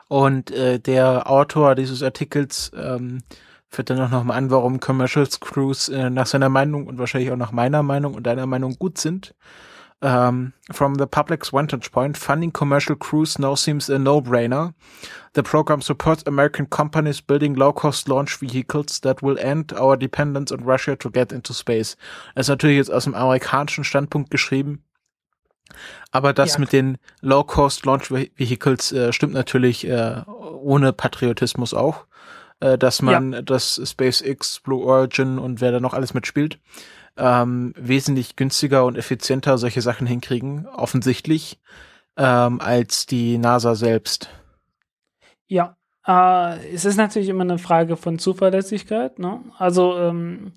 [0.09, 3.23] Und äh, der Autor dieses Artikels ähm,
[3.69, 7.37] führt dann auch nochmal an, warum Commercial Crews äh, nach seiner Meinung und wahrscheinlich auch
[7.37, 9.35] nach meiner Meinung und deiner Meinung gut sind.
[10.03, 14.73] Um, from the public's vantage point, funding commercial crews now seems a no-brainer.
[15.35, 20.65] The program supports American companies building low-cost launch vehicles that will end our dependence on
[20.65, 21.97] Russia to get into space.
[22.35, 24.85] Das ist natürlich jetzt aus dem amerikanischen Standpunkt geschrieben.
[26.13, 26.61] Aber das ja.
[26.61, 32.07] mit den Low-Cost Launch Vehicles äh, stimmt natürlich äh, ohne Patriotismus auch
[32.61, 33.43] äh, dass man ja.
[33.43, 36.59] das SpaceX, Blue Origin und wer da noch alles mitspielt,
[37.21, 41.61] ähm, wesentlich günstiger und effizienter solche Sachen hinkriegen, offensichtlich,
[42.17, 44.31] ähm, als die NASA selbst.
[45.47, 45.77] Ja,
[46.07, 49.19] äh, es ist natürlich immer eine Frage von Zuverlässigkeit.
[49.19, 49.41] Ne?
[49.59, 50.53] Also, ähm,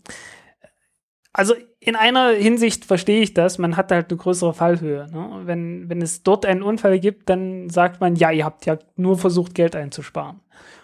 [1.33, 5.07] also in einer Hinsicht verstehe ich das, man hat halt eine größere Fallhöhe.
[5.11, 5.41] Ne?
[5.43, 9.17] Wenn, wenn es dort einen Unfall gibt, dann sagt man, ja, ihr habt ja nur
[9.17, 10.39] versucht, Geld einzusparen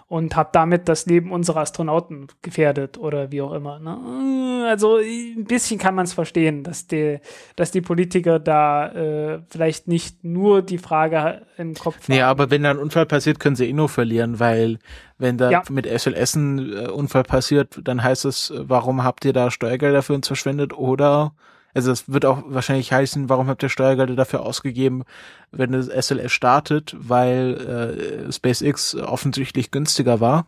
[0.10, 3.78] und habe damit das Leben unserer Astronauten gefährdet oder wie auch immer.
[3.78, 4.66] Ne?
[4.68, 7.20] Also ein bisschen kann man es verstehen, dass die,
[7.56, 12.06] dass die Politiker da äh, vielleicht nicht nur die Frage im Kopf haben.
[12.08, 14.80] Nee, aber wenn da ein Unfall passiert, können sie eh nur verlieren, weil
[15.20, 15.64] wenn da ja.
[15.70, 20.14] mit SLS ein äh, Unfall passiert, dann heißt es, warum habt ihr da Steuergelder für
[20.14, 21.34] uns verschwendet oder
[21.74, 25.04] also es wird auch wahrscheinlich heißen, warum habt ihr Steuergelder dafür ausgegeben,
[25.52, 30.48] wenn das SLS startet, weil äh, SpaceX offensichtlich günstiger war.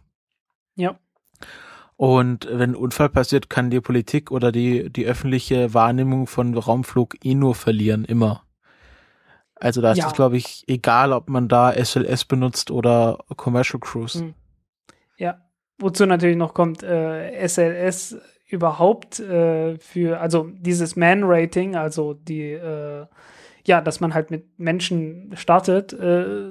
[0.76, 0.98] Ja.
[1.96, 7.24] Und wenn ein Unfall passiert, kann die Politik oder die, die öffentliche Wahrnehmung von Raumflug
[7.24, 8.44] eh nur verlieren, immer.
[9.54, 10.08] Also da ist ja.
[10.08, 14.20] es, glaube ich, egal, ob man da SLS benutzt oder Commercial Cruise.
[14.20, 14.34] Hm.
[15.18, 15.46] Ja,
[15.78, 18.18] wozu natürlich noch kommt, äh, SLS
[18.52, 23.06] überhaupt äh, für, also dieses Man-Rating, also die, äh,
[23.66, 26.50] ja, dass man halt mit Menschen startet, äh,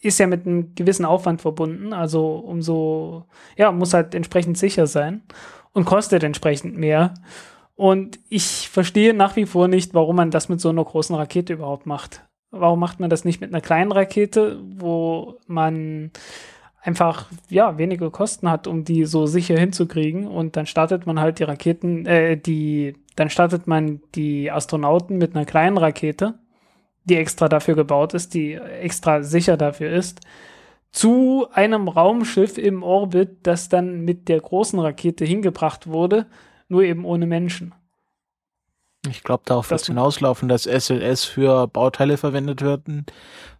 [0.00, 1.92] ist ja mit einem gewissen Aufwand verbunden.
[1.92, 3.24] Also umso,
[3.56, 5.22] ja, muss halt entsprechend sicher sein
[5.72, 7.14] und kostet entsprechend mehr.
[7.74, 11.52] Und ich verstehe nach wie vor nicht, warum man das mit so einer großen Rakete
[11.52, 12.22] überhaupt macht.
[12.50, 16.10] Warum macht man das nicht mit einer kleinen Rakete, wo man
[16.88, 21.38] einfach ja weniger Kosten hat, um die so sicher hinzukriegen und dann startet man halt
[21.38, 26.38] die Raketen, äh, die, dann startet man die Astronauten mit einer kleinen Rakete,
[27.04, 30.20] die extra dafür gebaut ist, die extra sicher dafür ist,
[30.90, 36.24] zu einem Raumschiff im Orbit, das dann mit der großen Rakete hingebracht wurde,
[36.68, 37.74] nur eben ohne Menschen.
[39.06, 43.04] Ich glaube, darauf wird es hinauslaufen, dass SLS für Bauteile verwendet werden,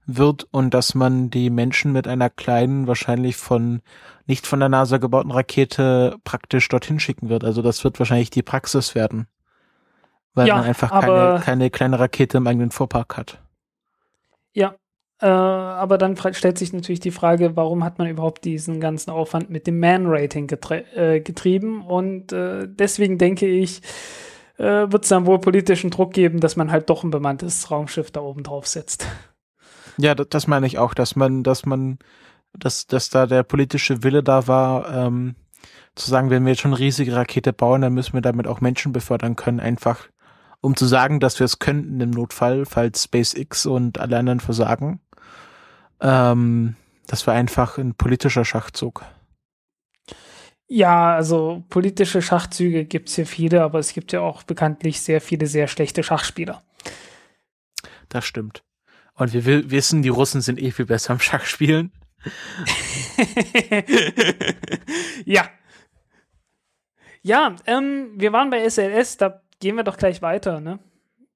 [0.08, 3.82] wird und dass man die Menschen mit einer kleinen, wahrscheinlich von
[4.26, 7.44] nicht von der NASA gebauten Rakete praktisch dorthin schicken wird.
[7.44, 9.26] Also das wird wahrscheinlich die Praxis werden.
[10.34, 13.38] Weil ja, man einfach keine, keine kleine Rakete im eigenen Fuhrpark hat.
[14.52, 14.76] Ja,
[15.20, 19.50] äh, aber dann stellt sich natürlich die Frage, warum hat man überhaupt diesen ganzen Aufwand
[19.50, 21.82] mit dem Man-Rating getrie äh, getrieben?
[21.82, 23.82] Und äh, deswegen denke ich,
[24.58, 28.10] äh, wird es dann wohl politischen Druck geben, dass man halt doch ein bemanntes Raumschiff
[28.10, 29.06] da oben drauf setzt.
[29.98, 31.98] Ja, das, das meine ich auch, dass man, dass man,
[32.52, 35.34] dass, dass da der politische Wille da war, ähm,
[35.94, 38.60] zu sagen, wenn wir jetzt schon eine riesige Rakete bauen, dann müssen wir damit auch
[38.60, 40.08] Menschen befördern können, einfach
[40.60, 45.00] um zu sagen, dass wir es könnten im Notfall, falls SpaceX und alle anderen versagen.
[46.00, 46.76] Ähm,
[47.06, 49.04] das war einfach ein politischer Schachzug.
[50.66, 55.20] Ja, also politische Schachzüge gibt es hier viele, aber es gibt ja auch bekanntlich sehr
[55.20, 56.62] viele sehr schlechte Schachspieler.
[58.10, 58.62] Das stimmt.
[59.18, 61.92] Und wir wissen, die Russen sind eh viel besser am Schachspielen.
[65.24, 65.48] ja.
[67.22, 70.78] Ja, ähm, wir waren bei SLS, da gehen wir doch gleich weiter, ne?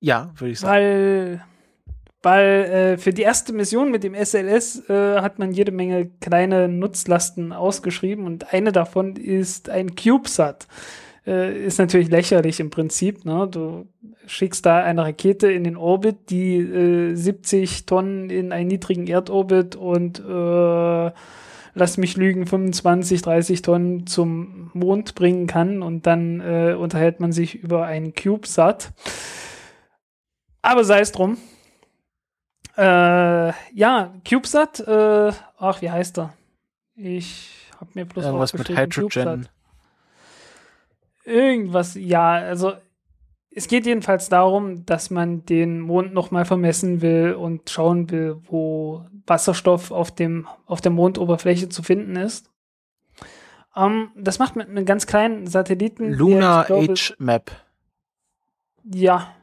[0.01, 0.73] Ja, würde ich sagen.
[0.73, 1.45] Weil
[2.23, 6.69] weil äh, für die erste Mission mit dem SLS äh, hat man jede Menge kleine
[6.69, 10.69] Nutzlasten ausgeschrieben und eine davon ist ein CubeSat.
[11.27, 13.25] Äh, ist natürlich lächerlich im Prinzip.
[13.25, 13.47] Ne?
[13.49, 13.87] Du
[14.27, 19.77] schickst da eine Rakete in den Orbit, die äh, 70 Tonnen in einen niedrigen Erdorbit
[19.77, 21.13] und äh,
[21.75, 27.31] lass mich lügen, 25, 30 Tonnen zum Mond bringen kann und dann äh, unterhält man
[27.31, 28.93] sich über einen CubeSat.
[30.61, 31.39] Aber sei es drum.
[32.77, 36.33] Äh, ja, CubeSat, äh, ach, wie heißt er?
[36.97, 39.09] Ich hab mir bloß Irgendwas mit Hydrogen.
[39.09, 39.51] CubeSat.
[41.25, 42.75] Irgendwas, ja, also
[43.55, 49.05] es geht jedenfalls darum, dass man den Mond nochmal vermessen will und schauen will, wo
[49.27, 52.51] Wasserstoff auf, dem, auf der Mondoberfläche zu finden ist.
[53.77, 56.13] Ähm, das macht mit einem ganz kleinen Satelliten.
[56.13, 57.51] Lunar Age Map.
[58.85, 59.35] Ja.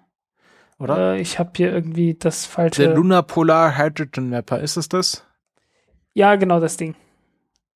[0.79, 1.13] Oder?
[1.13, 2.83] Äh, ich habe hier irgendwie das falsche.
[2.83, 5.25] Der Lunar Polar Hydrogen Mapper, ist es das?
[6.13, 6.95] Ja, genau das Ding.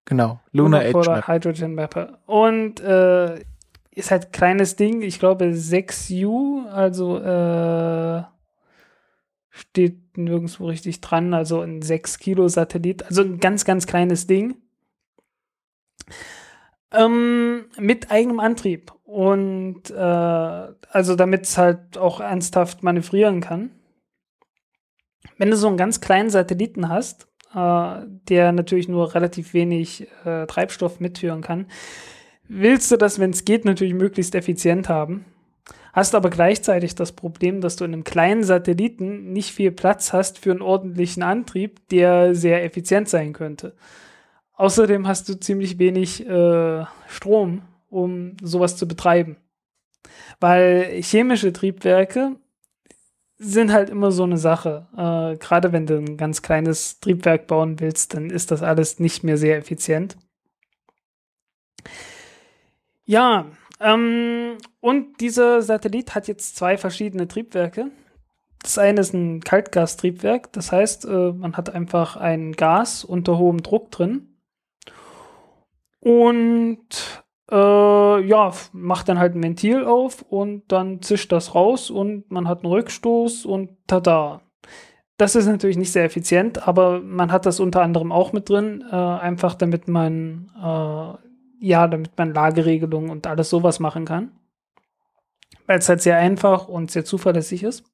[0.05, 1.27] Genau, Lunar, Lunar Age Map.
[1.27, 2.19] Hydrogen Mapper.
[2.25, 3.39] Und äh,
[3.95, 8.23] ist halt kleines Ding, ich glaube 6U, also äh,
[9.49, 14.55] steht nirgendwo richtig dran, also ein 6 Kilo Satellit, also ein ganz, ganz kleines Ding.
[16.91, 23.71] Ähm, mit eigenem Antrieb und äh, also damit es halt auch ernsthaft manövrieren kann.
[25.37, 30.45] Wenn du so einen ganz kleinen Satelliten hast, äh, der natürlich nur relativ wenig äh,
[30.45, 31.67] Treibstoff mitführen kann,
[32.47, 35.25] willst du das, wenn es geht, natürlich möglichst effizient haben.
[35.93, 40.39] Hast aber gleichzeitig das Problem, dass du in einem kleinen Satelliten nicht viel Platz hast
[40.39, 43.75] für einen ordentlichen Antrieb, der sehr effizient sein könnte.
[44.53, 49.37] Außerdem hast du ziemlich wenig äh, Strom, um sowas zu betreiben.
[50.39, 52.37] Weil chemische Triebwerke
[53.37, 54.87] sind halt immer so eine Sache.
[54.93, 59.23] Äh, Gerade wenn du ein ganz kleines Triebwerk bauen willst, dann ist das alles nicht
[59.23, 60.17] mehr sehr effizient.
[63.05, 63.47] Ja,
[63.79, 67.91] ähm, und dieser Satellit hat jetzt zwei verschiedene Triebwerke.
[68.61, 73.61] Das eine ist ein Kaltgastriebwerk, das heißt, äh, man hat einfach ein Gas unter hohem
[73.61, 74.37] Druck drin
[75.99, 77.55] und äh,
[78.25, 82.63] ja, macht dann halt ein Ventil auf und dann zischt das raus und man hat
[82.63, 84.41] einen Rückstoß und tada.
[85.17, 88.83] Das ist natürlich nicht sehr effizient, aber man hat das unter anderem auch mit drin,
[88.89, 91.32] äh, einfach damit man äh,
[91.63, 94.33] ja, damit man Lageregelungen und alles sowas machen kann.
[95.65, 97.85] Weil es halt sehr einfach und sehr zuverlässig ist.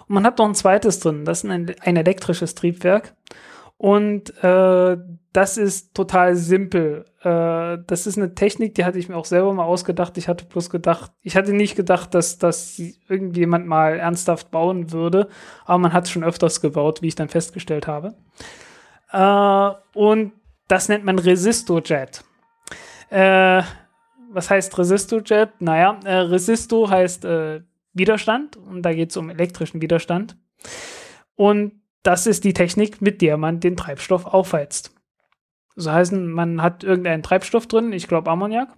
[0.00, 3.14] Und man hat noch ein zweites drin, das ist ein, ein elektrisches Triebwerk.
[3.76, 4.96] Und äh,
[5.32, 7.04] das ist total simpel.
[7.20, 10.18] Äh, das ist eine Technik, die hatte ich mir auch selber mal ausgedacht.
[10.18, 15.28] Ich hatte bloß gedacht, ich hatte nicht gedacht, dass das irgendjemand mal ernsthaft bauen würde.
[15.64, 18.14] Aber man hat es schon öfters gebaut, wie ich dann festgestellt habe.
[19.12, 20.32] Äh, und
[20.66, 22.24] das nennt man Resistojet.
[23.12, 23.62] Äh,
[24.30, 25.60] was heißt Resistojet?
[25.60, 27.60] Naja, äh, Resisto heißt äh,
[27.92, 30.38] Widerstand und da geht es um elektrischen Widerstand.
[31.34, 34.94] Und das ist die Technik, mit der man den Treibstoff aufheizt.
[35.76, 38.68] Das heißt, man hat irgendeinen Treibstoff drin, ich glaube Ammoniak,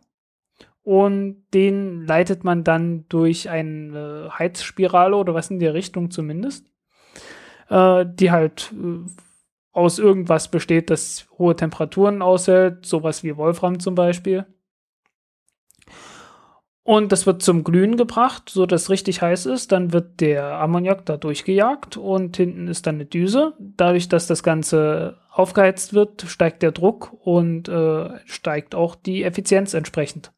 [0.82, 6.66] und den leitet man dann durch eine Heizspirale oder was in der Richtung zumindest,
[7.69, 9.09] äh, die halt äh,
[9.74, 14.46] aus irgendwas besteht, das hohe Temperaturen aushält, sowas wie Wolfram zum Beispiel.
[16.84, 19.72] Und das wird zum Glühen gebracht, so dass richtig heiß ist.
[19.72, 23.55] Dann wird der Ammoniak da durchgejagt und hinten ist dann eine Düse.
[23.59, 29.72] Dadurch, dass das Ganze aufgeheizt wird, steigt der Druck und äh, steigt auch die Effizienz
[29.72, 30.32] entsprechend.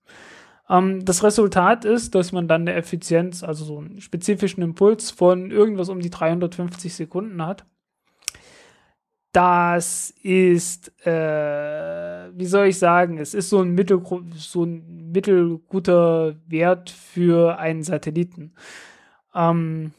[0.71, 5.51] Ähm, das Resultat ist, dass man dann eine Effizienz, also so einen spezifischen Impuls von
[5.51, 7.67] irgendwas um die 350 Sekunden hat.
[9.37, 14.03] Das ist, äh, wie soll ich sagen, es ist so ein, mittel,
[14.35, 18.55] so ein mittelguter Wert für einen Satelliten.
[19.35, 19.93] Ähm,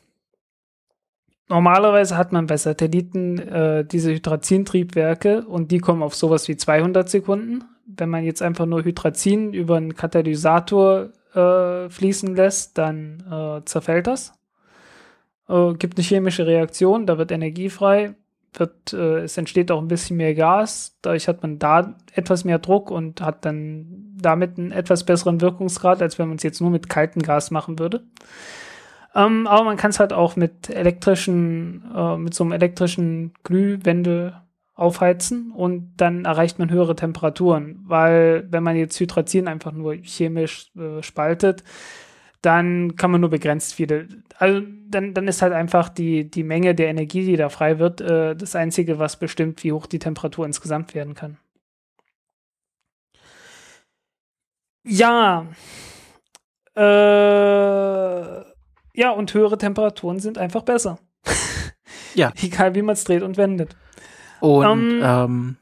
[1.49, 7.07] normalerweise hat man bei Satelliten äh, diese Hydrazin-Triebwerke und die kommen auf sowas wie 200
[7.07, 7.63] Sekunden.
[7.85, 14.07] Wenn man jetzt einfach nur Hydrazin über einen Katalysator äh, fließen lässt, dann äh, zerfällt
[14.07, 14.33] das.
[15.47, 18.15] Äh, gibt eine chemische Reaktion, da wird Energie frei
[18.59, 20.97] wird, äh, es entsteht auch ein bisschen mehr Gas.
[21.01, 26.01] Dadurch hat man da etwas mehr Druck und hat dann damit einen etwas besseren Wirkungsgrad,
[26.01, 28.03] als wenn man es jetzt nur mit kaltem Gas machen würde.
[29.15, 34.33] Ähm, aber man kann es halt auch mit elektrischen, äh, mit so einem elektrischen Glühwendel
[34.75, 40.71] aufheizen und dann erreicht man höhere Temperaturen, weil wenn man jetzt Hydrazin einfach nur chemisch
[40.77, 41.63] äh, spaltet,
[42.47, 44.07] dann kann man nur begrenzt viele.
[44.37, 47.99] Also dann, dann ist halt einfach die, die Menge der Energie, die da frei wird,
[47.99, 51.37] äh, das Einzige, was bestimmt, wie hoch die Temperatur insgesamt werden kann.
[54.85, 55.47] Ja.
[56.73, 56.81] Äh,
[58.93, 60.99] ja, und höhere Temperaturen sind einfach besser.
[62.15, 62.31] ja.
[62.41, 63.75] Egal wie man es dreht und wendet.
[64.39, 65.57] Und ähm, ähm,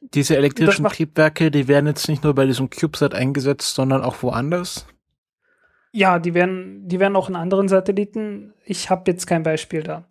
[0.00, 4.84] diese elektrischen Triebwerke, die werden jetzt nicht nur bei diesem CubeSat eingesetzt, sondern auch woanders.
[5.98, 8.54] Ja, die werden, die werden auch in anderen Satelliten.
[8.64, 10.04] Ich habe jetzt kein Beispiel da.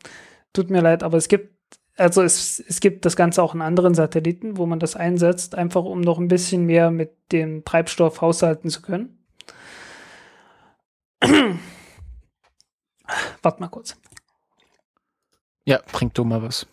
[0.52, 3.94] Tut mir leid, aber es gibt, also es, es gibt das Ganze auch in anderen
[3.94, 8.70] Satelliten, wo man das einsetzt, einfach um noch ein bisschen mehr mit dem Treibstoff haushalten
[8.70, 9.26] zu können.
[13.42, 13.96] warte mal kurz.
[15.64, 16.68] Ja, trink du mal was.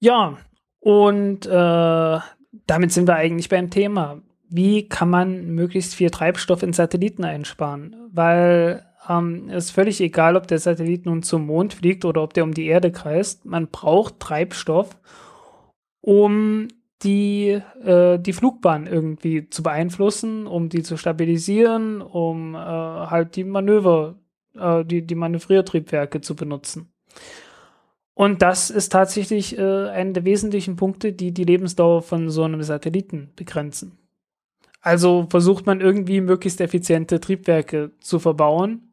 [0.00, 0.38] Ja,
[0.80, 2.18] und äh,
[2.66, 4.20] damit sind wir eigentlich beim Thema.
[4.48, 7.96] Wie kann man möglichst viel Treibstoff in Satelliten einsparen?
[8.12, 12.34] Weil ähm, es ist völlig egal, ob der Satellit nun zum Mond fliegt oder ob
[12.34, 13.44] der um die Erde kreist.
[13.44, 14.98] Man braucht Treibstoff,
[16.00, 16.68] um
[17.02, 23.44] die, äh, die Flugbahn irgendwie zu beeinflussen, um die zu stabilisieren, um äh, halt die
[23.44, 24.16] Manöver,
[24.56, 26.92] äh, die, die Manövriertriebwerke zu benutzen.
[28.18, 32.64] Und das ist tatsächlich äh, einer der wesentlichen Punkte, die die Lebensdauer von so einem
[32.64, 33.96] Satelliten begrenzen.
[34.80, 38.92] Also versucht man irgendwie möglichst effiziente Triebwerke zu verbauen.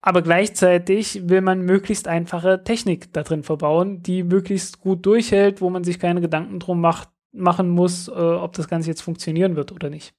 [0.00, 5.68] Aber gleichzeitig will man möglichst einfache Technik da drin verbauen, die möglichst gut durchhält, wo
[5.68, 9.72] man sich keine Gedanken drum macht, machen muss, äh, ob das Ganze jetzt funktionieren wird
[9.72, 10.14] oder nicht.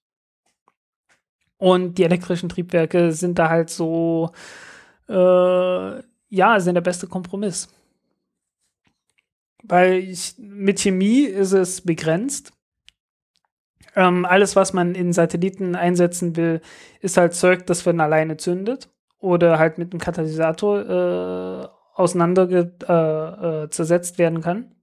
[1.57, 4.33] Und die elektrischen Triebwerke sind da halt so
[5.07, 7.67] äh, ja, sind der beste Kompromiss.
[9.63, 12.53] Weil ich, mit Chemie ist es begrenzt.
[13.95, 16.61] Ähm, alles, was man in Satelliten einsetzen will,
[17.01, 18.89] ist halt Zeug, das von alleine zündet
[19.19, 24.75] oder halt mit einem Katalysator äh, auseinander äh, äh, zersetzt werden kann.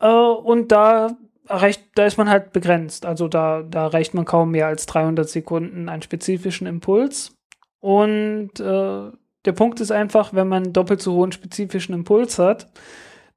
[0.00, 1.16] Äh, und da
[1.46, 3.04] reicht, da ist man halt begrenzt.
[3.04, 7.34] Also da, da reicht man kaum mehr als 300 Sekunden einen spezifischen Impuls.
[7.80, 9.10] Und äh,
[9.48, 12.70] der Punkt ist einfach, wenn man doppelt so hohen spezifischen Impuls hat,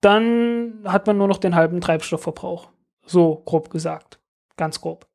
[0.01, 2.69] dann hat man nur noch den halben Treibstoffverbrauch.
[3.05, 4.19] So grob gesagt.
[4.57, 5.07] Ganz grob.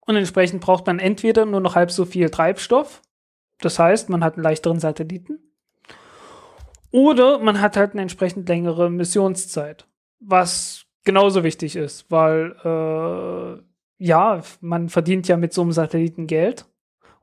[0.00, 3.02] Und entsprechend braucht man entweder nur noch halb so viel Treibstoff,
[3.60, 5.38] das heißt, man hat einen leichteren Satelliten,
[6.90, 9.86] oder man hat halt eine entsprechend längere Missionszeit,
[10.18, 13.62] was genauso wichtig ist, weil äh,
[14.04, 16.66] ja, man verdient ja mit so einem Satelliten Geld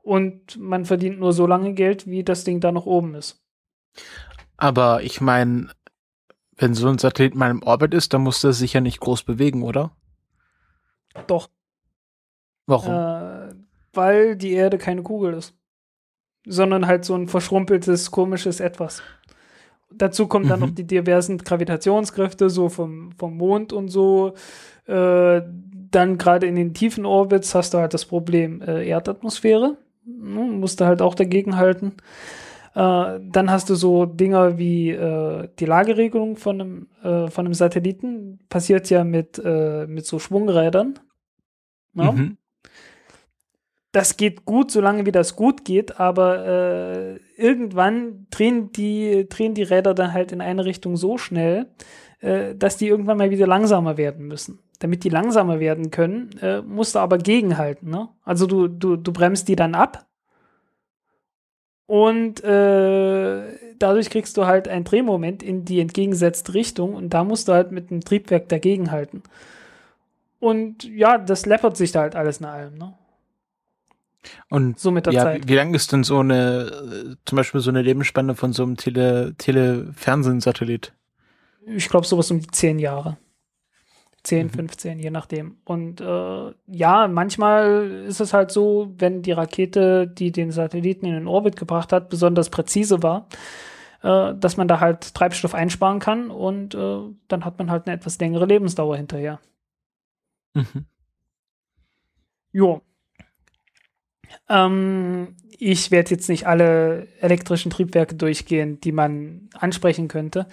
[0.06, 3.42] und man verdient nur so lange Geld, wie das Ding da noch oben ist.
[4.56, 5.68] Aber ich meine,
[6.56, 9.24] wenn so ein Satellit mal im Orbit ist, dann muss der sich ja nicht groß
[9.24, 9.96] bewegen, oder?
[11.26, 11.50] Doch.
[12.66, 12.92] Warum?
[12.94, 13.54] Äh,
[13.92, 15.54] weil die Erde keine Kugel ist.
[16.46, 19.02] Sondern halt so ein verschrumpeltes, komisches Etwas.
[19.90, 20.66] Dazu kommen dann Mhm.
[20.66, 24.34] noch die diversen Gravitationskräfte, so vom, vom Mond und so.
[24.86, 25.42] Äh,
[25.90, 29.76] dann gerade in den tiefen Orbits hast du halt das Problem äh, Erdatmosphäre.
[30.06, 31.94] Ne, musst du halt auch dagegen halten.
[32.74, 37.54] Äh, dann hast du so Dinger wie äh, die Lageregelung von einem, äh, von einem
[37.54, 38.38] Satelliten.
[38.48, 40.98] Passiert ja mit, äh, mit so Schwungrädern.
[41.94, 42.12] Ne?
[42.12, 42.36] Mhm.
[43.90, 49.62] das geht gut, solange wie das gut geht, aber äh, irgendwann drehen die, drehen die
[49.62, 51.70] Räder dann halt in eine Richtung so schnell,
[52.20, 54.58] äh, dass die irgendwann mal wieder langsamer werden müssen.
[54.78, 57.90] Damit die langsamer werden können, äh, musst du aber gegenhalten.
[57.90, 58.08] Ne?
[58.24, 60.06] Also du, du, du bremst die dann ab
[61.86, 63.42] und äh,
[63.78, 67.70] dadurch kriegst du halt ein Drehmoment in die entgegengesetzte Richtung und da musst du halt
[67.70, 69.22] mit dem Triebwerk dagegenhalten.
[70.40, 72.76] Und ja, das läppert sich da halt alles nach allem.
[72.76, 72.94] Ne?
[74.50, 75.44] Und So mit der ja, Zeit.
[75.44, 78.64] wie, wie lang ist denn so eine, äh, zum Beispiel so eine Lebensspanne von so
[78.64, 80.92] einem Tele, Tele-Fernsehen-Satellit?
[81.66, 83.16] ich glaube, sowas um die zehn Jahre.
[84.26, 84.50] 10, Mhm.
[84.50, 85.56] 15, je nachdem.
[85.64, 91.12] Und äh, ja, manchmal ist es halt so, wenn die Rakete, die den Satelliten in
[91.14, 93.28] den Orbit gebracht hat, besonders präzise war,
[94.02, 96.98] äh, dass man da halt Treibstoff einsparen kann und äh,
[97.28, 99.40] dann hat man halt eine etwas längere Lebensdauer hinterher.
[100.54, 100.86] Mhm.
[102.52, 102.82] Jo.
[104.48, 110.46] Ähm, ich werde jetzt nicht alle elektrischen Triebwerke durchgehen, die man ansprechen könnte.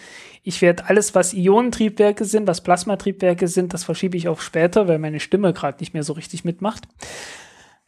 [0.44, 5.00] Ich werde alles, was Ionentriebwerke sind, was Plasmatriebwerke sind, das verschiebe ich auf später, weil
[5.00, 6.88] meine Stimme gerade nicht mehr so richtig mitmacht.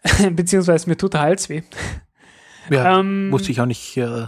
[0.31, 1.63] Beziehungsweise mir tut der Hals weh.
[2.69, 4.25] Ja, Ähm, muss ich auch nicht äh,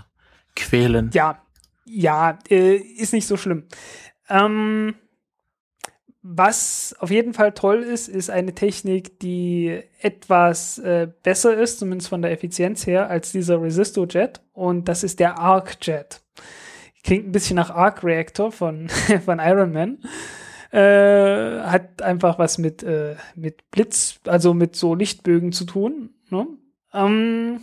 [0.55, 1.09] quälen.
[1.13, 1.41] Ja,
[1.85, 3.63] ja, äh, ist nicht so schlimm.
[4.29, 4.95] Ähm,
[6.29, 12.09] was auf jeden Fall toll ist, ist eine Technik, die etwas äh, besser ist, zumindest
[12.09, 14.41] von der Effizienz her, als dieser Resisto-Jet.
[14.51, 16.21] Und das ist der Arc-Jet.
[17.03, 18.89] Klingt ein bisschen nach Arc-Reactor von,
[19.25, 19.99] von Iron Man.
[20.71, 26.09] Äh, hat einfach was mit, äh, mit Blitz, also mit so Lichtbögen zu tun.
[26.29, 26.45] Ne?
[26.93, 27.61] Ähm,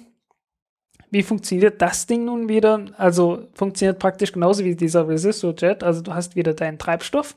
[1.11, 2.87] wie funktioniert das Ding nun wieder?
[2.97, 5.83] Also funktioniert praktisch genauso wie dieser Resistor-Jet.
[5.83, 7.37] Also du hast wieder deinen Treibstoff.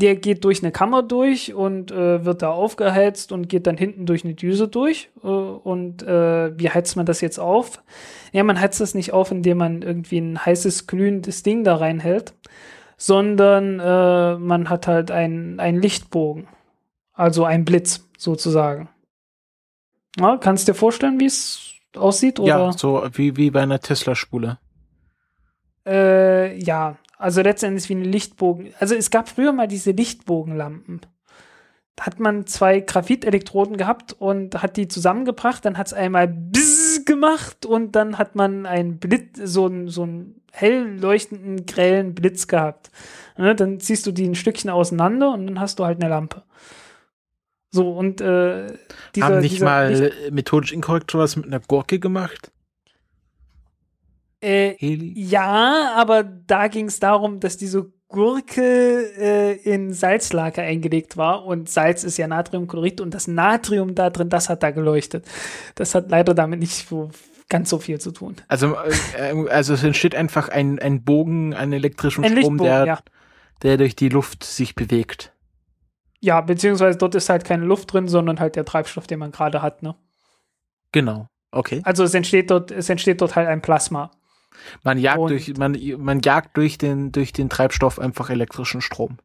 [0.00, 4.06] Der geht durch eine Kammer durch und äh, wird da aufgeheizt und geht dann hinten
[4.06, 5.10] durch eine Düse durch.
[5.22, 7.82] Äh, und äh, wie heizt man das jetzt auf?
[8.32, 12.34] Ja, man heizt das nicht auf, indem man irgendwie ein heißes, glühendes Ding da reinhält,
[12.96, 16.46] sondern äh, man hat halt einen Lichtbogen,
[17.12, 18.88] also ein Blitz sozusagen.
[20.18, 22.38] Ja, kannst du dir vorstellen, wie es aussieht?
[22.40, 22.48] Oder?
[22.48, 24.58] Ja, so wie, wie bei einer Tesla-Spule.
[25.86, 28.72] Äh, ja, also letztendlich wie ein Lichtbogen.
[28.78, 31.00] Also es gab früher mal diese Lichtbogenlampen.
[31.96, 37.04] Da hat man zwei Graphitelektroden gehabt und hat die zusammengebracht, dann hat es einmal Bzzz
[37.04, 42.46] gemacht und dann hat man einen Blitz, so einen, so einen hell leuchtenden, grellen Blitz
[42.46, 42.90] gehabt.
[43.36, 46.44] Ne, dann ziehst du die ein Stückchen auseinander und dann hast du halt eine Lampe.
[47.70, 48.72] So, und äh,
[49.14, 52.50] dieser, Haben nicht dieser mal Licht- methodisch inkorrekt sowas mit einer Gurke gemacht?
[54.40, 55.12] Äh, Heli?
[55.16, 61.68] Ja, aber da ging es darum, dass diese Gurke äh, in Salzlager eingelegt war und
[61.68, 65.26] Salz ist ja Natriumchlorid und das Natrium da drin, das hat da geleuchtet.
[65.74, 67.10] Das hat leider damit nicht so
[67.50, 68.36] ganz so viel zu tun.
[68.48, 68.76] Also,
[69.16, 72.98] äh, also es entsteht einfach ein, ein Bogen an elektrischem Ein Strom, der, ja.
[73.62, 75.34] der durch die Luft sich bewegt.
[76.20, 79.62] Ja, beziehungsweise dort ist halt keine Luft drin, sondern halt der Treibstoff, den man gerade
[79.62, 79.94] hat, ne?
[80.92, 81.28] Genau.
[81.50, 81.80] Okay.
[81.84, 84.10] Also es entsteht dort, es entsteht dort halt ein Plasma.
[84.82, 89.18] Man jagt Und- durch, man, man jagt durch den, durch den Treibstoff einfach elektrischen Strom.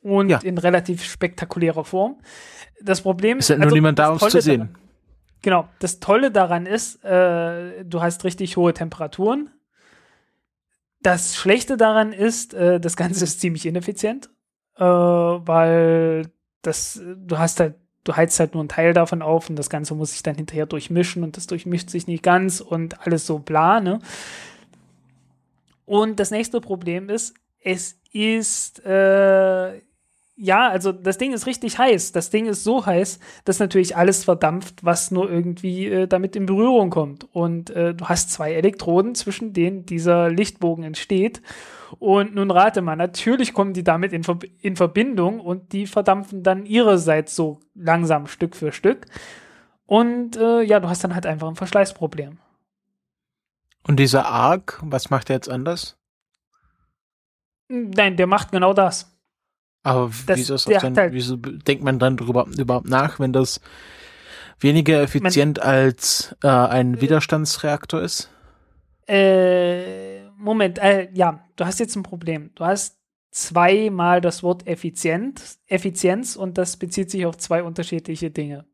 [0.00, 0.38] Und Ja.
[0.38, 2.20] in relativ spektakulärer Form.
[2.80, 4.60] Das Problem Ist ja nur also niemand da, um es Tolle zu sehen.
[4.60, 4.78] daran-
[5.42, 9.50] Genau, das Tolle daran ist, äh, du hast richtig hohe Temperaturen.
[11.00, 14.30] Das Schlechte daran ist, äh, das Ganze ist ziemlich ineffizient,
[14.76, 16.30] äh, weil
[16.62, 17.76] das, du hast halt,
[18.08, 20.64] du heizt halt nur einen Teil davon auf und das Ganze muss sich dann hinterher
[20.64, 24.00] durchmischen und das durchmischt sich nicht ganz und alles so bla, ne?
[25.84, 29.80] Und das nächste Problem ist, es ist, äh,
[30.40, 32.12] ja, also das Ding ist richtig heiß.
[32.12, 36.46] Das Ding ist so heiß, dass natürlich alles verdampft, was nur irgendwie äh, damit in
[36.46, 37.26] Berührung kommt.
[37.34, 41.42] Und äh, du hast zwei Elektroden, zwischen denen dieser Lichtbogen entsteht.
[41.98, 46.44] Und nun rate mal, natürlich kommen die damit in, Ver in Verbindung und die verdampfen
[46.44, 49.06] dann ihrerseits so langsam Stück für Stück.
[49.86, 52.38] Und äh, ja, du hast dann halt einfach ein Verschleißproblem.
[53.88, 55.96] Und dieser Arc, was macht er jetzt anders?
[57.66, 59.17] Nein, der macht genau das.
[59.88, 63.60] Aber Das- wieso, dann, halt- wieso denkt man dann darüber überhaupt nach, wenn das
[64.60, 68.30] weniger effizient als äh, ein Widerstandsreaktor ist?
[69.06, 72.50] Äh, Moment, äh, ja, du hast jetzt ein Problem.
[72.54, 72.96] Du hast
[73.30, 78.66] zweimal das Wort effizient, Effizienz und das bezieht sich auf zwei unterschiedliche Dinge.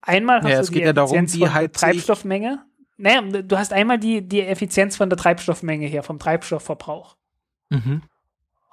[0.00, 2.64] Einmal hast Ja, du die ja darum, Effizienz wie von der Treibstoffmenge.
[2.96, 7.16] Naja, du hast einmal die, die Effizienz von der Treibstoffmenge her, vom Treibstoffverbrauch.
[7.70, 8.02] Mhm.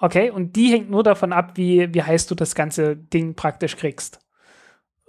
[0.02, 3.76] Okay, und die hängt nur davon ab, wie, wie heiß du das ganze Ding praktisch
[3.76, 4.18] kriegst.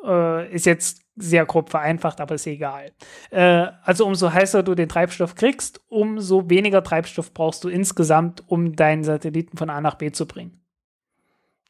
[0.06, 2.92] Äh, ist jetzt sehr grob vereinfacht, aber ist egal.
[3.32, 8.76] Äh, also umso heißer du den Treibstoff kriegst, umso weniger Treibstoff brauchst du insgesamt, um
[8.76, 10.62] deinen Satelliten von A nach B zu bringen.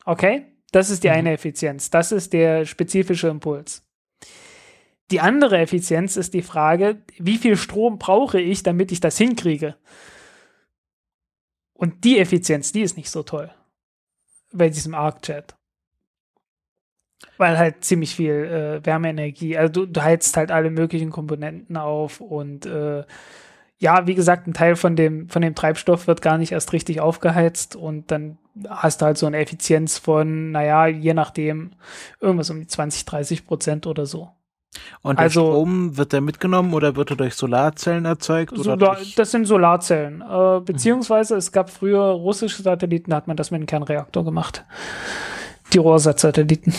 [0.03, 0.47] Okay?
[0.73, 1.13] Das ist die Mhm.
[1.13, 1.89] eine Effizienz.
[1.89, 3.87] Das ist der spezifische Impuls.
[5.11, 9.77] Die andere Effizienz ist die Frage, wie viel Strom brauche ich, damit ich das hinkriege?
[11.73, 13.51] Und die Effizienz, die ist nicht so toll.
[14.51, 15.55] Bei diesem ArcJet.
[17.37, 22.19] Weil halt ziemlich viel äh, Wärmeenergie, also du, du heizt halt alle möglichen Komponenten auf
[22.21, 23.03] und äh,
[23.79, 27.01] ja, wie gesagt, ein Teil von dem, von dem Treibstoff wird gar nicht erst richtig
[27.01, 28.37] aufgeheizt und dann
[28.69, 31.71] hast du halt so eine Effizienz von, naja, je nachdem,
[32.19, 34.31] irgendwas um die 20, 30 Prozent oder so.
[35.01, 38.53] Und der Also- Strom, wird der mitgenommen oder wird er durch Solarzellen erzeugt?
[38.53, 40.21] Oder Solar, das sind Solarzellen.
[40.21, 44.65] Äh, beziehungsweise es gab früher russische Satelliten, da hat man das mit einem Kernreaktor gemacht.
[45.73, 46.73] Die Rohrsatzsatelliten.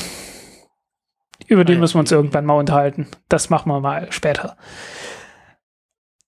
[1.47, 3.09] Über die Ah ja, müssen wir uns irgendwann mal unterhalten.
[3.29, 4.57] Das machen wir mal später.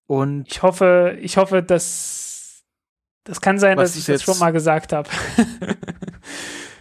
[0.06, 2.64] und Ich hoffe, ich hoffe, dass
[3.24, 5.09] das kann sein, dass ich das schon mal gesagt habe.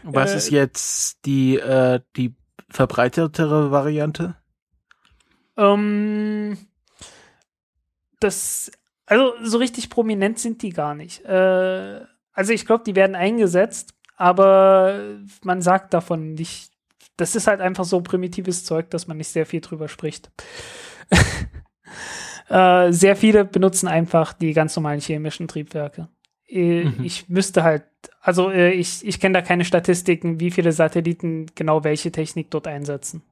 [0.03, 2.35] was äh, ist jetzt die, äh, die
[2.69, 4.35] verbreitetere Variante?
[5.57, 6.57] Ähm,
[8.19, 8.71] das,
[9.05, 11.23] also so richtig prominent sind die gar nicht.
[11.25, 12.01] Äh,
[12.33, 14.99] also ich glaube, die werden eingesetzt, aber
[15.43, 16.71] man sagt davon nicht.
[17.17, 20.31] Das ist halt einfach so primitives Zeug, dass man nicht sehr viel drüber spricht.
[22.49, 26.09] äh, sehr viele benutzen einfach die ganz normalen chemischen Triebwerke.
[26.47, 27.03] Äh, Mhm.
[27.03, 27.83] Ich müsste halt,
[28.21, 32.67] also äh, ich, ich kenne da keine Statistiken, wie viele Satelliten genau welche Technik dort
[32.67, 33.23] einsetzen.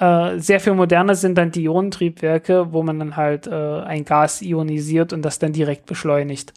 [0.00, 4.40] Äh, sehr viel moderner sind dann die Ionentriebwerke, wo man dann halt äh, ein Gas
[4.42, 6.54] ionisiert und das dann direkt beschleunigt.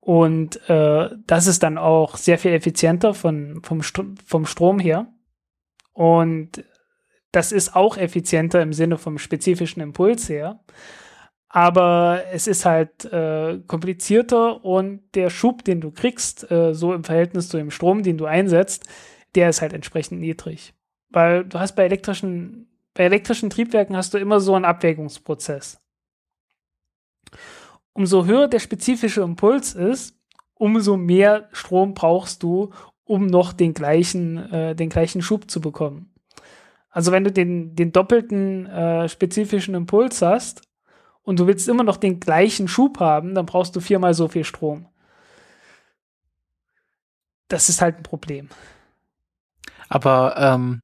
[0.00, 5.06] Und äh, das ist dann auch sehr viel effizienter von, vom, St vom Strom her.
[5.92, 6.64] Und
[7.32, 10.60] das ist auch effizienter im Sinne vom spezifischen Impuls her.
[11.48, 17.04] aber es ist halt äh, komplizierter und der Schub, den du kriegst, äh, so im
[17.04, 18.86] Verhältnis zu dem Strom, den du einsetzt,
[19.34, 20.74] der ist halt entsprechend niedrig.
[21.10, 25.80] Weil du hast bei elektrischen, bei elektrischen Triebwerken hast du immer so einen Abwägungsprozess.
[27.92, 30.16] Umso höher der spezifische Impuls ist,
[30.54, 32.70] umso mehr Strom brauchst du,
[33.04, 36.14] um noch den gleichen, äh, den gleichen Schub zu bekommen.
[36.90, 40.62] Also wenn du den, den doppelten äh, spezifischen Impuls hast,
[41.22, 44.44] und du willst immer noch den gleichen Schub haben, dann brauchst du viermal so viel
[44.44, 44.86] Strom.
[47.48, 48.48] Das ist halt ein Problem.
[49.90, 50.80] Aber ähm,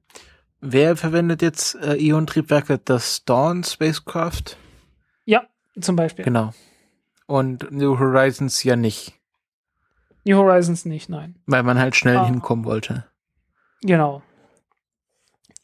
[0.60, 2.78] wer verwendet jetzt äh, Ionentriebwerke?
[2.84, 4.56] Das Dawn Spacecraft?
[5.24, 5.44] Ja,
[5.80, 6.24] zum Beispiel.
[6.24, 6.50] Genau.
[7.26, 9.14] Und New Horizons ja nicht.
[10.24, 11.36] New Horizons nicht, nein.
[11.46, 12.26] Weil man halt schnell Ah.
[12.26, 13.04] hinkommen wollte.
[13.82, 14.22] Genau.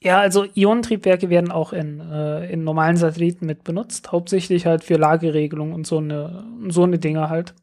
[0.01, 4.97] Ja, also Ionentriebwerke werden auch in, äh, in normalen Satelliten mit benutzt, hauptsächlich halt für
[4.97, 7.55] Lageregelung und so eine, so eine Dinge halt.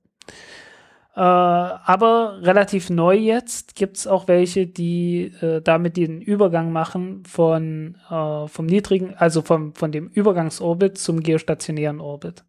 [1.15, 7.23] Äh, aber relativ neu jetzt gibt es auch welche, die äh, damit den Übergang machen
[7.25, 12.45] von äh, vom niedrigen, also vom, von dem Übergangsorbit zum geostationären Orbit.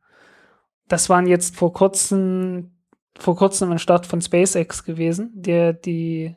[0.88, 2.72] Das waren jetzt vor kurzem,
[3.18, 6.36] vor kurzem ein Start von SpaceX gewesen, der die,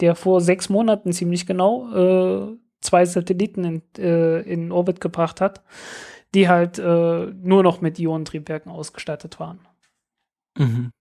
[0.00, 5.64] der vor sechs Monaten ziemlich genau äh, zwei Satelliten in, äh, in Orbit gebracht hat,
[6.34, 9.60] die halt äh, nur noch mit Ionentriebwerken ausgestattet waren.
[10.56, 10.92] Mhm.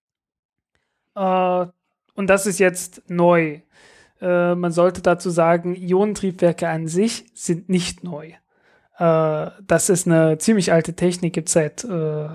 [1.15, 1.65] Äh,
[2.15, 3.59] und das ist jetzt neu.
[4.21, 8.33] Äh, man sollte dazu sagen, Ionentriebwerke an sich sind nicht neu.
[8.97, 12.27] Äh, das ist eine ziemlich alte Technik, gibt seit, äh,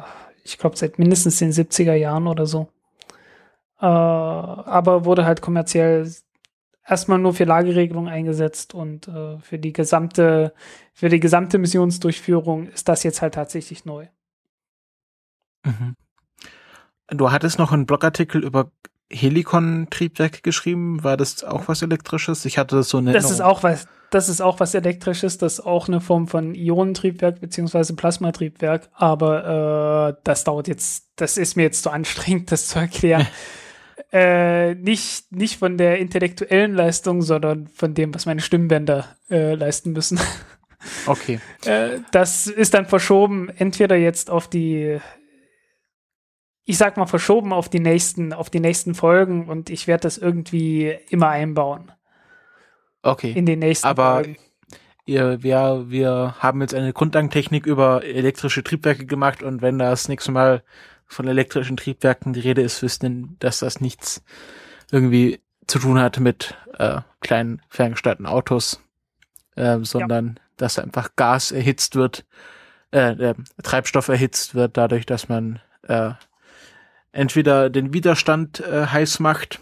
[0.44, 2.68] ich glaube, seit mindestens den 70er Jahren oder so.
[3.80, 6.10] Äh, aber wurde halt kommerziell
[6.86, 10.52] erstmal nur für Lageregelung eingesetzt und äh, für die gesamte,
[10.94, 14.09] für die gesamte Missionsdurchführung ist das jetzt halt tatsächlich neu.
[15.64, 15.94] Mhm.
[17.10, 18.70] Du hattest noch einen Blogartikel über
[19.10, 21.02] Helikon-Triebwerke geschrieben.
[21.02, 22.44] War das auch was Elektrisches?
[22.44, 25.55] Ich hatte das so eine Das ist auch was, das ist auch was Elektrisches, das
[25.55, 31.56] ist auch eine Form von Ionentriebwerk beziehungsweise Plasmatriebwerk, aber äh, das dauert jetzt, das ist
[31.56, 33.26] mir jetzt zu anstrengend, das zu erklären.
[34.12, 39.93] äh, nicht, nicht von der intellektuellen Leistung, sondern von dem, was meine Stimmbänder äh, leisten
[39.93, 40.20] müssen.
[41.06, 41.40] Okay.
[41.64, 45.01] Äh, das ist dann verschoben, entweder jetzt auf die,
[46.69, 50.19] ich sag mal verschoben auf die nächsten, auf die nächsten Folgen und ich werde das
[50.19, 51.93] irgendwie immer einbauen
[53.03, 53.32] Okay.
[53.32, 54.36] in den nächsten Aber Folgen.
[55.07, 60.09] ihr, wir, wir haben jetzt eine Grundlagentechnik über elektrische Triebwerke gemacht und wenn da das
[60.09, 60.62] nächste Mal
[61.07, 64.23] von elektrischen Triebwerken die Rede ist, wissen, dass das nichts
[64.90, 68.82] irgendwie zu tun hat mit äh, kleinen ferngesteuerten Autos,
[69.57, 72.27] äh, sondern dass einfach Gas erhitzt wird,
[72.90, 76.12] äh, der Treibstoff erhitzt wird, dadurch, dass man äh,
[77.12, 79.60] entweder den Widerstand äh, heiß macht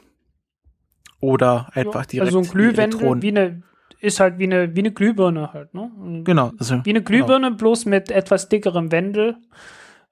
[1.21, 3.63] oder einfach direkt also ein die Glühwendel wie eine
[4.01, 5.91] ist halt wie eine wie eine Glühbirne halt, ne?
[6.25, 9.37] Genau, also Wie eine Glühbirne bloß mit etwas dickerem Wendel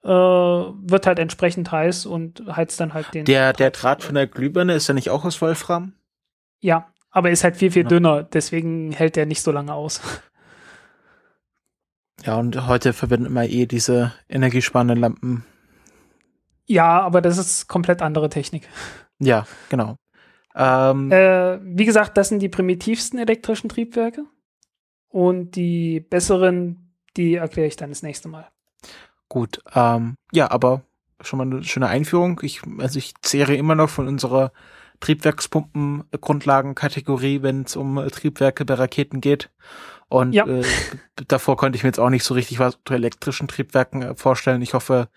[0.03, 4.27] äh, wird halt entsprechend heiß und heizt dann halt den Der, der Draht von der
[4.27, 5.93] Glühbirne ist ja nicht auch aus Wolfram?
[6.61, 7.89] Ja, aber ist halt viel viel Ja.
[7.89, 10.01] dünner, deswegen hält der nicht so lange aus.
[12.23, 15.45] Ja, und heute verwenden wir eh diese energiesparenden Lampen.
[16.67, 18.67] Ja, aber das ist komplett andere Technik.
[19.19, 19.97] Ja, genau.
[20.55, 24.25] Ähm, Äh, wie gesagt, das sind die primitivsten elektrischen Triebwerke
[25.09, 28.47] und die besseren, die erkläre ich dann das nächste Mal.
[29.29, 29.61] gut.
[29.73, 30.83] Ähm, ja, aber
[31.21, 32.39] schon mal eine schöne Einführung.
[32.43, 34.51] Ich, also ich zehre immer noch von unserer
[34.99, 39.49] Triebwerkspumpen-Grundlagenkategorie, wenn es um Triebwerke bei Raketen geht.
[40.07, 40.45] Und Ja.
[40.45, 40.63] äh,
[41.27, 44.61] davor konnte ich mir jetzt auch nicht so richtig was zu elektrischen Triebwerken äh, vorstellen.
[44.61, 45.09] Ich hoffe,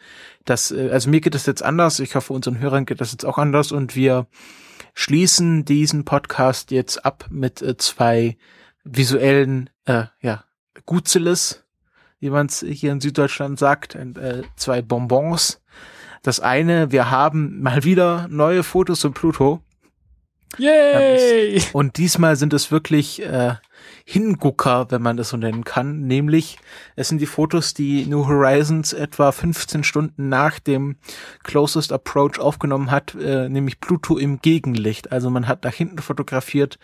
[0.45, 2.01] dass, äh, also mir geht es jetzt anders.
[2.01, 3.71] Ich hoffe, unseren Hörern geht das jetzt auch anders.
[3.71, 4.27] Und wir
[4.95, 8.39] schließen diesen Podcast jetzt ab mit äh, zwei
[8.85, 10.45] visuellen, äh, ja,
[10.87, 11.65] Gutzeles,
[12.21, 15.61] wie man es hier in Süddeutschland sagt, und, äh, zwei Bonbons.
[16.23, 19.63] Das eine, wir haben mal wieder neue Fotos von Pluto.
[20.57, 21.63] Yay!
[21.73, 23.55] Und diesmal sind es wirklich äh,
[24.05, 26.01] Hingucker, wenn man das so nennen kann.
[26.01, 26.59] Nämlich,
[26.97, 30.97] es sind die Fotos, die New Horizons etwa 15 Stunden nach dem
[31.45, 35.13] Closest Approach aufgenommen hat, äh, nämlich Pluto im Gegenlicht.
[35.13, 36.79] Also man hat nach hinten fotografiert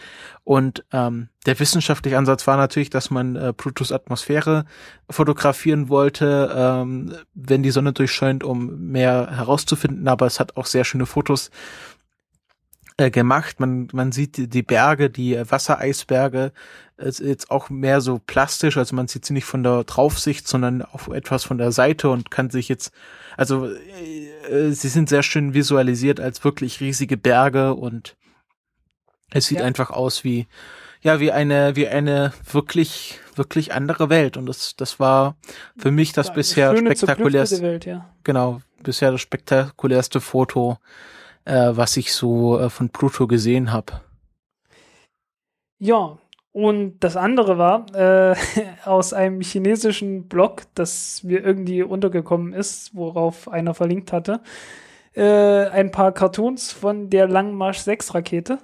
[0.45, 4.65] und ähm, der wissenschaftliche Ansatz war natürlich, dass man äh, Plutos Atmosphäre
[5.11, 10.09] fotografieren wollte, ähm, wenn die Sonne durchscheint, um mehr herauszufinden.
[10.09, 11.51] Aber es hat auch sehr schöne Fotos
[12.97, 13.61] äh, gemacht.
[13.61, 16.53] Man, man sieht die, Berge, die Wassereisberge,
[16.97, 20.83] ist jetzt auch mehr so plastisch, also man sieht sie nicht von der Draufsicht, sondern
[20.83, 22.93] auch etwas von der Seite und kann sich jetzt,
[23.37, 28.17] also äh, sie sind sehr schön visualisiert als wirklich riesige Berge und
[29.33, 29.65] es sieht Ja.
[29.65, 30.47] einfach aus wie,
[31.03, 35.37] ja, wie eine, wie eine wirklich, wirklich andere Welt und das, das war
[35.77, 38.09] für mich das Eine bisher schöne, spektakulärste, Welt, ja.
[38.23, 40.79] genau, bisher das spektakulärste Foto,
[41.45, 44.01] äh, was ich so äh, von Pluto gesehen habe.
[45.79, 46.19] Ja,
[46.53, 48.37] und das andere war äh,
[48.85, 54.41] aus einem chinesischen Blog, das mir irgendwie untergekommen ist, worauf einer verlinkt hatte,
[55.15, 58.59] äh, ein paar Cartoons von der Langmarsch 6 Rakete.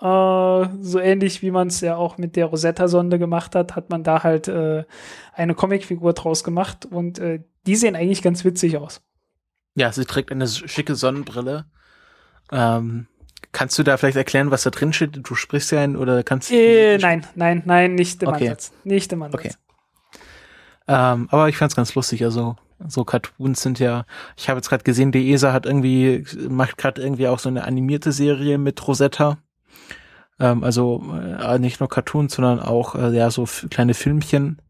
[0.00, 4.04] Äh, so ähnlich wie man es ja auch mit der Rosetta-Sonde gemacht hat, hat man
[4.04, 4.84] da halt äh,
[5.32, 9.02] eine Comicfigur draus gemacht und äh, die sehen eigentlich ganz witzig aus.
[9.74, 11.66] Ja, sie trägt eine schicke Sonnenbrille.
[12.52, 13.06] Ähm,
[13.52, 15.18] kannst du da vielleicht erklären, was da drin steht?
[15.22, 18.48] Du sprichst ja ein oder kannst Äh, nein, nein, nein, nicht im Okay.
[18.48, 18.72] Ansatz.
[18.84, 19.40] Nicht im Ansatz.
[19.40, 19.52] Okay.
[20.88, 22.22] Ähm, aber ich fand's ganz lustig.
[22.24, 22.56] Also
[22.86, 24.04] so Cartoons sind ja.
[24.36, 27.64] Ich habe jetzt gerade gesehen, die ESA hat irgendwie macht gerade irgendwie auch so eine
[27.64, 29.38] animierte Serie mit Rosetta.
[30.38, 34.60] Ähm, also äh, nicht nur Cartoons, sondern auch äh, ja so kleine Filmchen.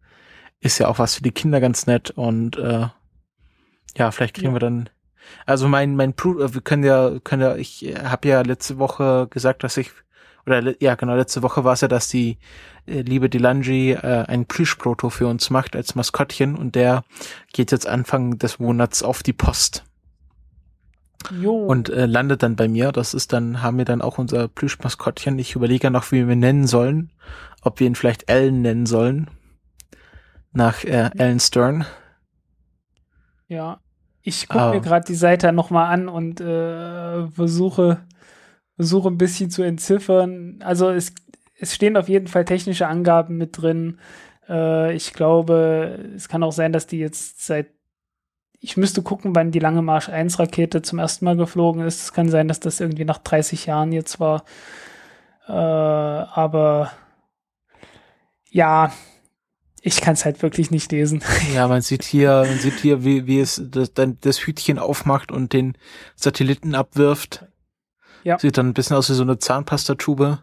[0.61, 2.87] Ist ja auch was für die Kinder ganz nett und äh,
[3.97, 4.55] ja, vielleicht kriegen Ja.
[4.55, 4.89] wir dann.
[5.47, 9.27] Also mein mein Plu äh, wir können ja können ja ich habe ja letzte Woche
[9.31, 9.91] gesagt, dass ich
[10.47, 12.39] oder ja genau letzte Woche war es ja, dass die
[12.87, 17.05] äh, liebe Delangi äh, ein Plüschproto für uns macht als Maskottchen und der
[17.53, 19.85] geht jetzt Anfang des Monats auf die Post
[21.31, 21.57] Jo.
[21.67, 22.93] und äh, landet dann bei mir.
[22.93, 25.39] Das ist dann, haben wir dann auch unser Plüschmaskottchen.
[25.39, 27.11] Ich überlege ja noch, wie wir ihn nennen sollen.
[27.63, 29.29] Ob wir ihn vielleicht Ellen nennen sollen.
[30.53, 31.85] Nach äh, Ellen Stern.
[33.49, 33.81] Ja,
[34.27, 34.71] ich gucke Ah.
[34.75, 38.01] mir gerade die Seite nochmal an und äh, versuche,
[38.75, 40.59] versuche ein bisschen zu entziffern.
[40.65, 41.15] Also es,
[41.59, 43.99] es stehen auf jeden Fall technische Angaben mit drin.
[44.49, 47.69] Äh, ich glaube, es kann auch sein, dass die jetzt seit
[48.59, 52.03] ich müsste gucken, wann die Lange Marsch 1 Rakete zum ersten Mal geflogen ist.
[52.03, 54.45] Es kann sein, dass das irgendwie nach 30 Jahren jetzt war.
[55.47, 56.91] Äh, aber
[58.51, 58.91] ja,
[59.83, 61.23] ich kann es halt wirklich nicht lesen.
[61.55, 65.31] Ja, man sieht hier, man sieht hier, wie, wie es das, dann das Hütchen aufmacht
[65.31, 65.77] und den
[66.17, 67.47] Satelliten abwirft.
[68.25, 68.39] Ja.
[68.39, 70.43] Sieht dann ein bisschen aus wie so eine Zahnpastatube.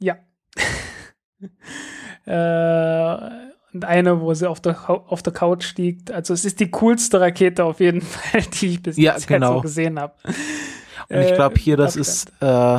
[0.00, 0.16] Ja.
[2.26, 6.10] äh, und eine, wo sie auf der, auf der Couch liegt.
[6.10, 9.54] Also es ist die coolste Rakete auf jeden Fall, die ich bis Ja, jetzt genau.
[9.56, 10.14] so gesehen habe.
[11.08, 12.78] Und ich glaube hier, das ist, äh,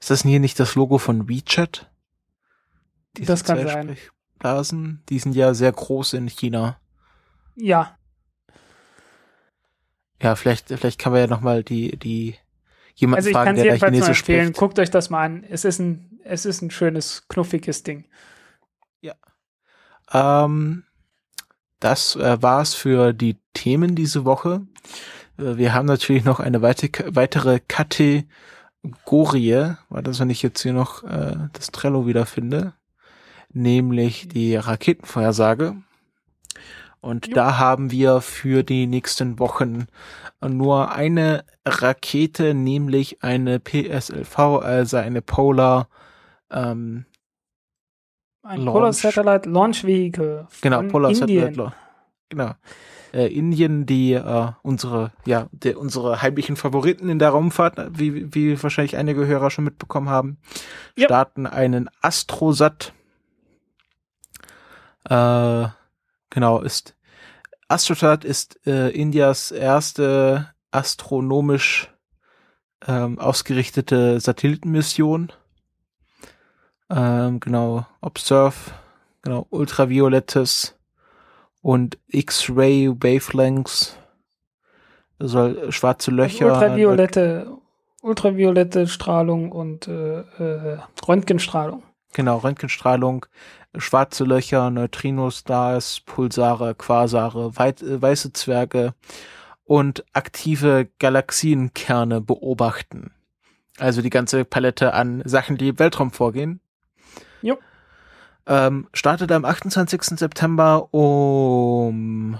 [0.00, 1.91] ist das hier nicht das Logo von WeChat?
[3.16, 3.96] Diese Das kann sein.
[3.96, 6.78] Sprechblasen, die sind ja sehr groß in China.
[7.56, 7.96] Ja,
[10.22, 12.36] Ja, vielleicht, vielleicht kann man ja nochmal die, die,
[12.94, 14.44] jemanden also ich fragen, der da Chinesisch empfehlen.
[14.46, 14.58] spricht.
[14.58, 15.44] Guckt euch das mal an.
[15.44, 18.06] Es ist ein, es ist ein schönes, knuffiges Ding.
[20.12, 20.84] Ähm,
[21.80, 24.66] das äh, war's für die Themen diese Woche.
[25.38, 28.26] Äh, wir haben natürlich noch eine weite, weitere Kategorie.
[29.88, 32.74] War das, wenn ich jetzt hier noch äh, das Trello wiederfinde?
[33.52, 35.76] Nämlich die Raketenvorhersage.
[37.00, 37.34] Und Jo.
[37.34, 39.86] da haben wir für die nächsten Wochen
[40.40, 45.88] nur eine Rakete, nämlich eine PSLV, also eine Polar
[46.50, 47.04] ähm,
[48.44, 48.72] Ein Launch.
[48.74, 51.28] Polar Satellite Launch Vehicle Genau, Polar Indien.
[51.28, 51.72] Satellite Law.
[52.28, 52.52] Genau.
[53.12, 58.62] Äh, Indien, die äh, unsere, ja, der, unsere heimlichen Favoriten in der Raumfahrt, wie, wie
[58.62, 60.38] wahrscheinlich einige Hörer schon mitbekommen haben,
[60.96, 61.06] Ja.
[61.06, 62.94] starten einen Astrosat.
[65.08, 65.68] Äh,
[66.30, 66.94] genau, ist
[67.68, 71.90] Astrosat ist äh, Indias erste astronomisch
[72.86, 75.32] ähm, ausgerichtete Satellitenmission.
[76.90, 78.72] Ähm, genau, Observe,
[79.22, 80.78] genau, ultraviolettes
[81.62, 83.96] und X-Ray Wavelengths
[85.18, 87.56] soll schwarze Also Löcher ultraviolette,
[88.02, 91.82] ultraviolette Strahlung und äh, äh, Röntgenstrahlung.
[92.12, 93.24] genau Röntgenstrahlung
[93.76, 98.94] schwarze Löcher Neutrinos-Stars Pulsare Quasare äh, weiße Zwerge
[99.64, 103.12] und aktive Galaxienkerne beobachten
[103.78, 106.60] also die ganze Palette an Sachen die im Weltraum vorgehen
[107.40, 107.58] Jo.
[108.46, 110.18] ähm, startet am 28.
[110.18, 112.38] September um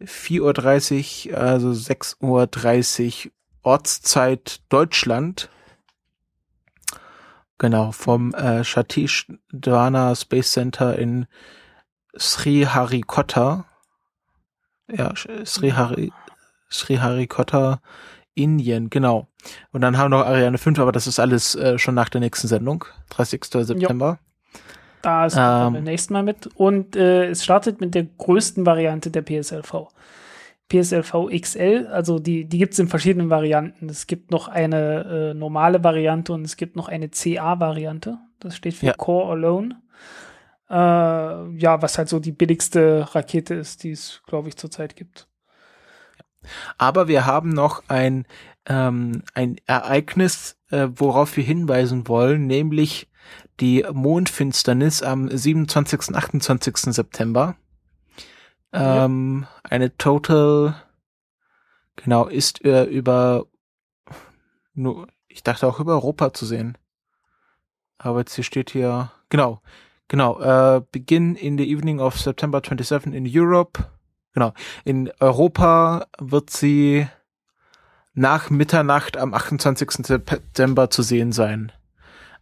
[0.00, 3.32] 4.30 Uhr, also 6.30 Uhr
[3.62, 5.48] Ortszeit Deutschland.
[7.58, 11.26] Genau, vom äh, Satish Dhwana Space Center in
[12.16, 13.64] Sriharikota.
[14.88, 15.12] Ja,
[15.44, 16.12] Srihari,
[16.70, 17.80] Sriharikota
[18.34, 19.26] Indien, genau.
[19.72, 22.20] Und dann haben wir noch Ariane 5, aber das ist alles äh, schon nach der
[22.20, 23.44] nächsten Sendung, 30.
[23.44, 24.18] September.
[25.02, 26.48] Da ist ähm, beim nächsten Mal mit.
[26.54, 29.88] Und äh, es startet mit der größten Variante der PSLV.
[30.68, 33.88] PSLV XL, also die, die gibt es in verschiedenen Varianten.
[33.88, 38.18] Es gibt noch eine äh, normale Variante und es gibt noch eine CA-Variante.
[38.40, 38.92] Das steht für ja.
[38.94, 39.80] Core Alone.
[40.68, 45.28] Äh, ja, was halt so die billigste Rakete ist, die es, glaube ich, zurzeit gibt.
[46.78, 48.26] Aber wir haben noch ein,
[48.66, 53.08] ähm, ein Ereignis, äh, worauf wir hinweisen wollen, nämlich
[53.60, 56.14] die Mondfinsternis am 27.
[56.14, 56.76] 28.
[56.92, 57.56] September.
[58.76, 59.70] Ähm, ja.
[59.70, 60.74] Eine Total,
[61.96, 63.46] genau, ist äh, über,
[64.74, 66.76] nur, ich dachte auch über Europa zu sehen.
[67.98, 69.62] Aber jetzt hier steht hier, genau,
[70.08, 73.84] genau, äh, begin in the evening of September 27 in Europe.
[74.34, 74.52] Genau,
[74.84, 77.08] in Europa wird sie
[78.12, 80.06] nach Mitternacht am 28.
[80.06, 81.72] September zu sehen sein.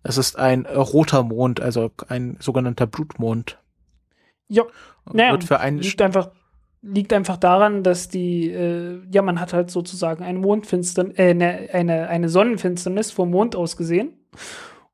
[0.03, 3.59] Es ist ein roter Mond, also ein sogenannter Blutmond.
[4.49, 4.65] Ja,
[5.13, 6.31] naja, wird für einen liegt einfach
[6.85, 11.69] liegt einfach daran, dass die, äh, ja, man hat halt sozusagen eine Mondfinsternis, äh, eine,
[11.73, 14.13] eine, eine Sonnenfinsternis vom Mond aus gesehen.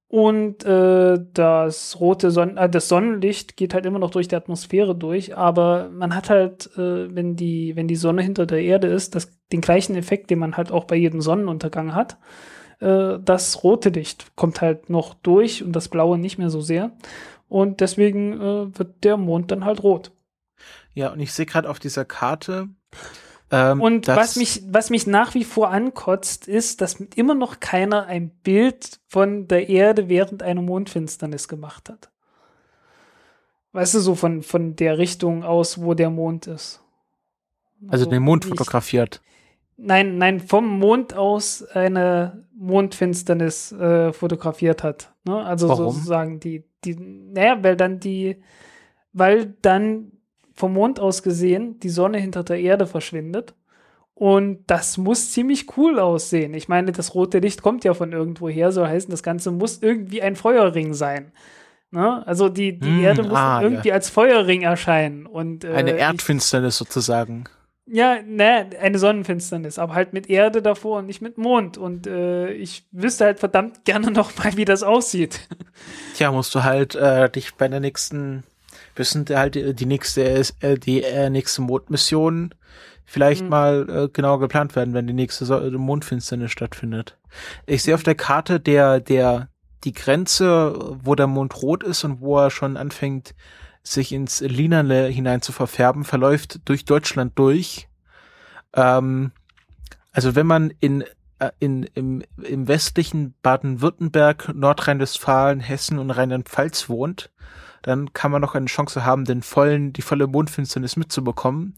[0.06, 4.96] Und äh, das rote Sonnen äh, das Sonnenlicht geht halt immer noch durch die Atmosphäre
[4.96, 9.14] durch, aber man hat halt, äh, wenn die, wenn die Sonne hinter der Erde ist,
[9.14, 12.18] das, den gleichen Effekt, den man halt auch bei jedem Sonnenuntergang hat
[12.80, 16.92] äh, das rote Licht kommt halt noch durch und das blaue nicht mehr so sehr.
[17.50, 20.12] Und deswegen äh, wird der Mond dann halt rot.
[20.94, 22.68] Ja, und ich sehe gerade auf dieser Karte.
[23.50, 28.06] Ähm, und was mich, was mich nach wie vor ankotzt, ist, dass immer noch keiner
[28.06, 32.10] ein Bild von der Erde während einer Mondfinsternis gemacht hat.
[33.72, 36.80] Weißt du, so von, von der Richtung aus, wo der Mond ist.
[37.82, 39.20] Also, also den Mond fotografiert.
[39.76, 45.12] Nein, nein, vom Mond aus eine Mondfinsternis äh, fotografiert hat.
[45.24, 45.42] Ne?
[45.42, 45.92] Also Warum?
[45.92, 48.42] sozusagen die, die, naja, weil dann die,
[49.12, 50.12] weil dann
[50.54, 53.54] vom Mond aus gesehen die Sonne hinter der Erde verschwindet.
[54.14, 56.52] Und das muss ziemlich cool aussehen.
[56.52, 59.78] Ich meine, das rote Licht kommt ja von irgendwo her, soll heißen, das Ganze muss
[59.80, 61.32] irgendwie ein Feuerring sein.
[61.90, 62.26] Ne?
[62.26, 63.94] Also die, die hm, Erde muss ah, irgendwie ja.
[63.94, 65.24] als Feuerring erscheinen.
[65.24, 67.44] Und, äh, Eine Erdfinsternis ich, sozusagen.
[67.86, 71.76] Ja, ne, eine Sonnenfinsternis, aber halt mit Erde davor und nicht mit Mond.
[71.76, 75.48] Und äh, ich wüsste halt verdammt gerne noch mal, wie das aussieht.
[76.14, 78.44] Tja, musst du halt äh, dich bei der nächsten,
[78.94, 80.22] wissen halt die, die nächste,
[80.60, 82.54] äh, die äh, nächste Mondmission
[83.10, 83.48] vielleicht mhm.
[83.48, 87.18] mal äh, genau geplant werden, wenn die nächste so Mondfinsternis stattfindet.
[87.66, 89.48] Ich sehe auf der Karte der, der,
[89.82, 93.34] die Grenze, wo der Mond rot ist und wo er schon anfängt,
[93.82, 97.88] sich ins Linale hinein zu verfärben, verläuft durch Deutschland durch.
[98.74, 99.32] Ähm,
[100.12, 101.04] also wenn man in,
[101.38, 107.30] äh, in, im, im westlichen Baden-Württemberg, Nordrhein-Westfalen, Hessen und Rheinland-Pfalz wohnt,
[107.82, 111.74] dann kann man noch eine Chance haben, den vollen, die volle Mondfinsternis mitzubekommen.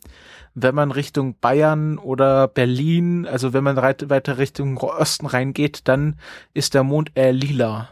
[0.54, 6.16] Wenn man Richtung Bayern oder Berlin, also wenn man weiter Richtung Osten reingeht, dann
[6.54, 7.88] ist der Mond eher lila.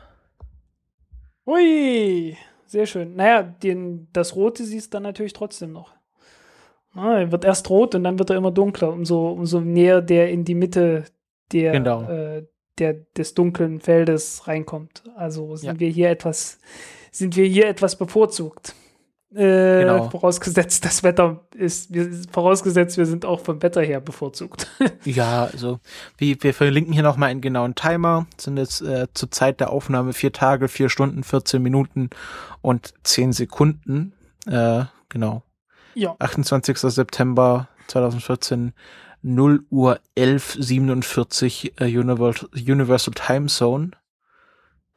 [1.46, 2.36] Ui,
[2.70, 3.16] sehr schön.
[3.16, 5.92] Naja, den, das Rote siehst du dann natürlich trotzdem noch.
[6.94, 10.30] Na, er wird erst rot und dann wird er immer dunkler, umso, umso näher der
[10.30, 11.04] in die Mitte
[11.52, 12.02] der, genau.
[12.08, 12.46] äh,
[12.78, 15.02] der, des dunklen Feldes reinkommt.
[15.16, 15.80] Also sind ja.
[15.80, 16.58] wir hier etwas,
[17.10, 18.74] sind wir hier etwas bevorzugt.
[19.32, 20.10] Äh, genau.
[20.10, 24.66] Vorausgesetzt, das Wetter ist, wir, vorausgesetzt, wir sind auch vom Wetter her bevorzugt.
[25.04, 25.78] ja, also
[26.18, 28.26] wie, wir verlinken hier nochmal einen genauen Timer.
[28.36, 32.10] Sind jetzt äh, zur Zeit der Aufnahme vier Tage, vier Stunden, 14 Minuten
[32.60, 34.14] und zehn Sekunden.
[34.46, 35.42] Äh, genau.
[35.94, 36.16] Ja.
[36.18, 36.78] 28.
[36.78, 38.72] September 2014,
[39.22, 43.90] 0 Uhr 11, 47 äh, Universal, Universal Time Zone.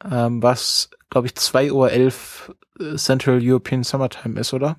[0.02, 4.76] Ähm, was, glaube ich, 2 Uhr 11 äh, Central European Summertime ist, oder?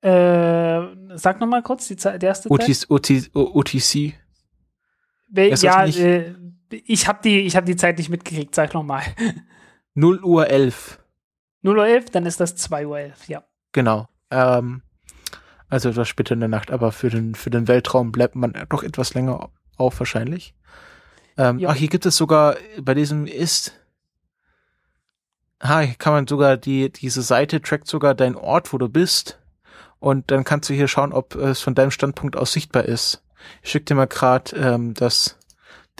[0.00, 2.90] Äh, sag noch mal kurz die, Zeit, die erste Zeit.
[2.90, 3.34] OTC.
[3.34, 4.14] OTC.
[5.62, 6.34] Ja, äh,
[6.70, 9.02] ich habe die, hab die Zeit nicht mitgekriegt, sag noch mal.
[9.94, 11.00] 0 Uhr 11.
[11.62, 13.44] 0 Uhr 11, dann ist das 2 Uhr 11, ja.
[13.72, 14.08] Genau.
[14.30, 14.82] Ähm,
[15.68, 18.82] also etwas später in der Nacht, aber für den, für den Weltraum bleibt man doch
[18.82, 20.54] etwas länger auf wahrscheinlich.
[21.36, 21.70] Ähm, ja.
[21.70, 23.72] Ach, hier gibt es sogar, bei diesem ist,
[25.58, 29.40] ah, hier kann man sogar die, diese Seite trackt sogar deinen Ort, wo du bist.
[29.98, 33.22] Und dann kannst du hier schauen, ob es von deinem Standpunkt aus sichtbar ist.
[33.62, 35.38] Ich schicke dir mal gerade ähm, das,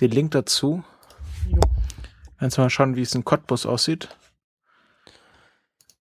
[0.01, 0.85] den Link dazu.
[1.49, 1.61] Jo.
[2.39, 4.09] Kannst du mal schauen, wie es in Cottbus aussieht.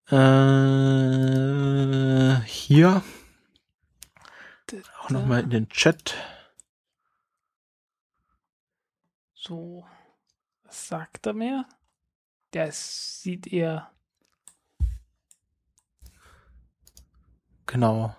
[0.10, 0.16] Äh,
[2.46, 3.02] hier.
[5.02, 6.16] Auch nochmal in den Chat.
[9.46, 9.84] So,
[10.64, 11.66] was sagt er mir?
[12.54, 13.92] Der sieht eher.
[17.66, 18.16] Genau.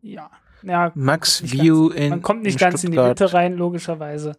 [0.00, 0.30] Ja.
[0.62, 3.54] Ja, Max View ganz, in man kommt nicht in ganz in die Stuttgart, Mitte rein,
[3.54, 4.38] logischerweise.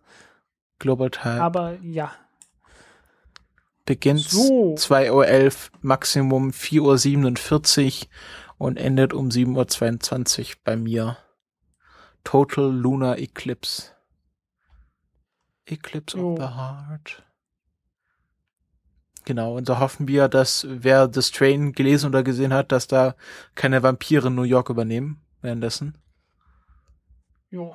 [0.79, 1.41] Global Time.
[1.41, 2.13] Aber ja.
[3.85, 4.75] Beginnt So.
[4.75, 8.07] 2.11 Uhr, Maximum 4.47 Uhr
[8.57, 11.17] und endet um 7.22 Uhr bei mir.
[12.23, 13.94] Total Lunar Eclipse.
[15.65, 16.33] Eclipse Jo.
[16.33, 17.23] of the Heart.
[19.25, 23.15] Genau, und so hoffen wir, dass wer das Train gelesen oder gesehen hat, dass da
[23.55, 25.97] keine Vampire New York übernehmen währenddessen.
[27.49, 27.73] Jo.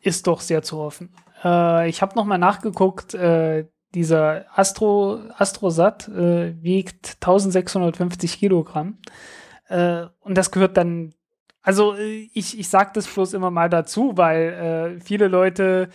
[0.00, 1.14] Ist doch sehr zu hoffen.
[1.44, 8.98] Äh, ich habe nochmal nachgeguckt, äh, dieser Astro, Astrosat äh, wiegt 1650 Kilogramm.
[9.68, 11.14] Äh, und das gehört dann,
[11.60, 15.90] also äh, ich, ich sage das bloß immer mal dazu, weil äh, viele Leute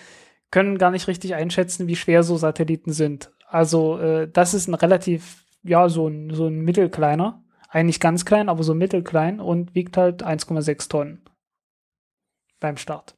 [0.51, 3.31] können gar nicht richtig einschätzen, wie schwer so Satelliten sind.
[3.47, 7.43] Also äh, das ist ein relativ, ja, so ein, so ein mittelkleiner.
[7.69, 11.25] Eigentlich ganz klein, aber so mittelklein und wiegt halt 1,6 Tonnen
[12.59, 13.17] beim Start.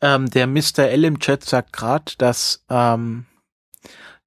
[0.00, 0.88] Ähm, der Mr.
[0.88, 3.26] L im Chat sagt gerade, dass ähm,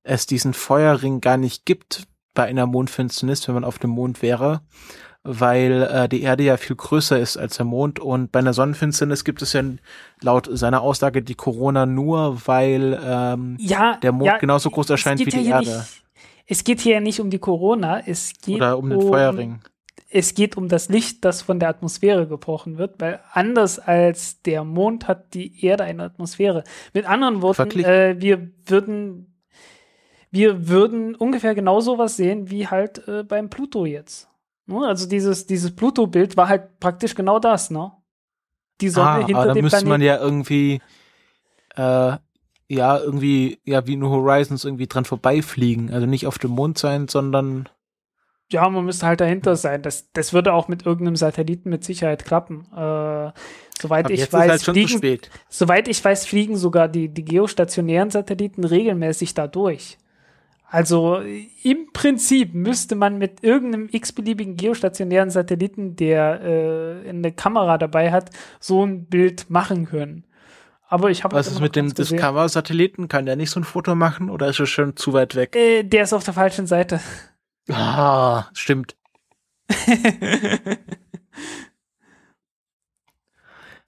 [0.04, 4.62] es diesen Feuerring gar nicht gibt bei einer Mondfinsternis, wenn man auf dem Mond wäre,
[5.24, 9.24] weil äh, die Erde ja viel größer ist als der Mond und bei einer Sonnenfinsternis
[9.24, 9.64] gibt es ja
[10.22, 15.20] laut seiner Aussage die Corona nur, weil ähm, Ja, der Mond ja, genauso groß erscheint
[15.20, 15.70] wie die Erde.
[15.70, 16.04] Nicht,
[16.48, 19.60] es geht hier ja nicht um die Corona, es geht oder um den Feuerring.
[20.12, 24.64] Es geht um das Licht, das von der Atmosphäre gebrochen wird, weil anders als der
[24.64, 26.64] Mond hat die Erde eine Atmosphäre.
[26.94, 29.30] Mit anderen Worten, äh, wir würden
[30.32, 34.29] wir würden ungefähr genauso was sehen wie halt äh, beim Pluto jetzt.
[34.70, 34.88] Ne?
[34.88, 37.92] Also dieses, dieses Pluto-Bild war halt praktisch genau das, ne?
[38.82, 39.90] Die Sonne ah, hinter aber da dem müsste Planeten.
[39.90, 40.82] man ja irgendwie
[41.76, 42.18] äh,
[42.70, 47.08] ja irgendwie ja wie nur Horizons irgendwie dran vorbeifliegen, also nicht auf dem Mond sein,
[47.08, 47.68] sondern
[48.52, 49.82] Ja, man müsste halt dahinter sein.
[49.82, 52.68] Das, das würde auch mit irgendeinem Satelliten mit Sicherheit klappen.
[52.72, 53.32] Äh,
[53.82, 55.20] soweit aber ich jetzt weiß, halt fliegen,
[55.50, 59.98] soweit ich weiß, fliegen sogar die, die geostationären Satelliten regelmäßig da durch.
[60.72, 61.20] Also
[61.64, 68.30] im Prinzip müsste man mit irgendeinem x-beliebigen geostationären Satelliten, der äh, eine Kamera dabei hat,
[68.60, 70.26] so ein Bild machen können.
[70.88, 73.08] Aber ich habe Was ist mit dem Discover-Satelliten?
[73.08, 75.56] Kann der nicht so ein Foto machen oder ist er schon zu weit weg?
[75.56, 77.00] Äh, der ist auf der falschen Seite.
[77.72, 78.96] Ah, stimmt.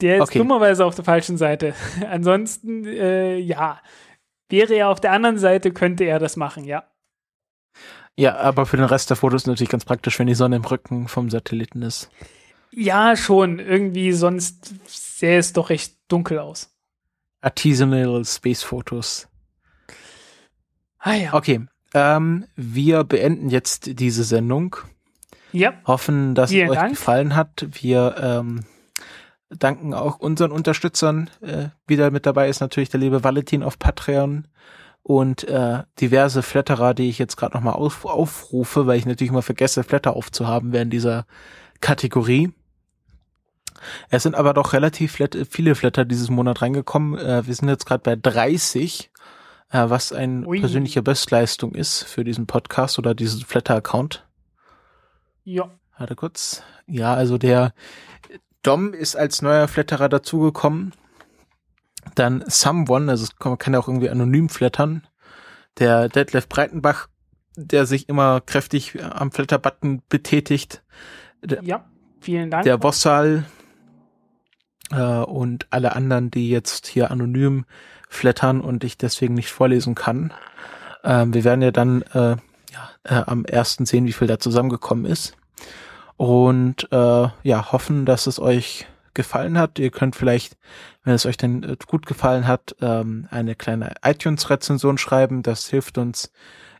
[0.01, 0.39] Der ist Okay.
[0.39, 1.75] dummerweise auf der falschen Seite.
[2.09, 3.79] Ansonsten, äh, ja.
[4.51, 6.83] Wäre er auf der anderen Seite, könnte er das machen, ja.
[8.17, 10.65] Ja, aber für den Rest der Fotos ist natürlich ganz praktisch, wenn die Sonne im
[10.65, 12.09] Rücken vom Satelliten ist.
[12.71, 13.59] Ja, schon.
[13.59, 16.69] Irgendwie sonst sähe es doch recht dunkel aus.
[17.41, 19.27] Artisanal Space Fotos.
[20.99, 21.33] Ah ja.
[21.33, 24.75] Okay, ähm, wir beenden jetzt diese Sendung.
[25.53, 26.91] Ja, Hoffen, dass Vielen es euch Dank.
[26.91, 27.67] gefallen hat.
[27.71, 28.65] Wir ähm,
[29.57, 31.29] danken auch unseren Unterstützern.
[31.41, 34.47] Äh, wieder mit dabei ist natürlich der liebe Valentin auf Patreon
[35.03, 39.41] und äh, diverse Flatterer, die ich jetzt gerade nochmal auf, aufrufe, weil ich natürlich immer
[39.41, 41.25] vergesse, Flatter aufzuhaben während dieser
[41.81, 42.53] Kategorie.
[44.09, 45.17] Es sind aber doch relativ
[45.49, 47.17] viele Flatter dieses Monat reingekommen.
[47.17, 49.11] Äh, wir sind jetzt gerade bei 30,
[49.71, 50.59] äh, was eine Ui.
[50.59, 54.25] persönliche Bestleistung ist für diesen Podcast oder diesen Flatter-Account.
[55.43, 55.69] ja.
[55.97, 56.63] Warte kurz.
[56.87, 57.75] Ja, also der
[58.63, 60.93] Dom ist als neuer Flatterer dazugekommen.
[62.15, 65.07] Dann Someone, also man kann ja auch irgendwie anonym flattern.
[65.79, 67.07] Der Detlef Breitenbach,
[67.55, 70.83] der sich immer kräftig am Flatter-Button betätigt.
[71.61, 71.85] Ja,
[72.19, 72.63] vielen Dank.
[72.63, 73.45] Der Bossal
[74.91, 77.65] äh, und alle anderen, die jetzt hier anonym
[78.09, 80.33] flattern und ich deswegen nicht vorlesen kann.
[81.03, 82.35] Ähm, wir werden ja dann äh,
[82.71, 85.35] ja, äh, am ersten sehen, wie viel da zusammengekommen ist.
[86.21, 88.85] Und äh, ja, hoffen, dass es euch
[89.15, 89.79] gefallen hat.
[89.79, 90.55] Ihr könnt vielleicht,
[91.03, 95.41] wenn es euch denn äh, gut gefallen hat, ähm, eine kleine iTunes-Rezension schreiben.
[95.41, 96.31] Das hilft uns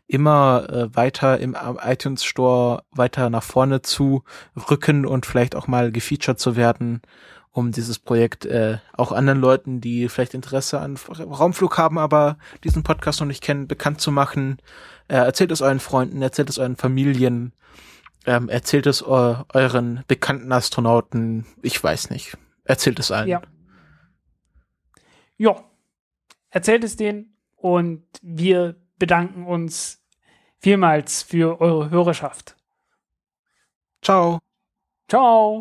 [0.06, 4.22] immer äh, weiter im iTunes Store weiter nach vorne zu
[4.70, 7.02] rücken und vielleicht auch mal gefeatured zu werden,
[7.50, 12.84] um dieses Projekt äh, auch anderen Leuten, die vielleicht Interesse an Raumflug haben, aber diesen
[12.84, 14.58] Podcast noch nicht kennen, bekannt zu machen.
[15.08, 17.52] Äh, erzählt es euren Freunden, erzählt es euren Familien,
[18.26, 22.36] ähm, erzählt es eu euren bekannten Astronauten, ich weiß nicht.
[22.64, 23.28] Erzählt es allen.
[23.28, 23.42] Ja.
[25.36, 25.64] Ja.
[26.50, 30.02] Erzählt es denen und wir bedanken uns
[30.58, 32.56] vielmals für eure Hörerschaft.
[34.02, 34.38] Ciao.
[35.08, 35.60] Ciao.